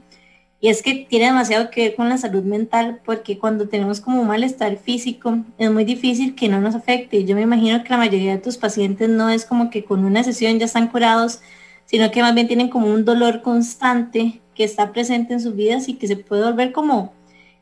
Y 0.65 0.71
es 0.71 0.81
que 0.81 0.95
tiene 0.95 1.27
demasiado 1.27 1.69
que 1.69 1.83
ver 1.83 1.95
con 1.95 2.09
la 2.09 2.17
salud 2.17 2.43
mental, 2.43 2.99
porque 3.05 3.39
cuando 3.39 3.69
tenemos 3.69 4.01
como 4.01 4.23
un 4.23 4.29
malestar 4.29 4.79
físico, 4.79 5.41
es 5.59 5.71
muy 5.71 5.85
difícil 5.85 6.35
que 6.35 6.49
no 6.49 6.59
nos 6.59 6.75
afecte. 6.75 7.27
Yo 7.27 7.37
me 7.37 7.43
imagino 7.43 7.85
que 7.85 7.91
la 7.91 7.99
mayoría 7.99 8.33
de 8.33 8.39
tus 8.39 8.57
pacientes 8.57 9.11
no 9.11 9.29
es 9.29 9.45
como 9.45 9.69
que 9.69 9.85
con 9.85 10.07
una 10.07 10.25
sesión 10.25 10.59
ya 10.59 10.65
están 10.65 10.89
curados, 10.89 11.43
sino 11.85 12.11
que 12.11 12.23
más 12.23 12.35
bien 12.35 12.49
tienen 12.49 12.71
como 12.71 12.87
un 12.87 13.05
dolor 13.05 13.43
constante 13.43 14.41
que 14.55 14.65
está 14.65 14.91
presente 14.91 15.35
en 15.35 15.41
sus 15.43 15.55
vidas 15.55 15.87
y 15.91 15.97
que 15.97 16.07
se 16.07 16.17
puede 16.17 16.45
volver 16.45 16.73
como 16.73 17.13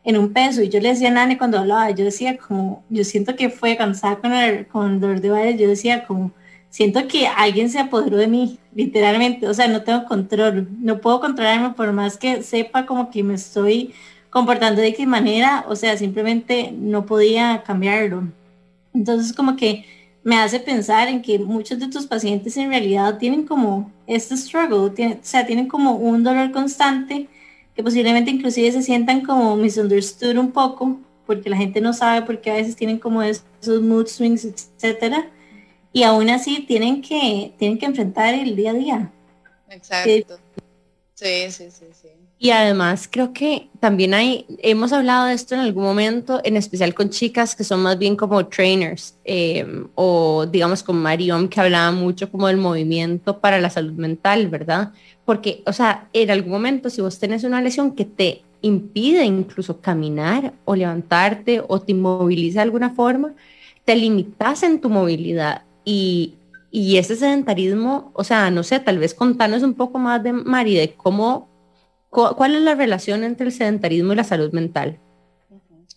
en 0.04 0.16
un 0.16 0.32
peso. 0.32 0.62
Y 0.62 0.68
yo 0.68 0.78
le 0.78 0.90
decía 0.90 1.08
a 1.08 1.10
Nani 1.10 1.36
cuando 1.36 1.58
hablaba, 1.58 1.90
yo 1.90 2.04
decía 2.04 2.38
como, 2.38 2.84
yo 2.88 3.02
siento 3.02 3.34
que 3.34 3.50
fue 3.50 3.76
cuando 3.76 3.96
estaba 3.96 4.20
con 4.20 4.32
el, 4.32 4.68
con 4.68 5.00
dolor 5.00 5.20
de 5.20 5.30
baile, 5.30 5.58
yo 5.58 5.68
decía 5.68 6.04
como, 6.06 6.30
siento 6.72 7.06
que 7.06 7.26
alguien 7.26 7.68
se 7.68 7.78
apoderó 7.78 8.16
de 8.16 8.26
mí, 8.26 8.58
literalmente, 8.74 9.46
o 9.46 9.52
sea, 9.52 9.68
no 9.68 9.82
tengo 9.82 10.06
control, 10.06 10.66
no 10.80 11.02
puedo 11.02 11.20
controlarme 11.20 11.74
por 11.74 11.92
más 11.92 12.16
que 12.16 12.42
sepa 12.42 12.86
como 12.86 13.10
que 13.10 13.22
me 13.22 13.34
estoy 13.34 13.92
comportando 14.30 14.80
de 14.80 14.94
qué 14.94 15.06
manera, 15.06 15.66
o 15.68 15.76
sea, 15.76 15.98
simplemente 15.98 16.72
no 16.72 17.04
podía 17.04 17.62
cambiarlo. 17.62 18.26
Entonces 18.94 19.34
como 19.34 19.54
que 19.54 19.84
me 20.24 20.36
hace 20.36 20.60
pensar 20.60 21.08
en 21.08 21.20
que 21.20 21.38
muchos 21.38 21.78
de 21.78 21.88
tus 21.88 22.06
pacientes 22.06 22.56
en 22.56 22.70
realidad 22.70 23.18
tienen 23.18 23.44
como 23.46 23.92
este 24.06 24.34
struggle, 24.38 24.78
o 24.78 25.18
sea, 25.20 25.44
tienen 25.44 25.68
como 25.68 25.96
un 25.96 26.24
dolor 26.24 26.52
constante 26.52 27.28
que 27.76 27.82
posiblemente 27.82 28.30
inclusive 28.30 28.72
se 28.72 28.82
sientan 28.82 29.20
como 29.20 29.56
misunderstood 29.56 30.38
un 30.38 30.52
poco, 30.52 30.98
porque 31.26 31.50
la 31.50 31.58
gente 31.58 31.82
no 31.82 31.92
sabe 31.92 32.22
porque 32.22 32.50
a 32.50 32.54
veces 32.54 32.76
tienen 32.76 32.98
como 32.98 33.20
esos 33.20 33.82
mood 33.82 34.06
swings, 34.06 34.46
etcétera 34.46 35.28
y 35.92 36.02
aún 36.02 36.30
así 36.30 36.64
tienen 36.66 37.02
que, 37.02 37.52
tienen 37.58 37.78
que 37.78 37.86
enfrentar 37.86 38.34
el 38.34 38.56
día 38.56 38.70
a 38.70 38.74
día. 38.74 39.12
Exacto. 39.68 40.38
Sí, 41.14 41.50
sí, 41.50 41.70
sí, 41.70 41.86
sí. 41.92 42.08
Y 42.42 42.50
además 42.50 43.08
creo 43.08 43.32
que 43.32 43.68
también 43.78 44.14
hay, 44.14 44.46
hemos 44.58 44.92
hablado 44.92 45.26
de 45.26 45.34
esto 45.34 45.54
en 45.54 45.60
algún 45.60 45.84
momento, 45.84 46.40
en 46.42 46.56
especial 46.56 46.92
con 46.92 47.08
chicas 47.08 47.54
que 47.54 47.62
son 47.62 47.80
más 47.84 47.96
bien 47.96 48.16
como 48.16 48.44
trainers, 48.46 49.14
eh, 49.24 49.64
o 49.94 50.44
digamos 50.46 50.82
con 50.82 50.96
Marion 50.96 51.48
que 51.48 51.60
hablaba 51.60 51.92
mucho 51.92 52.28
como 52.32 52.48
del 52.48 52.56
movimiento 52.56 53.38
para 53.38 53.60
la 53.60 53.70
salud 53.70 53.92
mental, 53.92 54.48
¿verdad? 54.48 54.92
Porque, 55.24 55.62
o 55.66 55.72
sea, 55.72 56.08
en 56.12 56.32
algún 56.32 56.50
momento 56.50 56.90
si 56.90 57.00
vos 57.00 57.16
tenés 57.20 57.44
una 57.44 57.62
lesión 57.62 57.94
que 57.94 58.06
te 58.06 58.42
impide 58.60 59.24
incluso 59.24 59.80
caminar 59.80 60.52
o 60.64 60.74
levantarte 60.74 61.62
o 61.68 61.80
te 61.80 61.92
inmoviliza 61.92 62.58
de 62.58 62.62
alguna 62.64 62.90
forma, 62.90 63.34
te 63.84 63.94
limitas 63.94 64.64
en 64.64 64.80
tu 64.80 64.90
movilidad 64.90 65.62
y, 65.84 66.38
ese 66.72 67.16
sedentarismo, 67.16 68.12
o 68.14 68.24
sea, 68.24 68.50
no 68.50 68.62
sé, 68.62 68.80
tal 68.80 68.98
vez 68.98 69.14
contanos 69.14 69.62
un 69.62 69.74
poco 69.74 69.98
más 69.98 70.22
de 70.22 70.32
Mari, 70.32 70.74
de 70.74 70.94
cómo, 70.94 71.48
cuál 72.10 72.54
es 72.54 72.62
la 72.62 72.74
relación 72.74 73.24
entre 73.24 73.46
el 73.46 73.52
sedentarismo 73.52 74.12
y 74.12 74.16
la 74.16 74.24
salud 74.24 74.52
mental. 74.52 74.98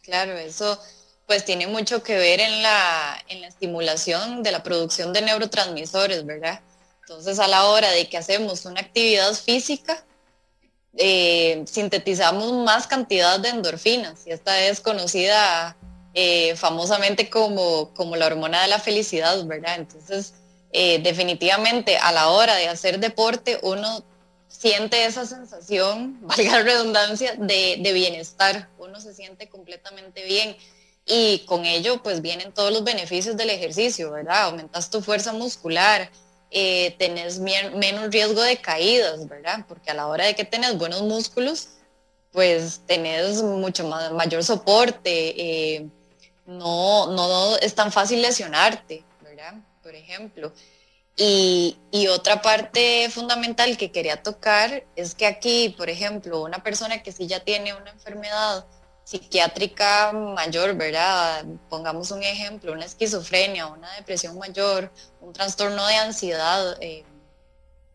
Claro, 0.01 0.33
eso 0.33 0.77
pues 1.25 1.43
tiene 1.43 1.67
mucho 1.67 2.03
que 2.03 2.17
ver 2.17 2.39
en 2.39 2.61
la, 2.61 3.17
en 3.29 3.41
la 3.41 3.47
estimulación 3.47 4.43
de 4.43 4.51
la 4.51 4.61
producción 4.61 5.11
de 5.13 5.21
neurotransmisores, 5.21 6.25
¿verdad? 6.25 6.59
Entonces 7.01 7.39
a 7.39 7.47
la 7.47 7.65
hora 7.65 7.89
de 7.91 8.07
que 8.07 8.17
hacemos 8.17 8.65
una 8.65 8.81
actividad 8.81 9.33
física, 9.33 10.03
eh, 10.97 11.63
sintetizamos 11.67 12.51
más 12.53 12.87
cantidad 12.87 13.39
de 13.39 13.49
endorfinas 13.49 14.25
y 14.25 14.31
esta 14.31 14.61
es 14.61 14.79
conocida 14.79 15.75
eh, 16.17 16.55
famosamente 16.55 17.29
como, 17.29 17.93
como 17.93 18.15
la 18.15 18.27
hormona 18.27 18.61
de 18.61 18.69
la 18.69 18.79
felicidad, 18.79 19.45
¿verdad? 19.45 19.75
Entonces, 19.75 20.33
eh, 20.71 20.99
definitivamente 20.99 21.97
a 21.97 22.13
la 22.13 22.29
hora 22.29 22.55
de 22.55 22.69
hacer 22.69 22.99
deporte 22.99 23.59
uno 23.63 24.01
siente 24.47 25.05
esa 25.05 25.25
sensación, 25.25 26.17
valga 26.21 26.59
la 26.59 26.63
redundancia, 26.63 27.35
de, 27.37 27.79
de, 27.81 27.93
bienestar, 27.93 28.69
uno 28.77 29.01
se 29.01 29.13
siente 29.13 29.49
completamente 29.49 30.23
bien 30.23 30.55
y 31.05 31.39
con 31.39 31.65
ello 31.65 32.01
pues 32.01 32.21
vienen 32.21 32.53
todos 32.53 32.71
los 32.71 32.85
beneficios 32.85 33.35
del 33.35 33.49
ejercicio, 33.49 34.09
¿verdad? 34.11 34.43
Aumentas 34.43 34.89
tu 34.89 35.01
fuerza 35.01 35.33
muscular, 35.33 36.09
eh, 36.49 36.95
tenés 36.97 37.39
menos 37.39 38.09
riesgo 38.09 38.41
de 38.41 38.55
caídas, 38.55 39.27
¿verdad? 39.27 39.65
Porque 39.67 39.91
a 39.91 39.93
la 39.93 40.07
hora 40.07 40.25
de 40.25 40.33
que 40.33 40.45
tenés 40.45 40.77
buenos 40.77 41.01
músculos, 41.01 41.67
pues 42.31 42.81
tenés 42.85 43.41
mucho 43.43 43.85
más, 43.87 44.13
mayor 44.13 44.43
soporte, 44.43 45.89
no, 46.45 47.11
no 47.11 47.57
es 47.57 47.75
tan 47.75 47.91
fácil 47.91 48.21
lesionarte, 48.21 49.03
¿verdad? 49.21 49.55
Por 49.81 49.95
ejemplo. 49.95 50.53
Y, 51.17 51.77
otra 52.09 52.41
parte 52.41 53.09
fundamental 53.09 53.77
que 53.77 53.91
quería 53.91 54.21
tocar 54.21 54.83
es 54.95 55.15
que 55.15 55.25
aquí, 55.25 55.73
por 55.77 55.89
ejemplo, 55.89 56.43
una 56.43 56.61
persona 56.61 57.01
que 57.03 57.11
sí 57.11 57.27
ya 57.27 57.39
tiene 57.43 57.73
una 57.73 57.91
enfermedad 57.91 58.65
psiquiátrica 59.05 60.11
mayor, 60.11 60.75
¿verdad? 60.75 61.45
Pongamos 61.69 62.11
un 62.11 62.23
ejemplo, 62.23 62.73
una 62.73 62.85
esquizofrenia, 62.85 63.67
una 63.67 63.91
depresión 63.95 64.37
mayor, 64.37 64.91
un 65.21 65.33
trastorno 65.33 65.85
de 65.87 65.95
ansiedad, 65.95 66.77
eh, 66.81 67.05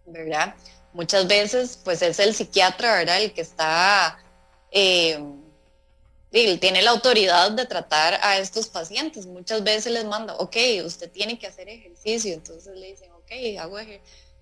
¿verdad? 0.06 0.54
Muchas 0.92 1.26
veces, 1.26 1.78
pues 1.84 2.02
es 2.02 2.18
el 2.20 2.34
psiquiatra, 2.34 2.94
¿verdad? 2.98 3.20
El 3.22 3.32
que 3.32 3.42
está... 3.42 4.18
Eh, 4.70 5.18
tiene 6.30 6.82
la 6.82 6.90
autoridad 6.90 7.50
de 7.50 7.66
tratar 7.66 8.20
a 8.22 8.38
estos 8.38 8.68
pacientes. 8.68 9.26
Muchas 9.26 9.64
veces 9.64 9.92
les 9.92 10.04
manda, 10.04 10.34
ok, 10.36 10.56
usted 10.84 11.10
tiene 11.10 11.38
que 11.38 11.46
hacer 11.46 11.68
ejercicio. 11.68 12.32
Entonces 12.32 12.76
le 12.76 12.92
dicen, 12.92 13.10
ok, 13.12 13.58
hago, 13.60 13.78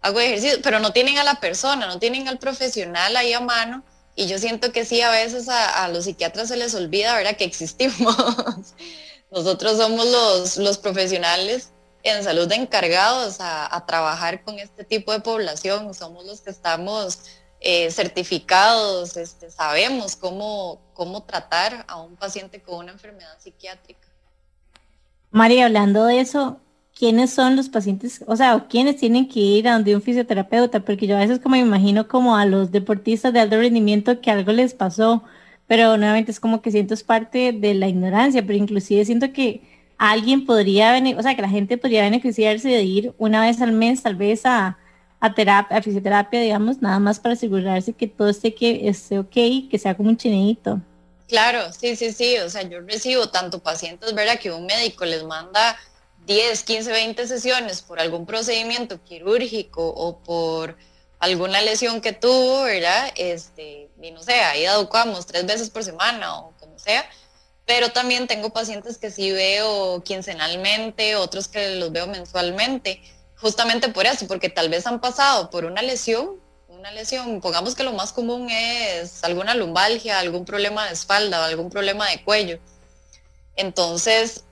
hago 0.03 0.21
ejercicio, 0.21 0.59
pero 0.63 0.81
no 0.81 0.93
tienen 0.93 1.19
a 1.19 1.25
la 1.25 1.41
persona, 1.41 1.87
no 1.87 1.99
tienen 1.99 2.29
al 2.29 2.39
profesional 2.39 3.17
ahí 3.17 3.33
a 3.33 3.41
mano. 3.41 3.85
Y 4.15 4.27
yo 4.27 4.39
siento 4.39 4.73
que 4.73 4.85
sí, 4.85 5.01
a 5.01 5.11
veces 5.11 5.49
a, 5.49 5.89
los 5.89 6.05
psiquiatras 6.05 6.49
se 6.49 6.57
les 6.57 6.75
olvida, 6.75 7.15
¿verdad?, 7.17 7.37
que 7.37 7.45
existimos. 7.45 8.17
Nosotros 9.31 9.79
somos 9.79 10.07
los, 10.07 10.57
los 10.57 10.79
profesionales 10.79 11.71
en 12.03 12.23
salud 12.25 12.51
encargados 12.53 13.37
a 13.41 13.85
trabajar 13.87 14.43
con 14.43 14.59
este 14.59 14.85
tipo 14.85 15.13
de 15.13 15.21
población. 15.21 15.95
Somos 15.95 16.25
los 16.27 16.41
que 16.41 16.51
estamos 16.51 17.19
eh, 17.61 17.91
certificados, 17.91 19.17
este, 19.17 19.51
sabemos 19.51 20.15
cómo, 20.15 20.81
cómo 20.95 21.25
tratar 21.25 21.85
a 21.89 22.01
un 22.01 22.15
paciente 22.15 22.63
con 22.63 22.79
una 22.79 22.93
enfermedad 22.93 23.37
psiquiátrica. 23.39 24.07
María, 25.31 25.67
hablando 25.67 26.05
de 26.05 26.21
eso, 26.21 26.61
¿quiénes 26.97 27.31
son 27.31 27.57
los 27.57 27.69
pacientes, 27.69 28.25
o 28.29 28.37
sea, 28.37 28.67
quiénes 28.69 28.97
tienen 28.97 29.29
que 29.29 29.41
ir 29.41 29.69
a 29.69 29.73
donde 29.73 29.97
un 29.97 30.03
fisioterapeuta? 30.03 30.81
Porque 30.81 31.09
yo 31.09 31.17
a 31.17 31.21
veces 31.21 31.41
como 31.41 31.57
me 31.57 31.61
imagino 31.63 32.07
como 32.07 32.37
a 32.37 32.47
los 32.47 32.71
deportistas 32.71 33.33
de 33.33 33.41
alto 33.41 33.59
rendimiento 33.59 34.21
que 34.21 34.31
algo 34.31 34.53
les 34.53 34.75
pasó, 34.75 35.25
pero 35.67 35.97
nuevamente 35.97 36.31
es 36.31 36.41
como 36.41 36.63
que 36.63 36.71
siento 36.71 36.95
es 36.95 37.03
parte 37.03 37.53
de 37.53 37.75
la 37.75 37.89
ignorancia, 37.89 38.43
pero 38.43 38.55
inclusive 38.57 39.05
siento 39.05 39.33
que 39.33 39.63
alguien 39.99 40.47
podría, 40.47 40.97
o 41.17 41.23
sea, 41.23 41.35
que 41.35 41.43
la 41.43 41.49
gente 41.49 41.77
podría 41.77 42.03
beneficiarse 42.03 42.69
de 42.69 42.83
ir 42.85 43.15
una 43.19 43.41
vez 43.41 43.61
al 43.61 43.73
mes 43.73 44.03
tal 44.03 44.15
vez 44.15 44.47
a, 44.47 44.79
a 45.21 45.35
terapia, 45.35 45.77
a 45.77 45.83
fisioterapia, 45.83 46.41
digamos, 46.41 46.81
nada 46.81 46.99
más 46.99 47.19
para 47.19 47.35
asegurarse 47.35 47.93
que 47.93 48.07
todo 48.07 48.29
esté, 48.29 48.55
que 48.55 48.89
esté 48.89 49.19
ok, 49.19 49.69
que 49.71 49.79
sea 49.79 49.97
como 49.97 50.11
un 50.11 50.17
chinito. 50.17 50.81
Claro, 51.27 51.73
sí, 51.73 51.97
sí, 51.97 52.13
sí, 52.13 52.39
o 52.39 52.49
sea, 52.49 52.63
yo 52.63 52.81
recibo 52.81 53.29
tanto 53.29 53.59
pacientes, 53.59 54.15
¿verdad? 54.15 54.39
Que 54.39 54.51
un 54.51 54.67
médico 54.67 55.05
les 55.05 55.25
manda 55.25 55.77
10, 56.27 56.63
15, 56.63 56.91
20 56.91 57.27
sesiones 57.27 57.83
por 57.83 58.01
algún 58.01 58.27
procedimiento 58.27 59.03
quirúrgico 59.03 59.87
o 59.87 60.19
por 60.19 60.77
alguna 61.19 61.61
lesión 61.63 62.01
que 62.01 62.13
tuvo, 62.13 62.63
¿verdad? 62.63 63.13
Este, 63.17 63.91
y 64.01 64.11
no 64.11 64.23
sé, 64.23 64.35
ahí 64.35 64.65
educamos 64.65 65.27
tres 65.27 65.45
veces 65.47 65.69
por 65.69 65.83
semana 65.85 66.39
o 66.39 66.53
como 66.61 66.79
sea, 66.79 67.05
pero 67.67 67.91
también 67.91 68.27
tengo 68.27 68.51
pacientes 68.51 68.97
que 68.99 69.11
sí 69.11 69.33
veo 69.33 70.03
quincenalmente, 70.05 71.17
otros 71.17 71.49
que 71.49 71.77
los 71.77 71.93
veo 71.93 72.07
mensualmente 72.07 73.03
justamente 73.41 73.89
por 73.89 74.07
eso, 74.07 74.27
porque 74.27 74.49
tal 74.49 74.69
vez 74.69 74.87
han 74.87 75.01
pasado 75.01 75.51
por 75.51 75.65
una 75.65 75.83
lesión, 75.83 76.37
una 76.69 76.91
lesión, 76.93 77.41
pongamos 77.41 77.75
que 77.75 77.83
lo 77.83 77.93
más 77.93 78.13
común 78.13 78.49
es 78.51 79.25
alguna 79.25 79.55
lumbalgia, 79.55 80.19
algún 80.19 80.45
problema 80.45 80.87
de 80.87 80.93
espalda 80.93 81.45
algún 81.45 81.71
problema 81.71 82.09
de 82.09 82.23
cuello. 82.23 82.59
Entonces, 83.57 84.45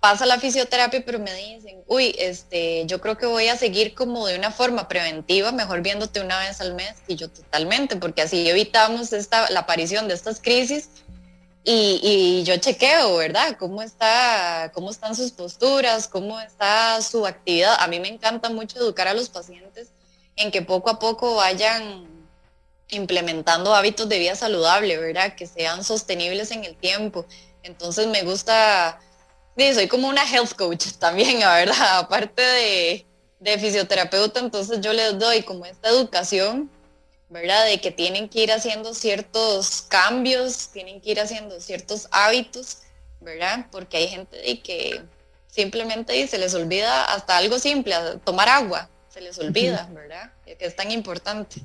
pasa 0.00 0.24
la 0.24 0.38
fisioterapia, 0.38 1.02
pero 1.04 1.18
me 1.18 1.34
dicen, 1.34 1.82
uy, 1.86 2.14
este, 2.18 2.86
yo 2.86 3.00
creo 3.00 3.18
que 3.18 3.26
voy 3.26 3.48
a 3.48 3.56
seguir 3.56 3.94
como 3.94 4.26
de 4.26 4.38
una 4.38 4.50
forma 4.50 4.88
preventiva, 4.88 5.52
mejor 5.52 5.82
viéndote 5.82 6.20
una 6.20 6.38
vez 6.38 6.60
al 6.60 6.74
mes, 6.74 6.94
y 7.06 7.16
yo 7.16 7.28
totalmente, 7.28 7.96
porque 7.96 8.22
así 8.22 8.48
evitamos 8.48 9.12
esta, 9.12 9.50
la 9.50 9.60
aparición 9.60 10.08
de 10.08 10.14
estas 10.14 10.40
crisis 10.40 10.88
y, 11.68 12.44
yo 12.44 12.56
chequeo, 12.58 13.16
¿verdad? 13.16 13.56
¿Cómo, 13.58 13.82
está, 13.82 14.70
¿Cómo 14.72 14.90
están 14.90 15.16
sus 15.16 15.32
posturas? 15.32 16.06
¿Cómo 16.06 16.40
está 16.40 17.02
su 17.02 17.26
actividad? 17.26 17.76
A 17.80 17.88
mí 17.88 17.98
me 17.98 18.08
encanta 18.08 18.50
mucho 18.50 18.78
educar 18.78 19.08
a 19.08 19.14
los 19.14 19.28
pacientes 19.28 19.88
en 20.36 20.52
que 20.52 20.62
poco 20.62 20.90
a 20.90 20.98
poco 21.00 21.34
vayan 21.34 22.06
implementando 22.90 23.74
hábitos 23.74 24.08
de 24.08 24.20
vida 24.20 24.36
saludable, 24.36 24.96
¿verdad? 24.96 25.34
Que 25.34 25.48
sean 25.48 25.82
sostenibles 25.82 26.52
en 26.52 26.64
el 26.64 26.76
tiempo. 26.76 27.26
Entonces 27.64 28.06
me 28.06 28.22
gusta, 28.22 29.00
sí, 29.56 29.74
soy 29.74 29.88
como 29.88 30.06
una 30.06 30.22
health 30.22 30.52
coach 30.52 30.86
también, 31.00 31.40
¿verdad? 31.40 31.98
Aparte 31.98 33.04
de 33.40 33.58
fisioterapeuta, 33.58 34.38
entonces 34.38 34.80
yo 34.80 34.92
les 34.92 35.18
doy 35.18 35.42
como 35.42 35.66
esta 35.66 35.88
educación 35.88 36.70
¿verdad? 37.28 37.66
De 37.66 37.80
que 37.80 37.90
tienen 37.90 38.28
que 38.28 38.42
ir 38.42 38.52
haciendo 38.52 38.94
ciertos 38.94 39.82
cambios, 39.82 40.70
tienen 40.72 41.00
que 41.00 41.10
ir 41.10 41.20
haciendo 41.20 41.60
ciertos 41.60 42.08
hábitos, 42.10 42.78
¿verdad? 43.20 43.66
Porque 43.70 43.96
hay 43.96 44.08
gente 44.08 44.36
de 44.36 44.60
que 44.60 45.02
simplemente 45.48 46.26
se 46.28 46.38
les 46.38 46.54
olvida 46.54 47.04
hasta 47.04 47.36
algo 47.36 47.58
simple, 47.58 47.94
tomar 48.24 48.48
agua, 48.48 48.88
se 49.08 49.20
les 49.20 49.38
olvida, 49.38 49.88
¿verdad? 49.92 50.32
Que 50.44 50.56
es 50.60 50.76
tan 50.76 50.90
importante. 50.90 51.62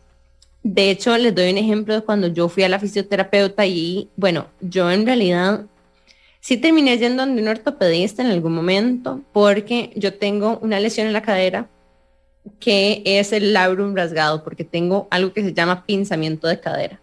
De 0.63 0.91
hecho, 0.91 1.17
les 1.17 1.33
doy 1.33 1.51
un 1.51 1.57
ejemplo 1.57 1.93
de 1.93 2.01
cuando 2.01 2.27
yo 2.27 2.47
fui 2.47 2.63
a 2.63 2.69
la 2.69 2.79
fisioterapeuta 2.79 3.65
y, 3.65 4.09
bueno, 4.15 4.47
yo 4.61 4.91
en 4.91 5.05
realidad 5.05 5.65
sí 6.39 6.57
terminé 6.57 6.97
yendo 6.97 7.23
a 7.23 7.25
un 7.25 7.47
ortopedista 7.47 8.21
en 8.21 8.29
algún 8.29 8.53
momento 8.53 9.21
porque 9.33 9.91
yo 9.95 10.13
tengo 10.13 10.59
una 10.61 10.79
lesión 10.79 11.07
en 11.07 11.13
la 11.13 11.21
cadera 11.23 11.67
que 12.59 13.01
es 13.05 13.31
el 13.33 13.53
labrum 13.53 13.95
rasgado, 13.95 14.43
porque 14.43 14.63
tengo 14.63 15.07
algo 15.11 15.33
que 15.33 15.43
se 15.43 15.53
llama 15.53 15.85
pinzamiento 15.85 16.47
de 16.47 16.59
cadera. 16.59 16.99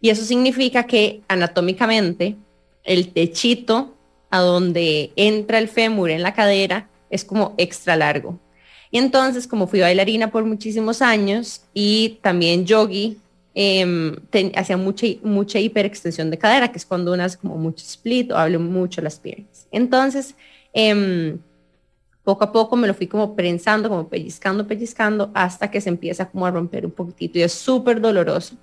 Y 0.00 0.10
eso 0.10 0.24
significa 0.24 0.86
que 0.86 1.22
anatómicamente 1.28 2.36
el 2.84 3.08
techito 3.12 3.94
a 4.30 4.40
donde 4.40 5.12
entra 5.16 5.58
el 5.58 5.68
fémur 5.68 6.10
en 6.10 6.22
la 6.22 6.34
cadera 6.34 6.88
es 7.10 7.24
como 7.24 7.54
extra 7.56 7.96
largo. 7.96 8.38
Y 8.90 8.98
entonces, 8.98 9.46
como 9.46 9.66
fui 9.66 9.80
bailarina 9.80 10.30
por 10.30 10.44
muchísimos 10.44 11.02
años 11.02 11.62
y 11.72 12.18
también 12.22 12.64
yogi, 12.64 13.18
eh, 13.54 14.16
hacía 14.54 14.76
mucha, 14.76 15.06
mucha 15.22 15.58
hiperextensión 15.58 16.30
de 16.30 16.38
cadera, 16.38 16.70
que 16.70 16.78
es 16.78 16.86
cuando 16.86 17.12
uno 17.12 17.22
hace 17.22 17.38
como 17.38 17.56
mucho 17.56 17.84
split 17.84 18.30
o 18.30 18.36
hablo 18.36 18.60
mucho 18.60 19.00
las 19.00 19.18
piernas. 19.18 19.66
Entonces, 19.72 20.34
eh, 20.72 21.36
poco 22.24 22.44
a 22.44 22.52
poco 22.52 22.74
me 22.74 22.86
lo 22.88 22.94
fui 22.94 23.06
como 23.06 23.36
prensando, 23.36 23.88
como 23.88 24.08
pellizcando, 24.08 24.66
pellizcando, 24.66 25.30
hasta 25.34 25.70
que 25.70 25.80
se 25.80 25.90
empieza 25.90 26.28
como 26.28 26.46
a 26.46 26.50
romper 26.50 26.86
un 26.86 26.92
poquitito 26.92 27.38
y 27.38 27.42
es 27.42 27.52
súper 27.52 28.00
doloroso. 28.00 28.56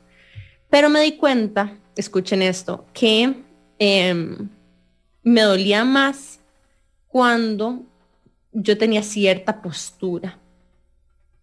Pero 0.69 0.89
me 0.89 1.01
di 1.01 1.17
cuenta, 1.17 1.77
escuchen 1.95 2.41
esto, 2.41 2.85
que 2.93 3.35
em, 3.77 4.49
me 5.23 5.41
dolía 5.41 5.85
más 5.85 6.39
cuando 7.07 7.83
yo 8.51 8.77
tenía 8.77 9.03
cierta 9.03 9.61
postura 9.61 10.39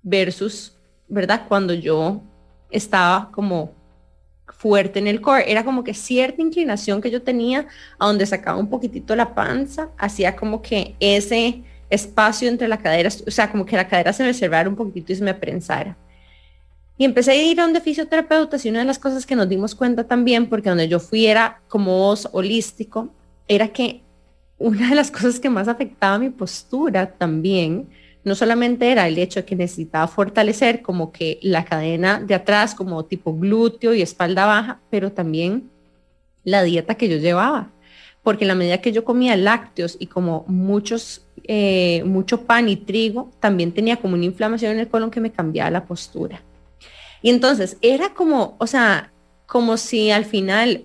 versus, 0.02 0.74
¿verdad? 1.08 1.46
Cuando 1.48 1.72
yo 1.72 2.20
estaba 2.70 3.30
como 3.30 3.72
fuerte 4.46 4.98
en 4.98 5.06
el 5.06 5.20
core. 5.20 5.50
Era 5.50 5.64
como 5.64 5.84
que 5.84 5.94
cierta 5.94 6.42
inclinación 6.42 7.00
que 7.00 7.10
yo 7.10 7.22
tenía 7.22 7.66
a 7.98 8.06
donde 8.06 8.26
sacaba 8.26 8.58
un 8.58 8.68
poquitito 8.68 9.14
la 9.14 9.34
panza, 9.34 9.90
hacía 9.98 10.36
como 10.36 10.62
que 10.62 10.96
ese 11.00 11.62
espacio 11.90 12.48
entre 12.48 12.68
la 12.68 12.78
cadera, 12.78 13.10
o 13.26 13.30
sea, 13.30 13.50
como 13.50 13.64
que 13.64 13.76
la 13.76 13.88
cadera 13.88 14.12
se 14.12 14.24
me 14.24 14.34
cerrara 14.34 14.68
un 14.68 14.76
poquitito 14.76 15.12
y 15.12 15.16
se 15.16 15.24
me 15.24 15.34
prensara. 15.34 15.96
Y 16.96 17.04
empecé 17.04 17.30
a 17.30 17.36
ir 17.36 17.60
a 17.60 17.66
un 17.66 17.74
fisioterapeuta 17.80 18.56
y 18.62 18.68
una 18.68 18.80
de 18.80 18.84
las 18.84 18.98
cosas 18.98 19.24
que 19.24 19.36
nos 19.36 19.48
dimos 19.48 19.74
cuenta 19.74 20.04
también, 20.04 20.48
porque 20.48 20.68
donde 20.68 20.88
yo 20.88 20.98
fui 20.98 21.26
era 21.26 21.60
como 21.68 21.96
voz 21.96 22.28
holístico, 22.32 23.08
era 23.46 23.68
que 23.68 24.02
una 24.58 24.88
de 24.88 24.96
las 24.96 25.10
cosas 25.10 25.38
que 25.38 25.48
más 25.48 25.68
afectaba 25.68 26.18
mi 26.18 26.30
postura 26.30 27.12
también, 27.12 27.88
no 28.24 28.34
solamente 28.34 28.90
era 28.90 29.06
el 29.06 29.16
hecho 29.16 29.40
de 29.40 29.46
que 29.46 29.54
necesitaba 29.54 30.08
fortalecer 30.08 30.82
como 30.82 31.12
que 31.12 31.38
la 31.40 31.64
cadena 31.64 32.20
de 32.20 32.34
atrás, 32.34 32.74
como 32.74 33.04
tipo 33.04 33.32
glúteo 33.32 33.94
y 33.94 34.02
espalda 34.02 34.46
baja, 34.46 34.80
pero 34.90 35.12
también 35.12 35.70
la 36.42 36.64
dieta 36.64 36.96
que 36.96 37.08
yo 37.08 37.16
llevaba. 37.18 37.70
Porque 38.24 38.44
la 38.44 38.56
medida 38.56 38.78
que 38.78 38.92
yo 38.92 39.04
comía 39.04 39.36
lácteos 39.36 39.96
y 40.00 40.06
como 40.06 40.44
muchos 40.48 41.24
eh, 41.50 42.02
mucho 42.04 42.42
pan 42.42 42.68
y 42.68 42.76
trigo, 42.76 43.30
también 43.40 43.72
tenía 43.72 43.96
como 43.96 44.14
una 44.14 44.26
inflamación 44.26 44.72
en 44.72 44.80
el 44.80 44.88
colon 44.88 45.10
que 45.10 45.20
me 45.20 45.32
cambiaba 45.32 45.70
la 45.70 45.86
postura. 45.86 46.42
Y 47.22 47.30
entonces 47.30 47.78
era 47.80 48.12
como, 48.12 48.54
o 48.58 48.66
sea, 48.66 49.10
como 49.46 49.78
si 49.78 50.10
al 50.10 50.26
final 50.26 50.84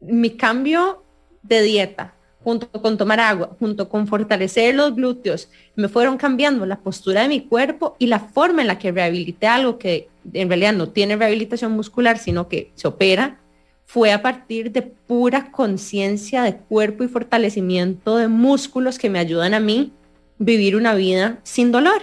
mi 0.00 0.30
cambio 0.30 1.04
de 1.44 1.62
dieta, 1.62 2.14
junto 2.42 2.68
con 2.82 2.98
tomar 2.98 3.20
agua, 3.20 3.56
junto 3.60 3.88
con 3.88 4.08
fortalecer 4.08 4.74
los 4.74 4.96
glúteos, 4.96 5.48
me 5.76 5.88
fueron 5.88 6.16
cambiando 6.16 6.66
la 6.66 6.80
postura 6.80 7.22
de 7.22 7.28
mi 7.28 7.42
cuerpo 7.42 7.94
y 8.00 8.08
la 8.08 8.18
forma 8.18 8.62
en 8.62 8.68
la 8.68 8.78
que 8.80 8.90
rehabilité 8.90 9.46
algo 9.46 9.78
que 9.78 10.08
en 10.32 10.48
realidad 10.48 10.72
no 10.72 10.88
tiene 10.88 11.14
rehabilitación 11.14 11.70
muscular, 11.72 12.18
sino 12.18 12.48
que 12.48 12.72
se 12.74 12.88
opera 12.88 13.38
fue 13.86 14.12
a 14.12 14.20
partir 14.20 14.72
de 14.72 14.82
pura 14.82 15.52
conciencia 15.52 16.42
de 16.42 16.56
cuerpo 16.56 17.04
y 17.04 17.08
fortalecimiento 17.08 18.16
de 18.16 18.26
músculos 18.26 18.98
que 18.98 19.08
me 19.08 19.20
ayudan 19.20 19.54
a 19.54 19.60
mí 19.60 19.92
vivir 20.38 20.76
una 20.76 20.94
vida 20.94 21.38
sin 21.44 21.70
dolor. 21.72 22.02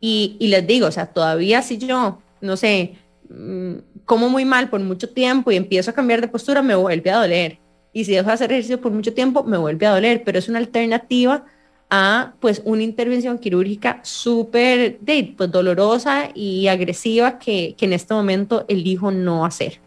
Y, 0.00 0.36
les 0.40 0.66
digo, 0.66 0.88
o 0.88 0.90
sea, 0.90 1.06
todavía 1.06 1.62
si 1.62 1.78
yo, 1.78 2.18
no 2.40 2.56
sé, 2.56 2.96
mm, 3.30 3.74
como 4.04 4.28
muy 4.28 4.44
mal 4.44 4.68
por 4.68 4.80
mucho 4.80 5.08
tiempo 5.08 5.50
y 5.50 5.56
empiezo 5.56 5.90
a 5.90 5.94
cambiar 5.94 6.20
de 6.20 6.28
postura, 6.28 6.60
me 6.60 6.74
vuelve 6.74 7.10
a 7.10 7.18
doler. 7.18 7.58
Y 7.92 8.04
si 8.04 8.12
dejo 8.12 8.26
de 8.26 8.34
hacer 8.34 8.52
ejercicio 8.52 8.80
por 8.80 8.92
mucho 8.92 9.14
tiempo, 9.14 9.42
me 9.44 9.56
vuelve 9.56 9.86
a 9.86 9.92
doler, 9.92 10.22
pero 10.24 10.38
es 10.38 10.48
una 10.48 10.58
alternativa 10.58 11.44
a 11.88 12.34
pues 12.40 12.62
una 12.64 12.82
intervención 12.82 13.38
quirúrgica 13.38 14.00
súper 14.02 14.98
pues, 15.36 15.50
dolorosa 15.50 16.30
y 16.34 16.66
agresiva 16.66 17.38
que 17.38 17.76
en 17.80 17.92
este 17.92 18.12
momento 18.12 18.64
elijo 18.68 19.12
no 19.12 19.46
hacer. 19.46 19.85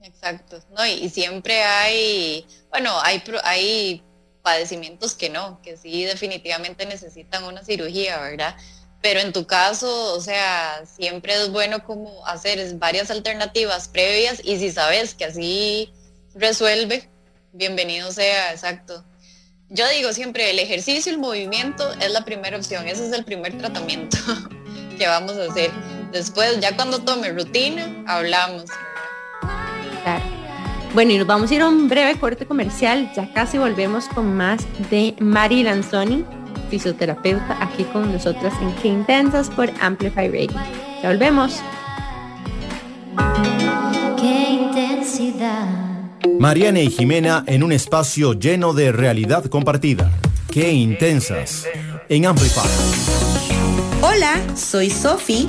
Exacto, 0.00 0.60
no, 0.76 0.86
y, 0.86 1.08
siempre 1.08 1.62
hay, 1.62 2.46
bueno, 2.70 3.00
hay, 3.02 3.22
hay 3.42 4.02
padecimientos 4.42 5.14
que 5.14 5.28
no, 5.28 5.60
que 5.60 5.76
sí 5.76 6.04
definitivamente 6.04 6.86
necesitan 6.86 7.44
una 7.44 7.64
cirugía, 7.64 8.20
¿verdad? 8.20 8.56
Pero 9.02 9.20
en 9.20 9.32
tu 9.32 9.46
caso, 9.46 10.14
o 10.14 10.20
sea, 10.20 10.84
siempre 10.86 11.34
es 11.34 11.50
bueno 11.50 11.84
como 11.84 12.24
hacer 12.26 12.74
varias 12.76 13.10
alternativas 13.10 13.88
previas 13.88 14.40
y 14.44 14.58
si 14.58 14.70
sabes 14.70 15.14
que 15.14 15.24
así 15.24 15.92
resuelve, 16.34 17.08
bienvenido 17.52 18.12
sea, 18.12 18.52
exacto. 18.52 19.04
Yo 19.68 19.86
digo 19.88 20.12
siempre, 20.12 20.50
el 20.50 20.58
ejercicio, 20.60 21.12
el 21.12 21.18
movimiento 21.18 21.92
es 21.94 22.10
la 22.10 22.24
primera 22.24 22.56
opción, 22.56 22.88
ese 22.88 23.06
es 23.06 23.12
el 23.12 23.24
primer 23.24 23.58
tratamiento 23.58 24.16
que 24.98 25.06
vamos 25.06 25.36
a 25.36 25.50
hacer. 25.50 25.70
Después, 26.12 26.58
ya 26.60 26.74
cuando 26.74 27.00
tome 27.00 27.30
rutina, 27.30 28.04
hablamos. 28.06 28.64
Bueno, 30.94 31.12
y 31.12 31.18
nos 31.18 31.26
vamos 31.26 31.50
a 31.50 31.54
ir 31.54 31.60
a 31.60 31.68
un 31.68 31.88
breve 31.88 32.16
corte 32.18 32.46
comercial. 32.46 33.10
Ya 33.14 33.32
casi 33.32 33.58
volvemos 33.58 34.06
con 34.08 34.36
más 34.36 34.66
de 34.90 35.14
Mari 35.20 35.62
Lanzoni, 35.62 36.24
fisioterapeuta, 36.70 37.58
aquí 37.60 37.84
con 37.84 38.10
nosotras 38.12 38.54
en 38.62 38.72
Qué 38.76 38.88
Intensas 38.88 39.50
por 39.50 39.70
Amplify 39.80 40.28
Radio. 40.28 40.60
Ya 41.02 41.10
volvemos. 41.10 41.60
Qué 44.18 44.50
intensidad. 44.50 45.66
Mariana 46.38 46.80
y 46.80 46.90
Jimena 46.90 47.44
en 47.46 47.62
un 47.62 47.72
espacio 47.72 48.32
lleno 48.32 48.72
de 48.72 48.90
realidad 48.90 49.44
compartida. 49.46 50.10
Qué 50.50 50.72
intensas 50.72 51.66
en 52.08 52.26
Amplify. 52.26 52.66
Hola, 54.00 54.40
soy 54.56 54.88
Sofi 54.88 55.48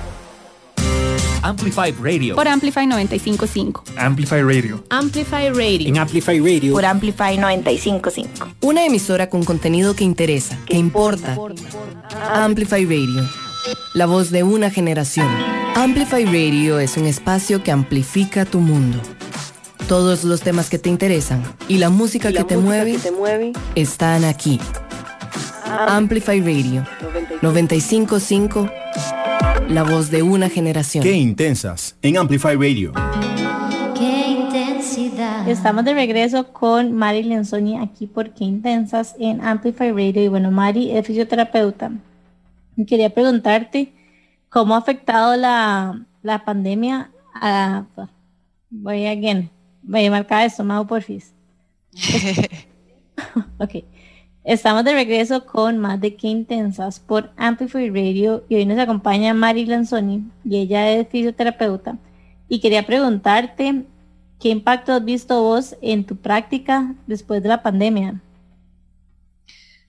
Amplify 1.43 1.91
Radio. 1.91 2.35
Por 2.35 2.47
Amplify 2.47 2.85
955. 2.85 3.83
Amplify 3.97 4.41
Radio. 4.43 4.83
Amplify 4.89 5.49
Radio. 5.49 5.87
En 5.87 5.97
Amplify 5.97 6.39
Radio. 6.39 6.73
Por 6.73 6.85
Amplify 6.85 7.37
955. 7.37 8.47
Una 8.61 8.85
emisora 8.85 9.29
con 9.29 9.43
contenido 9.43 9.95
que 9.95 10.03
interesa, 10.03 10.57
que 10.67 10.77
importa. 10.77 11.37
Amplify 12.33 12.85
Radio. 12.85 13.27
La 13.93 14.05
voz 14.05 14.29
de 14.29 14.43
una 14.43 14.69
generación. 14.69 15.27
Amplify 15.75 16.25
Radio 16.25 16.79
es 16.79 16.97
un 16.97 17.07
espacio 17.07 17.63
que 17.63 17.71
amplifica 17.71 18.45
tu 18.45 18.59
mundo. 18.59 18.99
Todos 19.87 20.23
los 20.23 20.41
temas 20.41 20.69
que 20.69 20.77
te 20.77 20.89
interesan 20.89 21.43
y 21.67 21.77
la 21.77 21.89
música, 21.89 22.31
que, 22.31 22.43
te 22.43 22.55
mueve, 22.55 22.93
que 22.93 22.99
te 22.99 23.11
mueve 23.11 23.53
están 23.75 24.25
aquí. 24.25 24.59
Amplify 25.87 26.39
Radio 26.39 26.85
955 27.41 28.69
la 29.73 29.83
voz 29.83 30.11
de 30.11 30.21
una 30.21 30.49
generación. 30.49 31.01
Qué 31.01 31.13
intensas 31.13 31.95
en 32.01 32.17
Amplify 32.17 32.55
Radio. 32.55 32.91
Qué 33.97 34.31
intensidad. 34.31 35.47
Estamos 35.47 35.85
de 35.85 35.93
regreso 35.93 36.51
con 36.51 36.91
Mari 36.91 37.23
Lenzoni 37.23 37.79
aquí 37.79 38.05
por 38.05 38.33
Qué 38.33 38.43
intensas 38.43 39.15
en 39.17 39.39
Amplify 39.39 39.91
Radio. 39.91 40.23
Y 40.23 40.27
bueno, 40.27 40.51
Mari 40.51 40.91
es 40.91 41.07
fisioterapeuta. 41.07 41.89
Y 42.75 42.85
quería 42.85 43.11
preguntarte 43.11 43.93
cómo 44.49 44.75
ha 44.75 44.79
afectado 44.79 45.37
la, 45.37 46.05
la 46.21 46.43
pandemia 46.43 47.11
a, 47.33 47.85
Voy 48.69 49.05
again. 49.05 49.49
Voy 49.83 50.05
a 50.05 50.11
marcar 50.11 50.45
esto, 50.45 50.65
Mau 50.65 50.85
Porfis. 50.85 51.33
ok. 53.57 53.85
Estamos 54.43 54.83
de 54.83 54.93
regreso 54.93 55.45
con 55.45 55.77
más 55.77 56.01
de 56.01 56.15
Qué 56.15 56.27
Intensas 56.27 56.99
por 56.99 57.31
Amplify 57.37 57.89
Radio 57.91 58.43
y 58.49 58.55
hoy 58.55 58.65
nos 58.65 58.79
acompaña 58.79 59.35
Mari 59.35 59.67
Lanzoni 59.67 60.23
y 60.43 60.57
ella 60.57 60.91
es 60.91 61.07
fisioterapeuta. 61.09 61.99
Y 62.49 62.59
quería 62.59 62.83
preguntarte, 62.83 63.83
¿qué 64.39 64.49
impacto 64.49 64.93
has 64.93 65.05
visto 65.05 65.43
vos 65.43 65.75
en 65.83 66.05
tu 66.05 66.15
práctica 66.15 66.95
después 67.05 67.43
de 67.43 67.49
la 67.49 67.61
pandemia? 67.61 68.19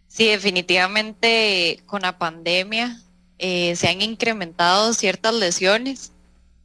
Sí, 0.07 0.27
definitivamente 0.27 1.83
con 1.87 2.03
la 2.03 2.19
pandemia 2.19 3.01
eh, 3.39 3.75
se 3.75 3.89
han 3.89 4.03
incrementado 4.03 4.93
ciertas 4.93 5.35
lesiones. 5.35 6.13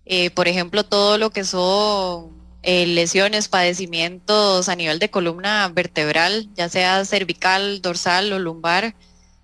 Eh, 0.05 0.29
por 0.31 0.49
ejemplo, 0.49 0.83
todo 0.83 1.17
lo 1.17 1.29
que 1.29 1.45
son 1.45 2.36
eh, 2.67 2.85
lesiones, 2.85 3.47
padecimientos 3.47 4.69
a 4.69 4.75
nivel 4.75 4.99
de 4.99 5.09
columna 5.09 5.67
vertebral, 5.69 6.49
ya 6.55 6.69
sea 6.69 7.03
cervical, 7.05 7.81
dorsal 7.81 8.31
o 8.33 8.39
lumbar, 8.39 8.95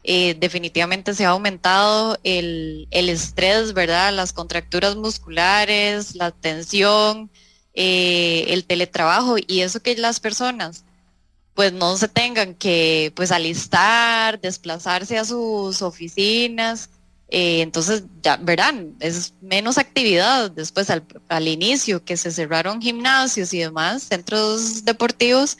definitivamente 0.03 1.13
se 1.13 1.25
ha 1.25 1.29
aumentado 1.29 2.19
el, 2.23 2.87
el, 2.91 3.07
estrés, 3.07 3.73
¿verdad? 3.73 4.13
Las 4.13 4.33
contracturas 4.33 4.97
musculares, 4.97 6.15
la 6.15 6.31
tensión, 6.31 7.31
el 7.73 8.65
teletrabajo 8.65 9.37
y 9.47 9.61
eso 9.61 9.81
que 9.81 9.95
las 9.95 10.19
personas 10.19 10.83
pues 11.53 11.71
no 11.71 11.95
se 11.97 12.07
tengan 12.07 12.55
que 12.55 13.11
pues 13.15 13.31
alistar, 13.31 14.39
desplazarse 14.41 15.17
a 15.17 15.25
sus 15.25 15.81
oficinas. 15.81 16.89
Eh, 17.35 17.61
entonces, 17.61 18.03
ya 18.21 18.37
verán, 18.37 18.95
es 18.99 19.33
menos 19.41 19.79
actividad 19.79 20.51
después 20.51 20.91
al, 20.91 21.03
al, 21.29 21.47
inicio, 21.47 22.05
que 22.05 22.15
se 22.15 22.31
cerraron 22.31 22.79
gimnasios 22.79 23.51
y 23.55 23.57
demás, 23.57 24.03
centros 24.03 24.85
deportivos, 24.85 25.57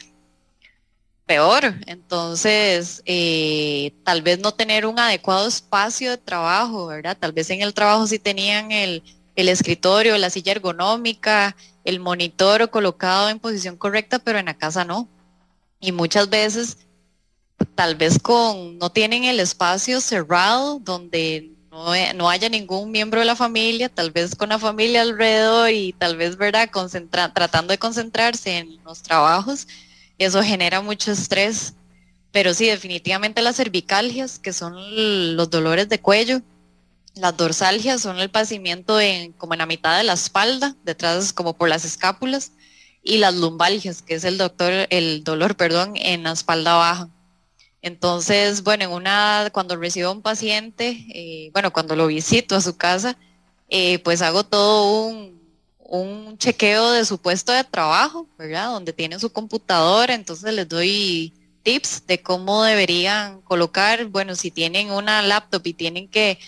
peor. 1.26 1.74
Entonces, 1.86 3.02
eh, 3.06 3.92
tal 4.04 4.22
vez 4.22 4.38
no 4.38 4.52
tener 4.52 4.86
un 4.86 5.00
adecuado 5.00 5.48
espacio 5.48 6.12
de 6.12 6.18
trabajo, 6.18 6.86
¿verdad? 6.86 7.16
Tal 7.18 7.32
vez 7.32 7.50
en 7.50 7.60
el 7.60 7.74
trabajo 7.74 8.06
sí 8.06 8.20
tenían 8.20 8.70
el, 8.70 9.02
el 9.34 9.48
escritorio, 9.48 10.16
la 10.16 10.30
silla 10.30 10.52
ergonómica, 10.52 11.56
el 11.82 11.98
monitor 11.98 12.70
colocado 12.70 13.30
en 13.30 13.40
posición 13.40 13.76
correcta, 13.76 14.20
pero 14.20 14.38
en 14.38 14.46
la 14.46 14.56
casa 14.56 14.84
no 14.84 15.08
y 15.80 15.90
muchas 15.90 16.30
veces 16.30 16.78
tal 17.74 17.96
vez 17.96 18.18
con 18.20 18.78
no 18.78 18.90
tienen 18.90 19.24
el 19.24 19.40
espacio 19.40 20.00
cerrado 20.00 20.78
donde 20.78 21.50
no, 22.14 22.30
haya 22.30 22.48
ningún 22.48 22.90
miembro 22.90 23.20
de 23.20 23.26
la 23.26 23.36
familia, 23.36 23.88
tal 23.88 24.10
vez 24.10 24.36
con 24.36 24.50
la 24.50 24.58
familia 24.58 25.02
alrededor 25.02 25.70
y 25.70 25.92
tal 25.92 26.16
vez 26.16 26.36
verdad 26.36 26.70
tratando 27.34 27.72
de 27.72 27.78
concentrarse 27.78 28.58
en 28.58 28.82
los 28.84 29.02
trabajos, 29.02 29.66
eso 30.18 30.42
genera 30.42 30.80
mucho 30.80 31.10
estrés. 31.10 31.74
Pero 32.30 32.54
sí, 32.54 32.66
definitivamente 32.66 33.42
las 33.42 33.56
cervicalgias, 33.56 34.38
que 34.38 34.52
son 34.52 34.74
los 35.36 35.50
dolores 35.50 35.88
de 35.88 36.00
cuello, 36.00 36.42
las 37.14 37.36
dorsalgias 37.36 38.00
son 38.00 38.18
el 38.18 38.30
padecimiento 38.30 39.00
en, 39.00 39.32
como 39.32 39.54
en 39.54 39.58
la 39.58 39.66
mitad 39.66 39.96
de 39.96 40.04
la 40.04 40.14
espalda, 40.14 40.76
detrás 40.84 41.32
como 41.32 41.54
por 41.54 41.68
las 41.68 41.84
escápulas, 41.84 42.52
y 43.02 43.18
las 43.18 43.34
lumbalgias, 43.34 44.02
que 44.02 44.14
es 44.14 44.24
el 44.24 44.38
doctor, 44.38 44.86
el 44.90 45.24
dolor, 45.24 45.56
perdón, 45.56 45.92
en 45.96 46.22
la 46.22 46.32
espalda 46.32 46.74
baja. 46.74 47.08
Entonces, 47.84 48.62
bueno, 48.62 48.84
en 48.84 48.92
una, 48.92 49.50
cuando 49.52 49.76
recibo 49.76 50.08
a 50.08 50.12
un 50.12 50.22
paciente, 50.22 51.04
eh, 51.10 51.50
bueno, 51.52 51.70
cuando 51.70 51.94
lo 51.94 52.06
visito 52.06 52.56
a 52.56 52.62
su 52.62 52.78
casa, 52.78 53.18
eh, 53.68 53.98
pues 53.98 54.22
hago 54.22 54.42
todo 54.42 55.08
un, 55.08 55.34
chequeo 56.38 56.92
de 56.92 57.04
su 57.04 57.18
puesto 57.18 57.52
de 57.52 57.62
trabajo, 57.62 58.26
¿verdad? 58.38 58.70
Donde 58.70 58.94
tiene 58.94 59.20
su 59.20 59.30
computadora, 59.30 60.14
entonces 60.14 60.52
les 60.54 60.66
doy 60.66 61.34
tips 61.62 62.06
de 62.06 62.22
cómo 62.22 62.64
deberían 62.64 63.42
colocar, 63.42 64.06
bueno, 64.06 64.34
si 64.34 64.50
tienen 64.50 64.90
una 64.90 65.20
laptop 65.20 65.66
y 65.66 65.74
tienen 65.74 66.08
que 66.08 66.38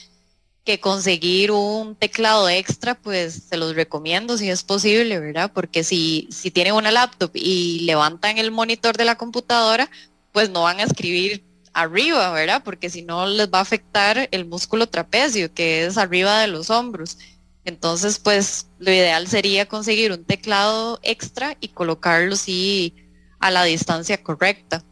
que 0.64 0.80
conseguir 0.80 1.52
un 1.52 1.94
teclado 1.94 2.48
extra, 2.48 2.96
pues 2.96 3.44
se 3.48 3.56
los 3.56 3.76
recomiendo 3.76 4.36
si 4.36 4.50
es 4.50 4.64
posible, 4.64 5.20
¿verdad? 5.20 5.52
Porque 5.54 5.84
si, 5.84 6.28
si 6.32 6.50
tienen 6.50 6.74
una 6.74 6.90
laptop 6.90 7.30
y 7.34 7.80
levantan 7.80 8.38
el 8.38 8.50
monitor 8.50 8.96
de 8.96 9.04
la 9.04 9.16
computadora, 9.16 9.88
pues 10.36 10.50
no 10.50 10.64
van 10.64 10.80
a 10.80 10.82
escribir 10.82 11.46
arriba, 11.72 12.30
¿verdad? 12.30 12.60
Porque 12.62 12.90
si 12.90 13.00
no 13.00 13.24
les 13.24 13.48
va 13.48 13.56
a 13.56 13.62
afectar 13.62 14.28
el 14.30 14.44
músculo 14.44 14.86
trapecio, 14.86 15.54
que 15.54 15.86
es 15.86 15.96
arriba 15.96 16.40
de 16.40 16.46
los 16.46 16.68
hombros. 16.68 17.16
Entonces, 17.64 18.18
pues 18.18 18.68
lo 18.78 18.92
ideal 18.92 19.28
sería 19.28 19.64
conseguir 19.64 20.12
un 20.12 20.26
teclado 20.26 21.00
extra 21.02 21.56
y 21.58 21.68
colocarlo 21.68 22.36
sí 22.36 22.94
a 23.38 23.50
la 23.50 23.64
distancia 23.64 24.22
correcta. 24.22 24.84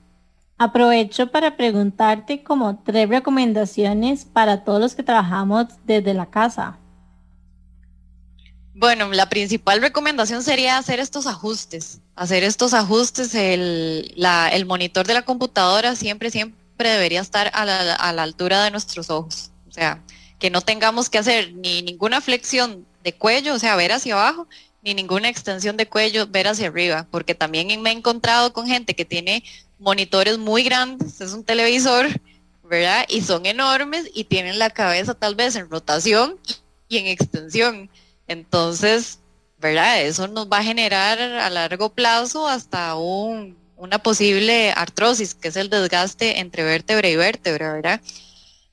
Aprovecho 0.56 1.30
para 1.30 1.58
preguntarte 1.58 2.42
como 2.42 2.82
tres 2.82 3.06
recomendaciones 3.10 4.24
para 4.24 4.64
todos 4.64 4.80
los 4.80 4.94
que 4.94 5.02
trabajamos 5.02 5.66
desde 5.84 6.14
la 6.14 6.30
casa. 6.30 6.78
Bueno, 8.74 9.10
la 9.12 9.28
principal 9.28 9.80
recomendación 9.80 10.42
sería 10.42 10.78
hacer 10.78 10.98
estos 10.98 11.26
ajustes. 11.26 12.00
Hacer 12.16 12.42
estos 12.42 12.74
ajustes, 12.74 13.34
el, 13.34 14.14
monitor 14.66 15.06
de 15.06 15.14
la 15.14 15.22
computadora 15.22 15.94
siempre, 15.94 16.30
siempre 16.30 16.90
debería 16.90 17.20
estar 17.20 17.50
a 17.54 17.64
la, 17.64 17.94
a 17.94 18.12
la 18.12 18.22
altura 18.24 18.64
de 18.64 18.72
nuestros 18.72 19.10
ojos. 19.10 19.50
O 19.68 19.72
sea, 19.72 20.02
que 20.38 20.50
no 20.50 20.60
tengamos 20.60 21.08
que 21.08 21.18
hacer 21.18 21.54
ni 21.54 21.82
ninguna 21.82 22.20
flexión 22.20 22.84
de 23.04 23.14
cuello, 23.14 23.54
o 23.54 23.58
sea, 23.58 23.76
ver 23.76 23.92
hacia 23.92 24.14
abajo, 24.14 24.48
ni 24.82 24.92
ninguna 24.92 25.28
extensión 25.28 25.76
de 25.76 25.88
cuello, 25.88 26.26
ver 26.26 26.48
hacia 26.48 26.68
arriba, 26.68 27.06
porque 27.10 27.34
también 27.34 27.80
me 27.80 27.90
he 27.90 27.92
encontrado 27.92 28.52
con 28.52 28.66
gente 28.66 28.94
que 28.94 29.04
tiene 29.04 29.44
monitores 29.78 30.38
muy 30.38 30.62
grandes, 30.62 31.20
es 31.20 31.32
un 31.32 31.44
televisor, 31.44 32.08
¿verdad? 32.64 33.06
Y 33.08 33.22
son 33.22 33.46
enormes 33.46 34.10
y 34.14 34.24
tienen 34.24 34.58
la 34.58 34.70
cabeza 34.70 35.14
tal 35.14 35.34
vez 35.34 35.56
en 35.56 35.70
rotación 35.70 36.38
y 36.88 36.98
en 36.98 37.06
extensión. 37.06 37.90
Entonces, 38.26 39.20
¿verdad? 39.58 40.02
Eso 40.02 40.28
nos 40.28 40.48
va 40.48 40.58
a 40.58 40.64
generar 40.64 41.20
a 41.20 41.50
largo 41.50 41.90
plazo 41.90 42.48
hasta 42.48 42.96
un, 42.96 43.56
una 43.76 43.98
posible 43.98 44.72
artrosis, 44.72 45.34
que 45.34 45.48
es 45.48 45.56
el 45.56 45.70
desgaste 45.70 46.40
entre 46.40 46.64
vértebra 46.64 47.08
y 47.08 47.16
vértebra, 47.16 47.72
¿verdad? 47.72 48.00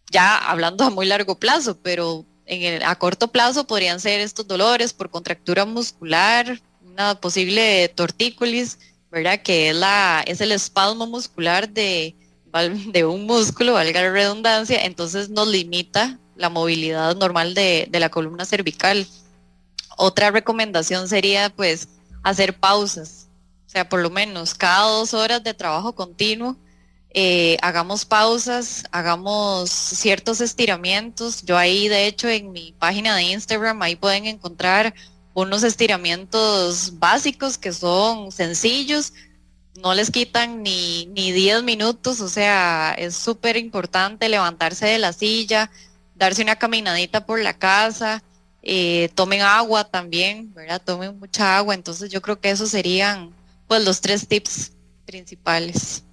Ya 0.10 0.38
hablando 0.38 0.84
a 0.84 0.90
muy 0.90 1.06
largo 1.06 1.40
plazo, 1.40 1.78
pero 1.82 2.26
en 2.46 2.62
el, 2.64 2.84
a 2.84 2.96
corto 2.96 3.30
plazo 3.30 3.66
podrían 3.66 4.00
ser 4.00 4.20
estos 4.20 4.48
dolores 4.48 4.94
por 4.94 5.10
contractura 5.10 5.66
muscular, 5.66 6.60
una 6.86 7.16
posible 7.16 7.90
tortícolis, 7.90 8.78
¿verdad? 9.10 9.42
Que 9.42 9.70
es, 9.70 9.76
la, 9.76 10.24
es 10.26 10.42
el 10.42 10.52
espasmo 10.52 11.08
muscular 11.08 11.70
de, 11.70 12.16
de 12.88 13.06
un 13.06 13.26
músculo, 13.26 13.74
valga 13.74 14.02
la 14.02 14.12
redundancia, 14.12 14.84
entonces 14.84 15.30
nos 15.30 15.48
limita 15.48 16.20
la 16.36 16.50
movilidad 16.50 17.16
normal 17.16 17.54
de, 17.54 17.88
la 17.92 18.10
columna 18.10 18.46
cervical. 18.46 19.08
Otra 20.04 20.32
recomendación 20.32 21.08
sería 21.08 21.52
pues 21.56 21.88
hacer 22.24 22.58
pausas, 22.58 23.28
o 23.68 23.70
sea, 23.70 23.88
por 23.88 24.02
lo 24.02 24.10
menos 24.10 24.56
cada 24.56 24.88
dos 24.88 25.14
horas 25.14 25.44
de 25.44 25.54
trabajo 25.54 25.94
continuo, 25.94 26.58
eh, 27.14 27.56
hagamos 27.62 28.04
pausas, 28.06 28.84
hagamos 28.92 29.70
ciertos 29.70 30.42
estiramientos. 30.42 31.44
Yo 31.44 31.56
ahí, 31.56 31.88
de 31.88 32.08
hecho, 32.08 32.28
en 32.30 32.52
mi 32.52 32.74
página 32.80 33.16
de 33.16 33.26
Instagram, 33.26 33.80
ahí 33.84 33.96
pueden 33.96 34.26
encontrar 34.26 34.96
unos 35.36 35.62
estiramientos 35.62 36.98
básicos 36.98 37.60
que 37.60 37.72
son 37.72 38.32
sencillos, 38.32 39.14
no 39.84 39.94
les 39.94 40.10
quitan 40.10 40.64
ni, 40.64 41.06
ni 41.16 41.32
10 41.32 41.62
minutos, 41.62 42.22
o 42.22 42.28
sea, 42.28 42.96
es 42.98 43.16
súper 43.16 43.56
importante 43.56 44.30
levantarse 44.30 44.88
de 44.88 44.98
la 44.98 45.14
silla, 45.14 45.70
darse 46.16 46.42
una 46.42 46.56
caminadita 46.56 47.28
por 47.28 47.40
la 47.40 47.54
casa, 47.54 48.24
eh, 48.64 49.10
tomen 49.16 49.42
agua 49.42 49.84
también, 49.84 50.54
¿verdad? 50.54 50.82
Tomen 50.84 51.18
mucha 51.20 51.58
agua, 51.58 51.74
entonces 51.74 52.10
yo 52.12 52.22
creo 52.22 52.40
que 52.40 52.52
esos 52.52 52.70
serían 52.70 53.32
pues 53.68 53.84
los 53.84 54.02
tres 54.02 54.28
tips 54.28 54.74
principales. 55.06 56.04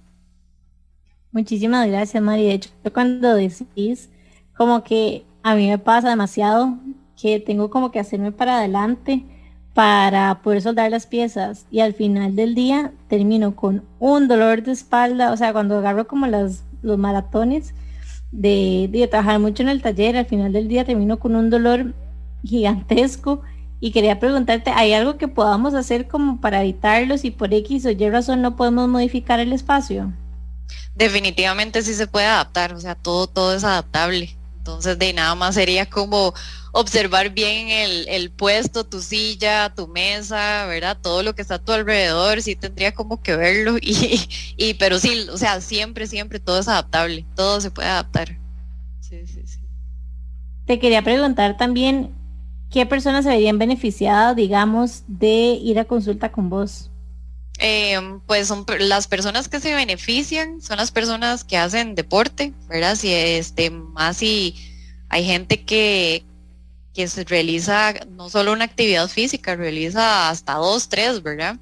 Muchísimas 1.31 1.87
gracias, 1.87 2.21
Mari. 2.23 2.45
De 2.45 2.53
hecho, 2.53 2.69
cuando 2.93 3.35
decís 3.35 4.09
como 4.57 4.83
que 4.83 5.23
a 5.43 5.55
mí 5.55 5.67
me 5.67 5.77
pasa 5.77 6.09
demasiado 6.09 6.77
que 7.21 7.39
tengo 7.39 7.69
como 7.69 7.91
que 7.91 7.99
hacerme 7.99 8.31
para 8.31 8.57
adelante 8.57 9.23
para 9.73 10.41
poder 10.41 10.61
soldar 10.61 10.91
las 10.91 11.05
piezas 11.05 11.65
y 11.71 11.79
al 11.79 11.93
final 11.93 12.35
del 12.35 12.55
día 12.55 12.91
termino 13.07 13.55
con 13.55 13.85
un 13.99 14.27
dolor 14.27 14.63
de 14.63 14.71
espalda, 14.71 15.31
o 15.31 15.37
sea, 15.37 15.53
cuando 15.53 15.77
agarro 15.77 16.07
como 16.07 16.27
las, 16.27 16.63
los 16.81 16.97
maratones 16.97 17.73
de, 18.31 18.89
de 18.91 19.07
trabajar 19.07 19.39
mucho 19.39 19.63
en 19.63 19.69
el 19.69 19.81
taller, 19.81 20.17
al 20.17 20.25
final 20.25 20.51
del 20.51 20.67
día 20.67 20.85
termino 20.85 21.19
con 21.19 21.35
un 21.35 21.49
dolor 21.49 21.93
gigantesco 22.43 23.41
y 23.79 23.91
quería 23.91 24.19
preguntarte, 24.19 24.71
¿hay 24.71 24.93
algo 24.93 25.17
que 25.17 25.27
podamos 25.27 25.73
hacer 25.73 26.07
como 26.07 26.41
para 26.41 26.61
evitarlo 26.61 27.17
si 27.17 27.31
por 27.31 27.53
X 27.53 27.85
o 27.85 27.91
Y 27.91 28.09
razón 28.09 28.41
no 28.41 28.55
podemos 28.55 28.89
modificar 28.89 29.39
el 29.39 29.53
espacio? 29.53 30.11
Definitivamente 30.95 31.81
sí 31.81 31.93
se 31.93 32.07
puede 32.07 32.25
adaptar, 32.25 32.73
o 32.73 32.79
sea, 32.79 32.95
todo, 32.95 33.27
todo 33.27 33.55
es 33.55 33.63
adaptable. 33.63 34.35
Entonces, 34.57 34.99
de 34.99 35.13
nada 35.13 35.33
más 35.33 35.55
sería 35.55 35.85
como 35.85 36.33
observar 36.73 37.29
bien 37.29 37.69
el, 37.69 38.29
puesto, 38.31 38.83
tu 38.83 39.01
silla, 39.01 39.73
tu 39.73 39.87
mesa, 39.87 40.65
¿verdad? 40.65 40.97
Todo 41.01 41.23
lo 41.23 41.33
que 41.33 41.41
está 41.41 41.55
a 41.55 41.59
tu 41.59 41.71
alrededor, 41.71 42.41
sí 42.41 42.55
tendría 42.55 42.91
como 42.91 43.23
que 43.23 43.35
verlo 43.35 43.77
y, 43.81 44.29
y 44.57 44.73
pero 44.75 44.99
sí, 44.99 45.27
o 45.31 45.37
sea, 45.37 45.61
siempre, 45.61 46.05
siempre 46.05 46.39
todo 46.39 46.59
es 46.59 46.67
adaptable, 46.67 47.25
todo 47.35 47.61
se 47.61 47.71
puede 47.71 47.87
adaptar. 47.87 48.37
Sí, 48.99 49.25
sí, 49.25 49.41
sí. 49.45 49.59
Te 50.65 50.77
quería 50.77 51.01
preguntar 51.01 51.57
también, 51.57 52.13
¿qué 52.69 52.85
personas 52.85 53.25
se 53.25 53.31
verían 53.31 53.57
beneficiadas, 53.57 54.35
digamos, 54.35 55.03
de 55.07 55.59
ir 55.61 55.79
a 55.79 55.85
consulta 55.85 56.31
con 56.31 56.49
vos? 56.49 56.89
Em, 57.57 58.21
pues 58.21 58.47
son 58.47 58.65
las 58.79 59.07
personas 59.07 59.49
que 59.49 59.59
se 59.59 59.75
benefician, 59.75 60.61
son 60.61 60.77
las 60.77 60.91
personas 60.91 61.43
que 61.43 61.57
hacen 61.57 61.93
deporte, 61.93 62.53
¿verdad? 62.69 62.95
Si 62.95 63.13
este, 63.13 63.69
más 63.69 64.17
si 64.17 64.55
hay 65.09 65.25
gente 65.25 65.65
que, 65.65 66.23
que 66.93 67.07
se 67.09 67.25
realiza 67.25 67.93
no 68.11 68.29
solo 68.29 68.53
una 68.53 68.63
actividad 68.63 69.09
física, 69.09 69.57
realiza 69.57 70.29
hasta 70.29 70.53
dos, 70.53 70.87
tres, 70.87 71.21
¿verdad? 71.21 71.57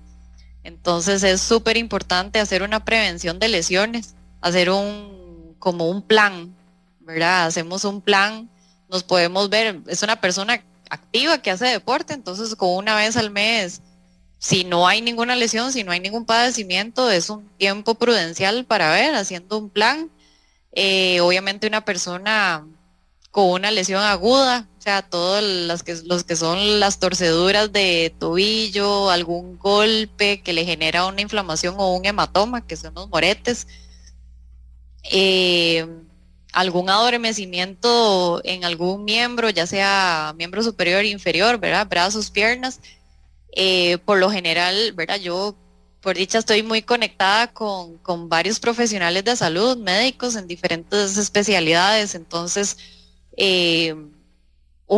Entonces 0.63 1.23
es 1.23 1.41
súper 1.41 1.77
importante 1.77 2.39
hacer 2.39 2.61
una 2.61 2.85
prevención 2.85 3.39
de 3.39 3.47
lesiones, 3.47 4.15
hacer 4.41 4.69
un, 4.69 5.55
como 5.57 5.89
un 5.89 6.03
plan, 6.03 6.55
¿verdad? 6.99 7.47
Hacemos 7.47 7.85
un 7.85 8.01
plan, 8.01 8.51
nos 8.87 9.01
podemos 9.01 9.49
ver, 9.49 9.81
es 9.87 10.03
una 10.03 10.21
persona 10.21 10.61
activa 10.89 11.41
que 11.41 11.51
hace 11.51 11.65
deporte, 11.65 12.13
entonces 12.13 12.55
con 12.55 12.69
una 12.75 12.95
vez 12.95 13.17
al 13.17 13.31
mes 13.31 13.81
si 14.39 14.63
no 14.63 14.87
hay 14.87 15.01
ninguna 15.01 15.35
lesión, 15.35 15.71
si 15.71 15.83
no 15.83 15.91
hay 15.91 15.99
ningún 15.99 16.25
padecimiento, 16.25 17.09
es 17.09 17.29
un 17.29 17.47
tiempo 17.57 17.95
prudencial 17.95 18.65
para 18.65 18.91
ver, 18.91 19.15
haciendo 19.15 19.57
un 19.57 19.69
plan. 19.69 20.11
Eh, 20.73 21.19
obviamente 21.21 21.67
una 21.67 21.83
persona 21.83 22.67
con 23.31 23.45
una 23.51 23.71
lesión 23.71 24.03
aguda, 24.03 24.67
o 24.77 24.81
sea, 24.81 25.01
todos 25.01 25.43
las 25.43 25.83
que, 25.83 25.95
los 26.05 26.23
que 26.23 26.35
son 26.35 26.79
las 26.79 26.99
torceduras 26.99 27.71
de 27.71 28.13
tobillo, 28.19 29.09
algún 29.09 29.57
golpe 29.57 30.41
que 30.41 30.53
le 30.53 30.65
genera 30.65 31.05
una 31.05 31.21
inflamación 31.21 31.75
o 31.77 31.95
un 31.95 32.05
hematoma, 32.05 32.65
que 32.65 32.77
son 32.77 32.93
los 32.95 33.09
moretes, 33.09 33.67
eh, 35.11 35.85
algún 36.53 36.89
adormecimiento 36.89 38.41
en 38.43 38.65
algún 38.65 39.05
miembro, 39.05 39.49
ya 39.49 39.67
sea 39.67 40.33
miembro 40.37 40.63
superior 40.63 41.05
inferior, 41.05 41.59
¿verdad? 41.59 41.87
Brazos, 41.87 42.31
piernas, 42.31 42.79
eh, 43.51 43.97
por 43.99 44.19
lo 44.19 44.29
general, 44.29 44.93
¿verdad? 44.93 45.19
Yo, 45.19 45.55
por 46.01 46.15
dicha, 46.15 46.39
estoy 46.39 46.63
muy 46.63 46.81
conectada 46.81 47.47
con, 47.53 47.99
varios 48.29 48.59
profesionales 48.59 49.23
de 49.23 49.35
salud, 49.35 49.77
médicos 49.77 50.35
en 50.35 50.47
diferentes 50.47 51.17
especialidades. 51.17 52.15
Entonces, 52.15 52.77
eh, 53.35 53.95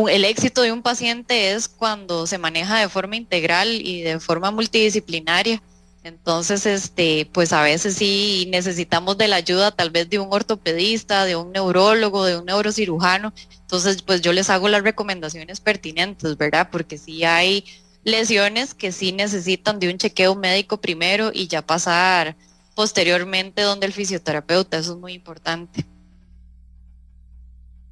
el 0.08 0.24
éxito 0.24 0.62
de 0.62 0.72
un 0.72 0.82
paciente 0.82 1.52
es 1.52 1.68
cuando 1.68 2.26
se 2.26 2.38
maneja 2.38 2.78
de 2.78 2.88
forma 2.88 3.16
integral 3.16 3.68
y 3.68 4.02
de 4.02 4.20
forma 4.20 4.50
multidisciplinaria. 4.50 5.62
Entonces, 6.02 6.64
este, 6.64 7.28
pues 7.32 7.52
a 7.52 7.62
veces 7.62 7.94
sí 7.94 8.48
necesitamos 8.50 9.18
de 9.18 9.28
la 9.28 9.36
ayuda 9.36 9.70
tal 9.70 9.90
vez 9.90 10.08
de 10.08 10.18
un 10.18 10.28
ortopedista, 10.30 11.26
de 11.26 11.36
un 11.36 11.52
neurólogo, 11.52 12.24
de 12.24 12.38
un 12.38 12.46
neurocirujano. 12.46 13.34
Entonces, 13.60 14.00
pues 14.02 14.22
yo 14.22 14.32
les 14.32 14.48
hago 14.48 14.68
las 14.68 14.82
recomendaciones 14.82 15.60
pertinentes, 15.60 16.38
¿verdad? 16.38 16.68
Porque 16.72 16.96
si 16.96 17.24
hay 17.24 17.64
lesiones 18.02 18.72
que 18.72 18.92
sí 18.92 19.12
necesitan 19.12 19.78
de 19.78 19.90
un 19.90 19.98
chequeo 19.98 20.34
médico 20.34 20.80
primero 20.80 21.30
y 21.34 21.48
ya 21.48 21.62
pasar 21.62 22.34
posteriormente 22.74 23.60
donde 23.60 23.86
el 23.86 23.92
fisioterapeuta. 23.92 24.78
Eso 24.78 24.94
es 24.94 24.98
muy 24.98 25.12
importante. 25.12 25.84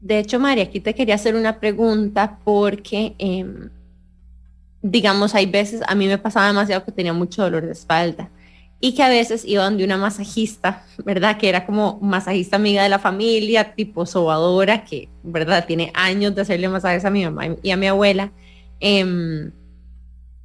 De 0.00 0.18
hecho, 0.18 0.38
María, 0.38 0.64
aquí 0.64 0.80
te 0.80 0.94
quería 0.94 1.16
hacer 1.16 1.34
una 1.34 1.60
pregunta 1.60 2.38
porque, 2.44 3.14
em, 3.18 3.68
digamos, 4.82 5.34
hay 5.34 5.46
veces, 5.46 5.82
a 5.86 5.94
mí 5.94 6.06
me 6.06 6.18
pasaba 6.18 6.46
demasiado 6.46 6.84
que 6.84 6.92
tenía 6.92 7.12
mucho 7.12 7.42
dolor 7.42 7.66
de 7.66 7.72
espalda 7.72 8.30
y 8.80 8.94
que 8.94 9.02
a 9.02 9.08
veces 9.08 9.44
iban 9.44 9.76
de 9.76 9.84
una 9.84 9.96
masajista, 9.96 10.84
¿verdad? 11.04 11.36
Que 11.36 11.48
era 11.48 11.66
como 11.66 11.98
masajista 12.00 12.56
amiga 12.56 12.82
de 12.82 12.88
la 12.88 13.00
familia, 13.00 13.74
tipo 13.74 14.06
sobadora, 14.06 14.84
que, 14.84 15.08
¿verdad? 15.24 15.66
Tiene 15.66 15.90
años 15.94 16.34
de 16.34 16.42
hacerle 16.42 16.68
masajes 16.68 17.04
a 17.04 17.10
mi 17.10 17.24
mamá 17.24 17.56
y 17.60 17.70
a 17.72 17.76
mi 17.76 17.88
abuela. 17.88 18.32
Em, 18.78 19.50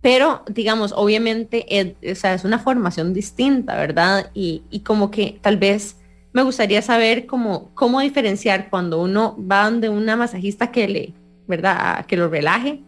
pero 0.02 0.44
digamos, 0.48 0.94
obviamente 0.98 1.66
es, 2.02 2.24
es 2.24 2.44
una 2.44 2.60
formación 2.60 3.14
distinta, 3.14 3.76
¿verdad? 3.76 4.32
Y, 4.34 4.82
como 4.84 5.12
que 5.12 5.40
tal 5.42 5.58
vez 5.58 5.98
me 6.34 6.42
gustaría 6.42 6.82
saber 6.82 7.28
cómo, 7.28 7.72
cómo 7.76 8.02
diferenciar 8.02 8.70
cuando 8.72 9.02
uno 9.02 9.38
va 9.40 9.70
de 9.70 9.90
una 9.90 10.16
masajista 10.16 10.72
que 10.72 10.88
le, 10.88 11.14
¿verdad? 11.48 12.06
Que 12.08 12.18
lo 12.18 12.28
relaje, 12.30 12.82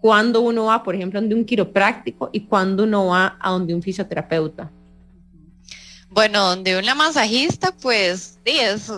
cuando 0.00 0.40
uno 0.40 0.66
va, 0.66 0.82
por 0.82 0.94
ejemplo, 0.94 1.20
de 1.20 1.34
un 1.34 1.44
quiropráctico 1.44 2.30
y 2.32 2.40
cuando 2.40 2.84
uno 2.84 3.06
va 3.06 3.36
a 3.40 3.50
donde 3.50 3.74
un 3.74 3.82
fisioterapeuta. 3.82 4.70
Bueno, 6.10 6.48
donde 6.48 6.78
una 6.78 6.94
masajista, 6.94 7.74
pues 7.80 8.38
sí, 8.44 8.58
es 8.58 8.90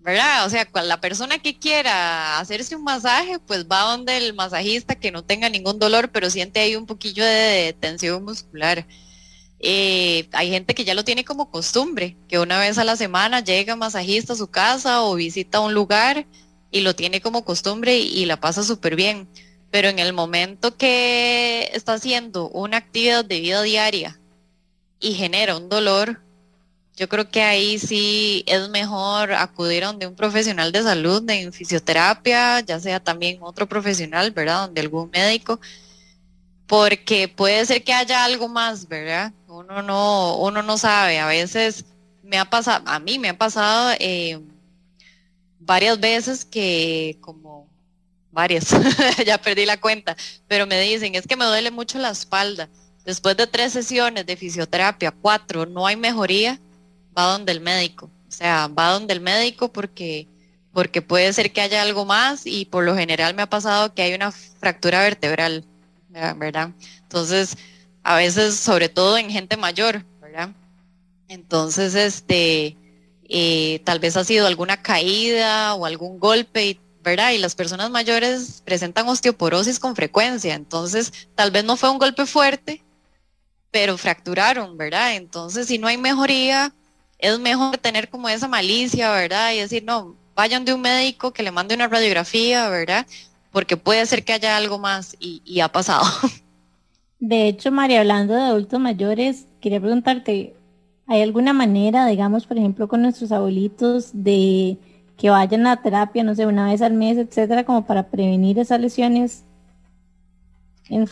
¿verdad? 0.00 0.46
O 0.46 0.50
sea, 0.50 0.68
la 0.82 1.00
persona 1.00 1.38
que 1.38 1.58
quiera 1.58 2.38
hacerse 2.38 2.74
un 2.74 2.84
masaje, 2.84 3.38
pues 3.38 3.66
va 3.66 3.82
donde 3.82 4.16
el 4.16 4.34
masajista 4.34 4.94
que 4.94 5.12
no 5.12 5.22
tenga 5.24 5.48
ningún 5.48 5.78
dolor, 5.78 6.10
pero 6.10 6.30
siente 6.30 6.60
ahí 6.60 6.74
un 6.76 6.86
poquillo 6.86 7.24
de 7.24 7.76
tensión 7.78 8.24
muscular. 8.24 8.86
Eh, 9.60 10.26
hay 10.32 10.50
gente 10.50 10.74
que 10.74 10.84
ya 10.84 10.94
lo 10.94 11.04
tiene 11.04 11.24
como 11.24 11.50
costumbre, 11.50 12.16
que 12.28 12.38
una 12.38 12.58
vez 12.58 12.78
a 12.78 12.84
la 12.84 12.96
semana 12.96 13.40
llega 13.40 13.76
masajista 13.76 14.32
a 14.32 14.36
su 14.36 14.46
casa 14.46 15.02
o 15.02 15.14
visita 15.14 15.60
un 15.60 15.74
lugar 15.74 16.26
y 16.70 16.80
lo 16.80 16.94
tiene 16.96 17.20
como 17.20 17.44
costumbre 17.44 17.98
y, 17.98 18.22
y 18.22 18.26
la 18.26 18.40
pasa 18.40 18.62
súper 18.62 18.96
bien. 18.96 19.28
Pero 19.70 19.88
en 19.88 19.98
el 19.98 20.12
momento 20.12 20.76
que 20.76 21.70
está 21.72 21.94
haciendo 21.94 22.48
una 22.48 22.78
actividad 22.78 23.24
de 23.24 23.40
vida 23.40 23.62
diaria 23.62 24.18
y 24.98 25.14
genera 25.14 25.56
un 25.56 25.68
dolor, 25.68 26.20
yo 27.00 27.08
creo 27.08 27.30
que 27.30 27.42
ahí 27.42 27.78
sí 27.78 28.44
es 28.46 28.68
mejor 28.68 29.32
acudir 29.32 29.84
a 29.84 29.86
donde 29.86 30.06
un 30.06 30.14
profesional 30.14 30.70
de 30.70 30.82
salud, 30.82 31.22
de 31.22 31.50
fisioterapia, 31.50 32.60
ya 32.60 32.78
sea 32.78 33.00
también 33.00 33.38
otro 33.40 33.66
profesional, 33.66 34.32
¿verdad? 34.32 34.66
Donde 34.66 34.82
algún 34.82 35.08
médico, 35.08 35.58
porque 36.66 37.26
puede 37.28 37.64
ser 37.64 37.82
que 37.84 37.94
haya 37.94 38.22
algo 38.24 38.48
más, 38.48 38.86
¿verdad? 38.86 39.32
Uno 39.48 39.82
no, 39.82 40.36
uno 40.36 40.62
no 40.62 40.76
sabe. 40.76 41.18
A 41.18 41.26
veces 41.26 41.86
me 42.22 42.38
ha 42.38 42.44
pasado, 42.44 42.84
a 42.86 42.98
mí 43.00 43.18
me 43.18 43.30
ha 43.30 43.38
pasado 43.38 43.92
eh, 43.98 44.38
varias 45.58 45.98
veces 45.98 46.44
que 46.44 47.16
como 47.22 47.69
varias, 48.32 48.68
ya 49.26 49.38
perdí 49.38 49.66
la 49.66 49.80
cuenta, 49.80 50.16
pero 50.46 50.66
me 50.66 50.80
dicen, 50.80 51.14
es 51.14 51.26
que 51.26 51.36
me 51.36 51.44
duele 51.44 51.70
mucho 51.70 51.98
la 51.98 52.10
espalda. 52.10 52.68
Después 53.04 53.36
de 53.36 53.46
tres 53.46 53.72
sesiones 53.72 54.26
de 54.26 54.36
fisioterapia, 54.36 55.10
cuatro, 55.10 55.66
no 55.66 55.86
hay 55.86 55.96
mejoría 55.96 56.60
va 57.16 57.32
donde 57.32 57.52
el 57.52 57.60
médico. 57.60 58.10
O 58.28 58.32
sea, 58.32 58.68
va 58.68 58.92
donde 58.92 59.14
el 59.14 59.20
médico 59.20 59.72
porque, 59.72 60.28
porque 60.72 61.02
puede 61.02 61.32
ser 61.32 61.52
que 61.52 61.60
haya 61.60 61.82
algo 61.82 62.04
más 62.04 62.46
y 62.46 62.64
por 62.64 62.84
lo 62.84 62.96
general 62.96 63.34
me 63.34 63.42
ha 63.42 63.50
pasado 63.50 63.94
que 63.94 64.02
hay 64.02 64.14
una 64.14 64.30
fractura 64.32 65.02
vertebral, 65.02 65.64
¿verdad? 66.08 66.70
Entonces, 67.02 67.56
a 68.02 68.16
veces, 68.16 68.56
sobre 68.56 68.88
todo 68.88 69.18
en 69.18 69.30
gente 69.30 69.56
mayor, 69.56 70.04
¿verdad? 70.20 70.50
Entonces, 71.28 71.94
este, 71.94 72.76
eh, 73.28 73.80
tal 73.84 73.98
vez 73.98 74.16
ha 74.16 74.24
sido 74.24 74.46
alguna 74.46 74.82
caída 74.82 75.74
o 75.74 75.86
algún 75.86 76.18
golpe, 76.18 76.80
¿verdad? 77.02 77.32
Y 77.32 77.38
las 77.38 77.54
personas 77.54 77.90
mayores 77.90 78.62
presentan 78.64 79.08
osteoporosis 79.08 79.78
con 79.78 79.96
frecuencia, 79.96 80.54
entonces 80.54 81.12
tal 81.34 81.50
vez 81.50 81.64
no 81.64 81.76
fue 81.76 81.90
un 81.90 81.98
golpe 81.98 82.26
fuerte, 82.26 82.82
pero 83.70 83.96
fracturaron, 83.96 84.76
¿verdad? 84.76 85.14
Entonces, 85.14 85.66
si 85.66 85.78
no 85.78 85.86
hay 85.86 85.96
mejoría, 85.96 86.74
es 87.18 87.38
mejor 87.38 87.78
tener 87.78 88.08
como 88.08 88.28
esa 88.28 88.48
malicia, 88.48 89.12
¿verdad? 89.12 89.52
Y 89.52 89.58
decir, 89.58 89.84
no, 89.84 90.16
vayan 90.34 90.64
de 90.64 90.74
un 90.74 90.80
médico 90.80 91.32
que 91.32 91.42
le 91.42 91.50
mande 91.50 91.74
una 91.74 91.88
radiografía, 91.88 92.68
¿verdad? 92.68 93.06
Porque 93.52 93.76
puede 93.76 94.06
ser 94.06 94.24
que 94.24 94.32
haya 94.32 94.56
algo 94.56 94.78
más 94.78 95.16
y, 95.20 95.60
ha 95.60 95.68
pasado. 95.68 96.04
De 97.18 97.48
hecho, 97.48 97.70
María, 97.70 98.00
hablando 98.00 98.34
de 98.34 98.42
adultos 98.42 98.80
mayores, 98.80 99.46
quería 99.60 99.80
preguntarte, 99.80 100.56
¿hay 101.06 101.20
alguna 101.20 101.52
manera, 101.52 102.06
digamos, 102.06 102.46
por 102.46 102.56
ejemplo, 102.56 102.88
con 102.88 103.02
nuestros 103.02 103.30
abuelitos, 103.30 104.10
de 104.14 104.78
que 105.20 105.30
vayan 105.30 105.66
a 105.66 105.82
terapia, 105.82 106.24
no 106.24 106.34
sé, 106.34 106.46
una 106.46 106.70
vez 106.70 106.82
al 106.82 106.94
mes, 106.94 107.18
etcétera, 107.18 107.64
como 107.64 107.86
para 107.86 108.08
prevenir 108.08 108.58
esas 108.58 108.80
lesiones? 108.80 109.44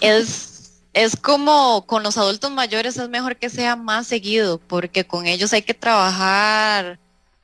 Es 0.01 0.59
es 0.93 1.17
como 1.17 1.87
con 1.87 2.03
los 2.03 2.17
adultos 2.17 2.51
mayores 2.51 2.97
es 2.97 3.09
mejor 3.09 3.37
que 3.37 3.51
sea 3.51 3.77
más 3.77 4.07
seguido, 4.07 4.59
porque 4.59 5.07
con 5.07 5.27
ellos 5.27 5.53
hay 5.53 5.63
que 5.63 5.75
trabajar 5.75 6.99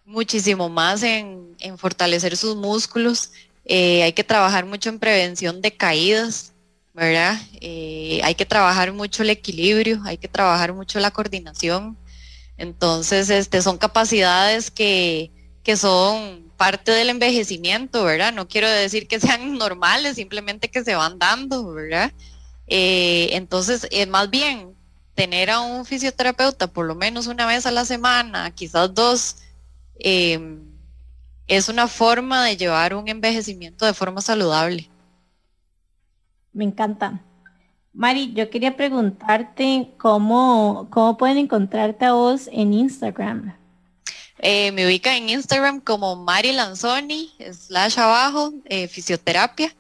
muchísimo 0.05 0.69
más 0.69 1.03
en, 1.03 1.55
fortalecer 1.79 2.37
sus 2.37 2.57
músculos, 2.57 3.31
eh, 3.65 4.03
hay 4.03 4.13
que 4.13 4.25
trabajar 4.25 4.67
mucho 4.67 4.89
en 4.89 4.99
prevención 4.99 5.61
de 5.63 5.73
caídas, 5.73 6.53
¿verdad? 6.93 7.41
Eh, 7.61 8.21
hay 8.25 8.35
que 8.35 8.45
trabajar 8.45 8.93
mucho 8.93 9.23
el 9.23 9.31
equilibrio, 9.31 10.03
hay 10.05 10.19
que 10.19 10.29
trabajar 10.29 10.73
mucho 10.73 10.99
la 11.01 11.11
coordinación. 11.11 11.97
Entonces, 12.57 13.31
este, 13.31 13.63
son 13.63 13.79
capacidades 13.79 14.71
que, 14.71 15.31
que 15.63 15.77
son 15.77 16.44
parte 16.57 16.93
del 16.93 17.11
envejecimiento, 17.11 18.05
¿verdad? 18.05 18.33
No 18.33 18.49
quiero 18.49 18.69
decir 18.69 19.07
que 19.09 19.21
sean 19.21 19.55
normales, 19.59 20.17
simplemente 20.17 20.71
que 20.71 20.85
se 20.85 20.95
van 20.95 21.19
dando, 21.19 21.73
¿verdad? 21.73 22.13
Eh, 22.67 23.31
entonces, 23.33 23.87
es 23.91 24.09
más 24.09 24.31
bien 24.31 24.75
tener 25.15 25.51
a 25.51 25.61
un 25.61 25.85
fisioterapeuta 25.85 26.67
por 26.67 26.87
lo 26.87 26.95
menos 26.95 27.27
una 27.27 27.47
vez 27.47 27.67
a 27.67 27.71
la 27.71 27.85
semana, 27.85 28.51
quizás 28.51 28.93
dos, 28.95 29.37
eh, 29.99 30.59
es 31.47 31.69
una 31.69 31.89
forma 31.89 32.45
de 32.45 32.57
llevar 32.57 32.95
un 32.95 33.09
envejecimiento 33.09 33.87
de 33.87 33.95
forma 33.95 34.21
saludable. 34.21 34.91
Me 36.53 36.65
encanta. 36.65 37.21
Mari, 37.93 38.33
yo 38.33 38.51
quería 38.51 38.77
preguntarte 38.77 39.93
cómo, 39.99 40.89
cómo 40.91 41.17
pueden 41.17 41.39
encontrarte 41.39 42.05
a 42.05 42.13
vos 42.13 42.49
en 42.51 42.73
Instagram. 42.73 43.57
Eh, 44.47 44.73
me 44.73 44.87
ubica 44.87 45.17
en 45.17 45.31
Instagram 45.31 45.81
como 45.81 46.17
Mari 46.17 46.53
Lanzoni, 46.53 47.33
slash 47.51 47.99
abajo, 47.99 48.53
eh, 48.67 48.89
fisioterapia. 48.89 49.75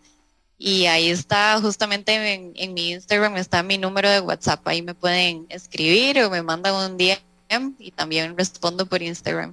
Y 0.56 0.86
ahí 0.86 1.10
está, 1.10 1.60
justamente 1.60 2.14
en, 2.54 2.72
mi 2.72 2.92
Instagram 2.92 3.36
está 3.36 3.62
mi 3.62 3.76
número 3.76 4.08
de 4.08 4.20
WhatsApp. 4.20 4.66
Ahí 4.66 4.80
me 4.80 4.94
pueden 4.94 5.44
escribir 5.50 6.22
o 6.22 6.30
me 6.30 6.42
mandan 6.42 6.92
un 6.92 6.96
DM 6.96 7.74
y 7.78 7.90
también 7.90 8.38
respondo 8.38 8.86
por 8.86 9.02
Instagram. 9.02 9.52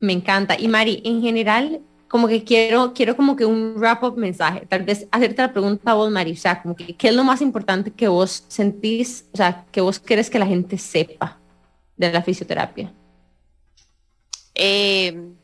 Me 0.00 0.12
encanta. 0.12 0.58
Y 0.58 0.66
Mari, 0.66 1.00
en 1.04 1.22
general, 1.22 1.80
como 2.08 2.26
que 2.26 2.42
quiero, 2.42 2.92
quiero 2.92 3.14
como 3.14 3.36
que 3.36 3.44
un 3.44 3.76
wrap-up 3.76 4.16
mensaje. 4.16 4.66
Tal 4.66 4.82
vez 4.82 5.06
hacerte 5.12 5.42
la 5.42 5.52
pregunta 5.52 5.92
a 5.92 5.94
vos, 5.94 6.10
Mari, 6.10 6.32
o 6.32 6.36
sea, 6.36 6.60
como 6.60 6.74
que, 6.74 6.96
¿qué 6.96 7.06
es 7.10 7.14
lo 7.14 7.22
más 7.22 7.40
importante 7.40 7.92
que 7.92 8.08
vos 8.08 8.42
sentís, 8.48 9.26
o 9.32 9.36
sea, 9.36 9.64
que 9.70 9.80
vos 9.80 10.00
querés 10.00 10.28
que 10.28 10.40
la 10.40 10.46
gente 10.46 10.76
sepa 10.76 11.38
de 11.96 12.12
la 12.12 12.22
fisioterapia? 12.22 12.92
Eh, 14.54 15.34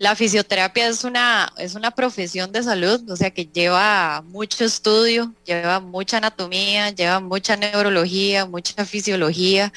la 0.00 0.16
fisioterapia 0.16 0.88
es 0.88 1.04
una, 1.04 1.52
es 1.58 1.74
una 1.74 1.90
profesión 1.90 2.52
de 2.52 2.62
salud, 2.62 3.08
o 3.10 3.16
sea 3.16 3.30
que 3.30 3.44
lleva 3.44 4.22
mucho 4.22 4.64
estudio, 4.64 5.34
lleva 5.44 5.78
mucha 5.78 6.16
anatomía, 6.16 6.88
lleva 6.88 7.20
mucha 7.20 7.54
neurología, 7.56 8.46
mucha 8.46 8.86
fisiología, 8.86 9.72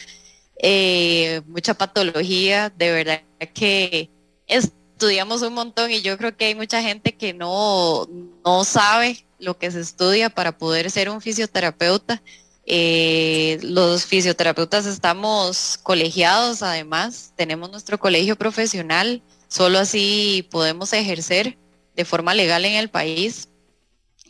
eh, 0.62 1.42
mucha 1.46 1.74
patología, 1.74 2.70
de 2.70 2.92
verdad 2.94 3.22
que 3.54 4.10
estudiamos 4.48 5.42
un 5.42 5.56
montón 5.56 5.92
y 5.92 6.02
yo 6.02 6.18
creo 6.18 6.38
que 6.38 6.46
hay 6.46 6.56
mucha 6.56 6.82
gente 6.82 7.18
que 7.18 7.34
no, 7.34 8.08
no 8.46 8.64
sabe 8.64 9.26
lo 9.40 9.58
que 9.58 9.72
se 9.72 9.82
estudia 9.82 10.30
para 10.30 10.58
poder 10.58 10.90
ser 10.90 11.10
un 11.10 11.20
fisioterapeuta. 11.20 12.22
Eh, 12.66 13.60
los 13.62 14.06
fisioterapeutas 14.06 14.86
estamos 14.86 15.78
colegiados, 15.84 16.64
además, 16.64 17.34
tenemos 17.36 17.70
nuestro 17.72 18.00
colegio 18.00 18.38
profesional, 18.38 19.22
solo 19.50 19.80
así 19.80 20.48
podemos 20.50 20.94
ejercer 20.94 21.58
de 21.96 22.06
forma 22.06 22.34
legal 22.34 22.66
en 22.66 22.74
el 22.74 22.90
país. 22.90 23.50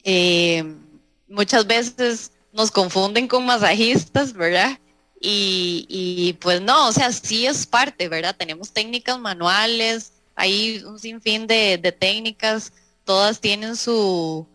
Eh, 0.03 0.63
muchas 1.27 1.67
veces 1.67 2.31
nos 2.51 2.71
confunden 2.71 3.27
con 3.27 3.45
masajistas, 3.45 4.33
¿verdad? 4.33 4.79
Y, 5.25 6.37
pues 6.41 6.61
no, 6.61 6.89
o 6.89 6.91
sea, 6.91 7.11
sí 7.13 7.45
es 7.45 7.65
parte, 7.65 8.09
¿verdad? 8.09 8.35
Tenemos 8.37 8.71
técnicas 8.71 9.17
manuales, 9.19 10.11
hay 10.35 10.83
un 10.85 10.99
sinfín 10.99 11.47
de, 11.47 11.77
técnicas, 11.97 12.73
todas 13.05 13.39
tienen 13.39 13.77
su, 13.77 14.45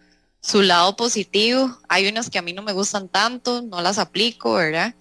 su 0.41 0.63
lado 0.63 0.97
positivo. 0.97 1.79
Hay 1.89 2.09
unas 2.09 2.31
que 2.31 2.39
a 2.39 2.43
mí 2.43 2.53
no 2.53 2.63
me 2.63 2.73
gustan 2.73 3.09
tanto, 3.09 3.63
no 3.63 3.81
las 3.83 3.99
aplico, 3.99 4.55
¿verdad? 4.55 4.95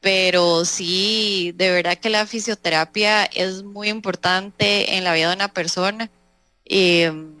Pero 0.00 0.64
sí, 0.64 1.52
de 1.56 1.70
verdad 1.70 1.98
que 1.98 2.10
la 2.10 2.26
fisioterapia 2.26 3.24
es 3.24 3.62
muy 3.62 3.88
importante 3.88 4.96
en 4.96 5.04
la 5.04 5.14
vida 5.14 5.28
de 5.30 5.36
una 5.36 5.52
persona. 5.52 6.10
Em, 6.64 7.34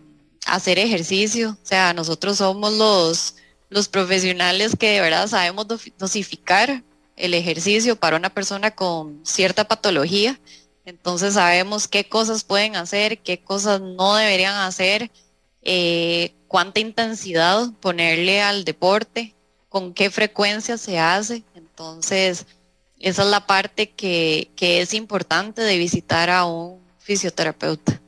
hacer 0.46 0.78
ejercicio, 0.78 1.50
o 1.62 1.66
sea, 1.66 1.94
nosotros 1.94 2.38
somos 2.38 2.72
los, 2.74 3.36
los 3.70 3.88
profesionales 3.88 4.76
que 4.78 4.90
de 4.90 5.00
verdad 5.00 5.26
sabemos 5.28 5.66
dosificar 5.98 6.82
el 7.16 7.34
ejercicio 7.34 7.96
para 7.96 8.16
una 8.16 8.30
persona 8.30 8.70
con 8.70 9.24
cierta 9.24 9.64
patología. 9.64 10.38
Entonces 10.84 11.34
sabemos 11.34 11.88
qué 11.88 12.08
cosas 12.08 12.44
pueden 12.44 12.76
hacer, 12.76 13.18
qué 13.18 13.40
cosas 13.42 13.80
no 13.80 14.16
deberían 14.16 14.54
hacer, 14.56 15.10
eh, 15.62 16.34
cuánta 16.54 16.78
intensidad 16.78 17.72
ponerle 17.80 18.40
al 18.40 18.64
deporte, 18.64 19.34
con 19.68 19.92
qué 19.92 20.08
frecuencia 20.08 20.78
se 20.78 21.00
hace. 21.00 21.42
Entonces, 21.56 22.46
esa 23.00 23.22
es 23.24 23.28
la 23.28 23.44
parte 23.44 23.90
que, 23.90 24.52
que 24.54 24.80
es 24.80 24.94
importante 24.94 25.62
de 25.62 25.76
visitar 25.78 26.30
a 26.30 26.44
un 26.44 26.78
fisioterapeuta. 27.00 28.00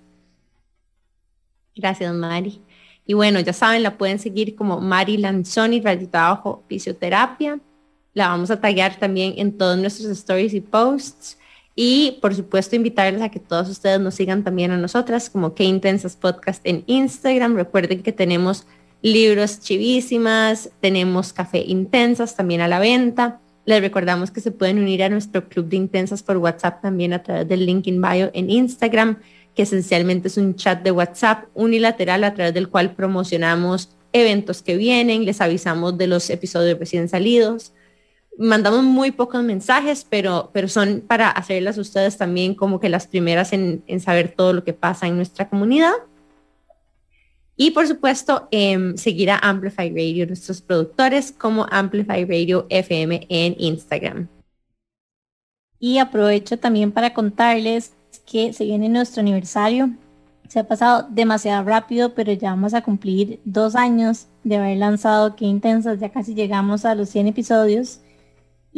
Gracias, 1.75 2.15
Mari. 2.15 2.63
Y 3.05 3.15
bueno, 3.15 3.41
ya 3.41 3.53
saben, 3.53 3.83
la 3.83 3.99
pueden 3.99 4.21
seguir 4.21 4.55
como 4.55 4.81
Mari 4.81 5.17
Lanzoni, 5.17 5.81
ratito 5.81 6.17
abajo, 6.17 6.63
fisioterapia. 6.69 7.59
La 8.15 8.29
vamos 8.29 8.53
a 8.53 8.61
taggear 8.61 8.97
también 8.97 9.35
en 9.39 9.59
todos 9.59 9.77
nuestros 9.77 10.09
stories 10.11 10.55
y 10.55 10.61
posts. 10.61 11.37
Y 11.79 12.19
por 12.23 12.35
supuesto 12.35 12.75
invitarles 12.75 13.21
a 13.21 13.29
que 13.29 13.39
todos 13.39 13.69
ustedes 13.69 14.01
nos 14.01 14.15
sigan 14.15 14.43
también 14.43 14.71
a 14.71 14.79
nosotras 14.79 15.29
como 15.29 15.55
Que 15.55 15.65
Intensas 15.65 16.17
Podcast 16.17 16.63
en 16.65 16.83
Instagram. 16.87 17.55
Recuerden 17.55 18.03
que 18.03 18.13
tenemos 18.13 18.67
libros 19.03 19.61
chivísimas, 19.61 20.71
tenemos 20.81 21.35
café 21.35 21.59
intensas 21.59 22.35
también 22.35 22.63
a 22.63 22.69
la 22.69 22.79
venta. 22.79 23.41
Les 23.67 23.83
recordamos 23.83 24.31
que 24.31 24.41
se 24.41 24.53
pueden 24.53 24.79
unir 24.79 25.03
a 25.03 25.11
nuestro 25.11 25.49
club 25.49 25.69
de 25.69 25.77
intensas 25.77 26.23
por 26.23 26.39
WhatsApp 26.39 26.81
también 26.81 27.13
a 27.13 27.23
través 27.23 27.47
del 27.47 27.67
link 27.67 27.87
in 27.89 28.01
bio 28.01 28.31
en 28.33 28.49
Instagram, 28.49 29.19
que 29.55 29.63
esencialmente 29.63 30.29
es 30.29 30.39
un 30.39 30.55
chat 30.57 30.83
de 30.83 30.93
WhatsApp 30.93 31.45
unilateral 31.53 32.25
a 32.25 32.33
través 32.33 32.55
del 32.55 32.71
cual 32.71 32.95
promocionamos 32.95 33.91
eventos 34.13 34.63
que 34.63 34.77
vienen, 34.77 35.27
les 35.27 35.43
avisamos 35.43 35.99
de 35.99 36.07
los 36.07 36.31
episodios 36.31 36.79
recién 36.79 37.09
salidos, 37.09 37.73
mandamos 38.39 38.83
muy 38.85 39.11
pocos 39.11 39.43
mensajes, 39.43 40.07
pero, 40.09 40.51
pero 40.53 40.69
son 40.69 41.03
para 41.07 41.31
hacerlas 41.31 41.79
ustedes 41.79 42.17
también 42.17 42.55
como 42.55 42.81
que 42.81 42.89
las 42.89 43.07
primeras 43.07 43.53
en, 43.53 43.83
saber 44.01 44.35
todo 44.37 44.53
lo 44.53 44.65
que 44.65 44.73
pasa 44.73 45.07
en 45.07 45.17
nuestra 45.17 45.49
comunidad. 45.49 45.93
Y 47.57 47.71
por 47.71 47.87
supuesto, 47.87 48.49
eh, 48.51 48.93
seguir 48.97 49.31
a 49.31 49.39
Amplify 49.39 49.89
Radio, 49.91 50.27
nuestros 50.27 50.61
productores, 50.61 51.33
como 51.33 51.67
Amplify 51.71 52.25
Radio 52.25 52.67
FM 52.69 53.27
en 53.31 53.57
Instagram. 53.59 54.29
Y 55.79 55.99
aprovecho 55.99 56.59
también 56.59 56.93
para 56.93 57.15
contarles 57.15 57.95
que 58.27 58.53
se 58.53 58.65
viene 58.65 58.89
nuestro 58.89 59.21
aniversario. 59.21 59.91
Se 60.49 60.59
ha 60.59 60.69
pasado 60.69 61.07
demasiado 61.11 61.65
rápido, 61.65 62.15
pero 62.15 62.33
ya 62.33 62.51
vamos 62.51 62.75
a 62.75 62.83
cumplir 62.83 63.41
dos 63.45 63.75
años 63.75 64.27
de 64.45 64.57
haber 64.57 64.77
lanzado 64.77 65.35
Qué 65.35 65.47
Intensas. 65.47 65.99
Ya 65.99 66.11
casi 66.11 66.35
llegamos 66.35 66.85
a 66.85 66.95
los 66.95 67.09
100 67.09 67.29
episodios 67.29 68.01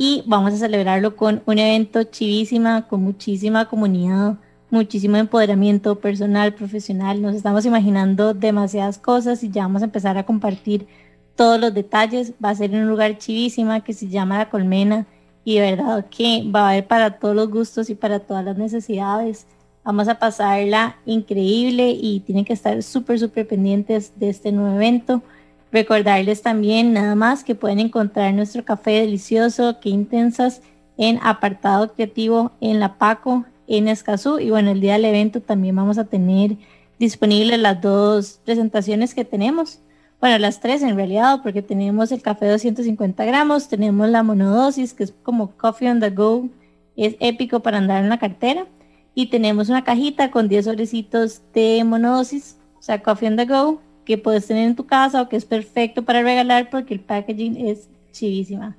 y 0.01 0.22
vamos 0.26 0.53
a 0.53 0.59
celebrarlo 0.59 1.16
con 1.16 1.42
un 1.44 1.59
evento 1.59 2.05
chivísima, 2.05 2.86
con 2.86 3.03
muchísima 3.03 3.68
comunidad, 3.68 4.36
muchísimo 4.70 5.16
empoderamiento 5.16 5.99
personal, 5.99 6.55
profesional. 6.55 7.20
Nos 7.20 7.34
estamos 7.34 7.66
imaginando 7.66 8.32
demasiadas 8.32 8.96
cosas 8.96 9.42
y 9.42 9.51
ya 9.51 9.62
vamos 9.62 9.82
a 9.82 9.86
empezar 9.86 10.16
a 10.16 10.24
compartir 10.24 10.86
todos 11.34 11.61
los 11.61 11.74
detalles. 11.74 12.32
Va 12.42 12.51
a 12.51 12.55
ser 12.55 12.70
un 12.70 12.88
lugar 12.88 13.18
chivísima 13.18 13.80
que 13.80 13.92
se 13.92 14.07
llama 14.07 14.38
La 14.38 14.51
Colmena 14.51 15.05
y 15.42 15.57
de 15.57 15.62
verdad 15.62 16.07
que 16.09 16.49
va 16.49 16.68
a 16.68 16.70
haber 16.70 16.86
para 16.86 17.18
todos 17.18 17.34
los 17.34 17.51
gustos 17.51 17.90
y 17.90 17.96
para 17.96 18.20
todas 18.20 18.44
las 18.44 18.57
necesidades. 18.57 19.49
Vamos 19.82 20.07
a 20.07 20.20
pasarla 20.20 20.94
increíble 21.07 21.90
y 21.90 22.20
tienen 22.20 22.44
que 22.44 22.53
estar 22.53 22.84
súper, 22.84 23.18
súper 23.18 23.49
pendientes 23.49 24.12
de 24.14 24.28
este 24.28 24.53
nuevo 24.53 24.76
evento. 24.76 25.22
Recordarles 25.71 26.43
también 26.43 26.93
nada 26.93 27.14
más 27.14 27.45
que 27.45 27.55
pueden 27.55 27.79
encontrar 27.79 28.33
nuestro 28.33 28.64
café 28.64 28.93
delicioso, 28.93 29.81
que 29.81 29.91
intensas, 29.91 30.62
en 30.97 31.19
apartado 31.23 31.93
creativo 31.93 32.53
en 32.61 32.81
La 32.81 32.99
Paco, 32.99 33.45
en 33.66 33.89
Escazú. 33.89 34.39
Y 34.41 34.51
bueno, 34.51 34.71
el 34.73 34.81
día 34.81 34.95
del 34.95 35.05
evento 35.05 35.41
también 35.41 35.77
vamos 35.77 35.99
a 35.99 36.05
tener 36.05 36.57
disponibles 36.99 37.59
las 37.61 37.81
dos 37.81 38.41
presentaciones 38.45 39.14
que 39.14 39.25
tenemos. 39.25 39.81
Bueno, 40.21 40.39
las 40.39 40.61
tres 40.61 40.83
en 40.83 40.97
realidad, 40.97 41.41
porque 41.43 41.62
tenemos 41.62 42.11
el 42.11 42.23
café 42.23 42.47
250 42.47 43.25
gramos, 43.25 43.69
tenemos 43.69 44.09
la 44.09 44.25
monodosis, 44.25 44.93
que 44.93 45.05
es 45.05 45.14
como 45.23 45.53
coffee 45.53 45.89
on 45.89 46.01
the 46.01 46.11
go, 46.11 46.49
es 46.97 47.14
épico 47.21 47.61
para 47.61 47.79
andar 47.79 48.03
en 48.03 48.09
la 48.09 48.19
cartera. 48.19 48.66
Y 49.14 49.27
tenemos 49.27 49.69
una 49.69 49.85
cajita 49.85 50.31
con 50.31 50.49
10 50.49 50.64
sobrecitos 50.64 51.43
de 51.55 51.85
monodosis, 51.85 52.57
o 52.79 52.83
sea, 52.83 53.03
coffee 53.03 53.29
on 53.29 53.37
the 53.37 53.45
go, 53.47 53.81
que 54.09 54.16
puedes 54.16 54.46
tener 54.46 54.66
en 54.66 54.74
tu 54.74 54.86
casa 54.86 55.20
o 55.20 55.28
que 55.28 55.36
es 55.36 55.44
perfecto 55.44 56.02
para 56.02 56.22
regalar 56.22 56.70
porque 56.70 56.94
el 56.94 57.00
packaging 57.00 57.68
es 57.68 57.90
chivísima. 58.11 58.74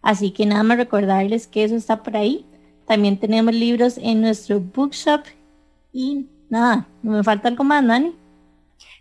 Así 0.00 0.30
que 0.30 0.46
nada 0.46 0.62
más 0.62 0.78
recordarles 0.78 1.48
que 1.48 1.64
eso 1.64 1.74
está 1.74 2.00
por 2.04 2.16
ahí. 2.16 2.46
También 2.86 3.18
tenemos 3.18 3.52
libros 3.52 3.98
en 3.98 4.20
nuestro 4.20 4.60
bookshop 4.60 5.22
y 5.92 6.26
nada, 6.48 6.86
no 7.02 7.10
me 7.10 7.24
falta 7.24 7.48
algo 7.48 7.64
más, 7.64 7.82
Nani. 7.82 8.14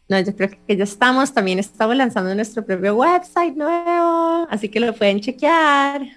No, 0.10 0.20
yo 0.20 0.36
creo 0.36 0.50
que 0.66 0.76
ya 0.76 0.84
estamos. 0.84 1.32
También 1.32 1.60
estamos 1.60 1.96
lanzando 1.96 2.34
nuestro 2.34 2.66
propio 2.66 2.96
website 2.96 3.56
nuevo, 3.56 4.48
así 4.50 4.70
que 4.70 4.80
lo 4.80 4.94
pueden 4.94 5.22
chequear. 5.22 6.08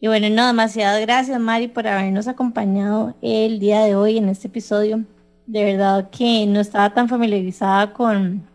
Y 0.00 0.08
bueno, 0.08 0.28
no, 0.28 0.46
demasiadas 0.46 1.00
gracias 1.00 1.40
Mari 1.40 1.68
por 1.68 1.86
habernos 1.86 2.28
acompañado 2.28 3.14
el 3.22 3.58
día 3.58 3.80
de 3.84 3.94
hoy 3.94 4.18
en 4.18 4.28
este 4.28 4.48
episodio. 4.48 5.02
De 5.46 5.64
verdad 5.64 6.10
que 6.10 6.46
no 6.46 6.60
estaba 6.60 6.92
tan 6.92 7.08
familiarizada 7.08 7.94
con 7.94 8.49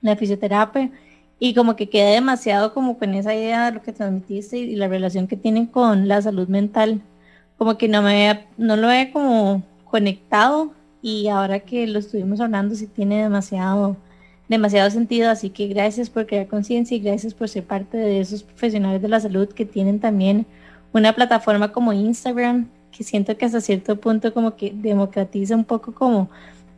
la 0.00 0.16
fisioterapia 0.16 0.90
y 1.38 1.54
como 1.54 1.76
que 1.76 1.88
quedé 1.88 2.14
demasiado 2.14 2.74
como 2.74 2.98
con 2.98 3.14
esa 3.14 3.34
idea 3.34 3.66
de 3.66 3.72
lo 3.72 3.82
que 3.82 3.92
transmitiste 3.92 4.58
y 4.58 4.76
la 4.76 4.88
relación 4.88 5.26
que 5.28 5.36
tienen 5.36 5.66
con 5.66 6.08
la 6.08 6.20
salud 6.20 6.48
mental. 6.48 7.00
Como 7.56 7.78
que 7.78 7.88
no 7.88 8.02
me 8.02 8.28
había, 8.28 8.46
no 8.56 8.76
lo 8.76 8.90
he 8.90 9.10
como 9.12 9.62
conectado 9.84 10.72
y 11.02 11.28
ahora 11.28 11.60
que 11.60 11.86
lo 11.86 11.98
estuvimos 11.98 12.40
hablando 12.40 12.74
sí 12.74 12.86
tiene 12.86 13.22
demasiado 13.22 13.96
demasiado 14.48 14.90
sentido, 14.90 15.30
así 15.30 15.50
que 15.50 15.68
gracias 15.68 16.08
por 16.08 16.26
crear 16.26 16.46
conciencia 16.46 16.96
y 16.96 17.00
gracias 17.00 17.34
por 17.34 17.48
ser 17.48 17.64
parte 17.64 17.98
de 17.98 18.20
esos 18.20 18.42
profesionales 18.42 19.02
de 19.02 19.08
la 19.08 19.20
salud 19.20 19.48
que 19.48 19.66
tienen 19.66 20.00
también 20.00 20.46
una 20.92 21.12
plataforma 21.14 21.70
como 21.70 21.92
Instagram, 21.92 22.68
que 22.90 23.04
siento 23.04 23.36
que 23.36 23.44
hasta 23.44 23.60
cierto 23.60 24.00
punto 24.00 24.32
como 24.32 24.56
que 24.56 24.72
democratiza 24.74 25.54
un 25.54 25.64
poco 25.64 25.92
como 25.92 26.30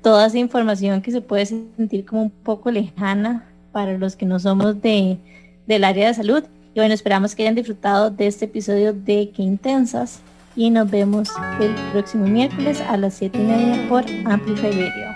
toda 0.03 0.27
esa 0.27 0.39
información 0.39 1.03
que 1.03 1.11
se 1.11 1.21
puede 1.21 1.47
sentir 1.47 2.05
como 2.05 2.23
un 2.23 2.31
poco 2.31 2.71
lejana 2.71 3.47
para 3.73 3.99
los 3.99 4.17
que 4.17 4.27
no 4.27 4.39
somos 4.39 4.81
de, 4.81 5.19
del 5.67 5.85
área 5.85 6.09
de 6.09 6.15
salud. 6.15 6.45
Y 6.75 6.81
bueno, 6.81 6.95
esperamos 6.95 7.35
que 7.35 7.43
hayan 7.43 7.55
disfrutado 7.55 8.11
de 8.11 8.27
este 8.27 8.45
episodio 8.47 8.93
de 8.93 9.31
Qué 9.35 9.43
Intensas 9.43 10.21
y 10.57 10.71
nos 10.71 10.91
vemos 10.91 11.29
el 11.61 11.75
próximo 11.93 12.27
miércoles 12.27 12.81
a 12.81 12.97
las 12.97 13.15
7 13.15 13.39
y 13.39 13.43
media 13.43 13.89
por 13.89 14.05
Amplify 14.27 14.71
Radio. 14.71 15.07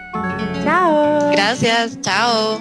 Chao. 0.65 1.31
Gracias, 1.33 2.01
chao. 2.01 2.61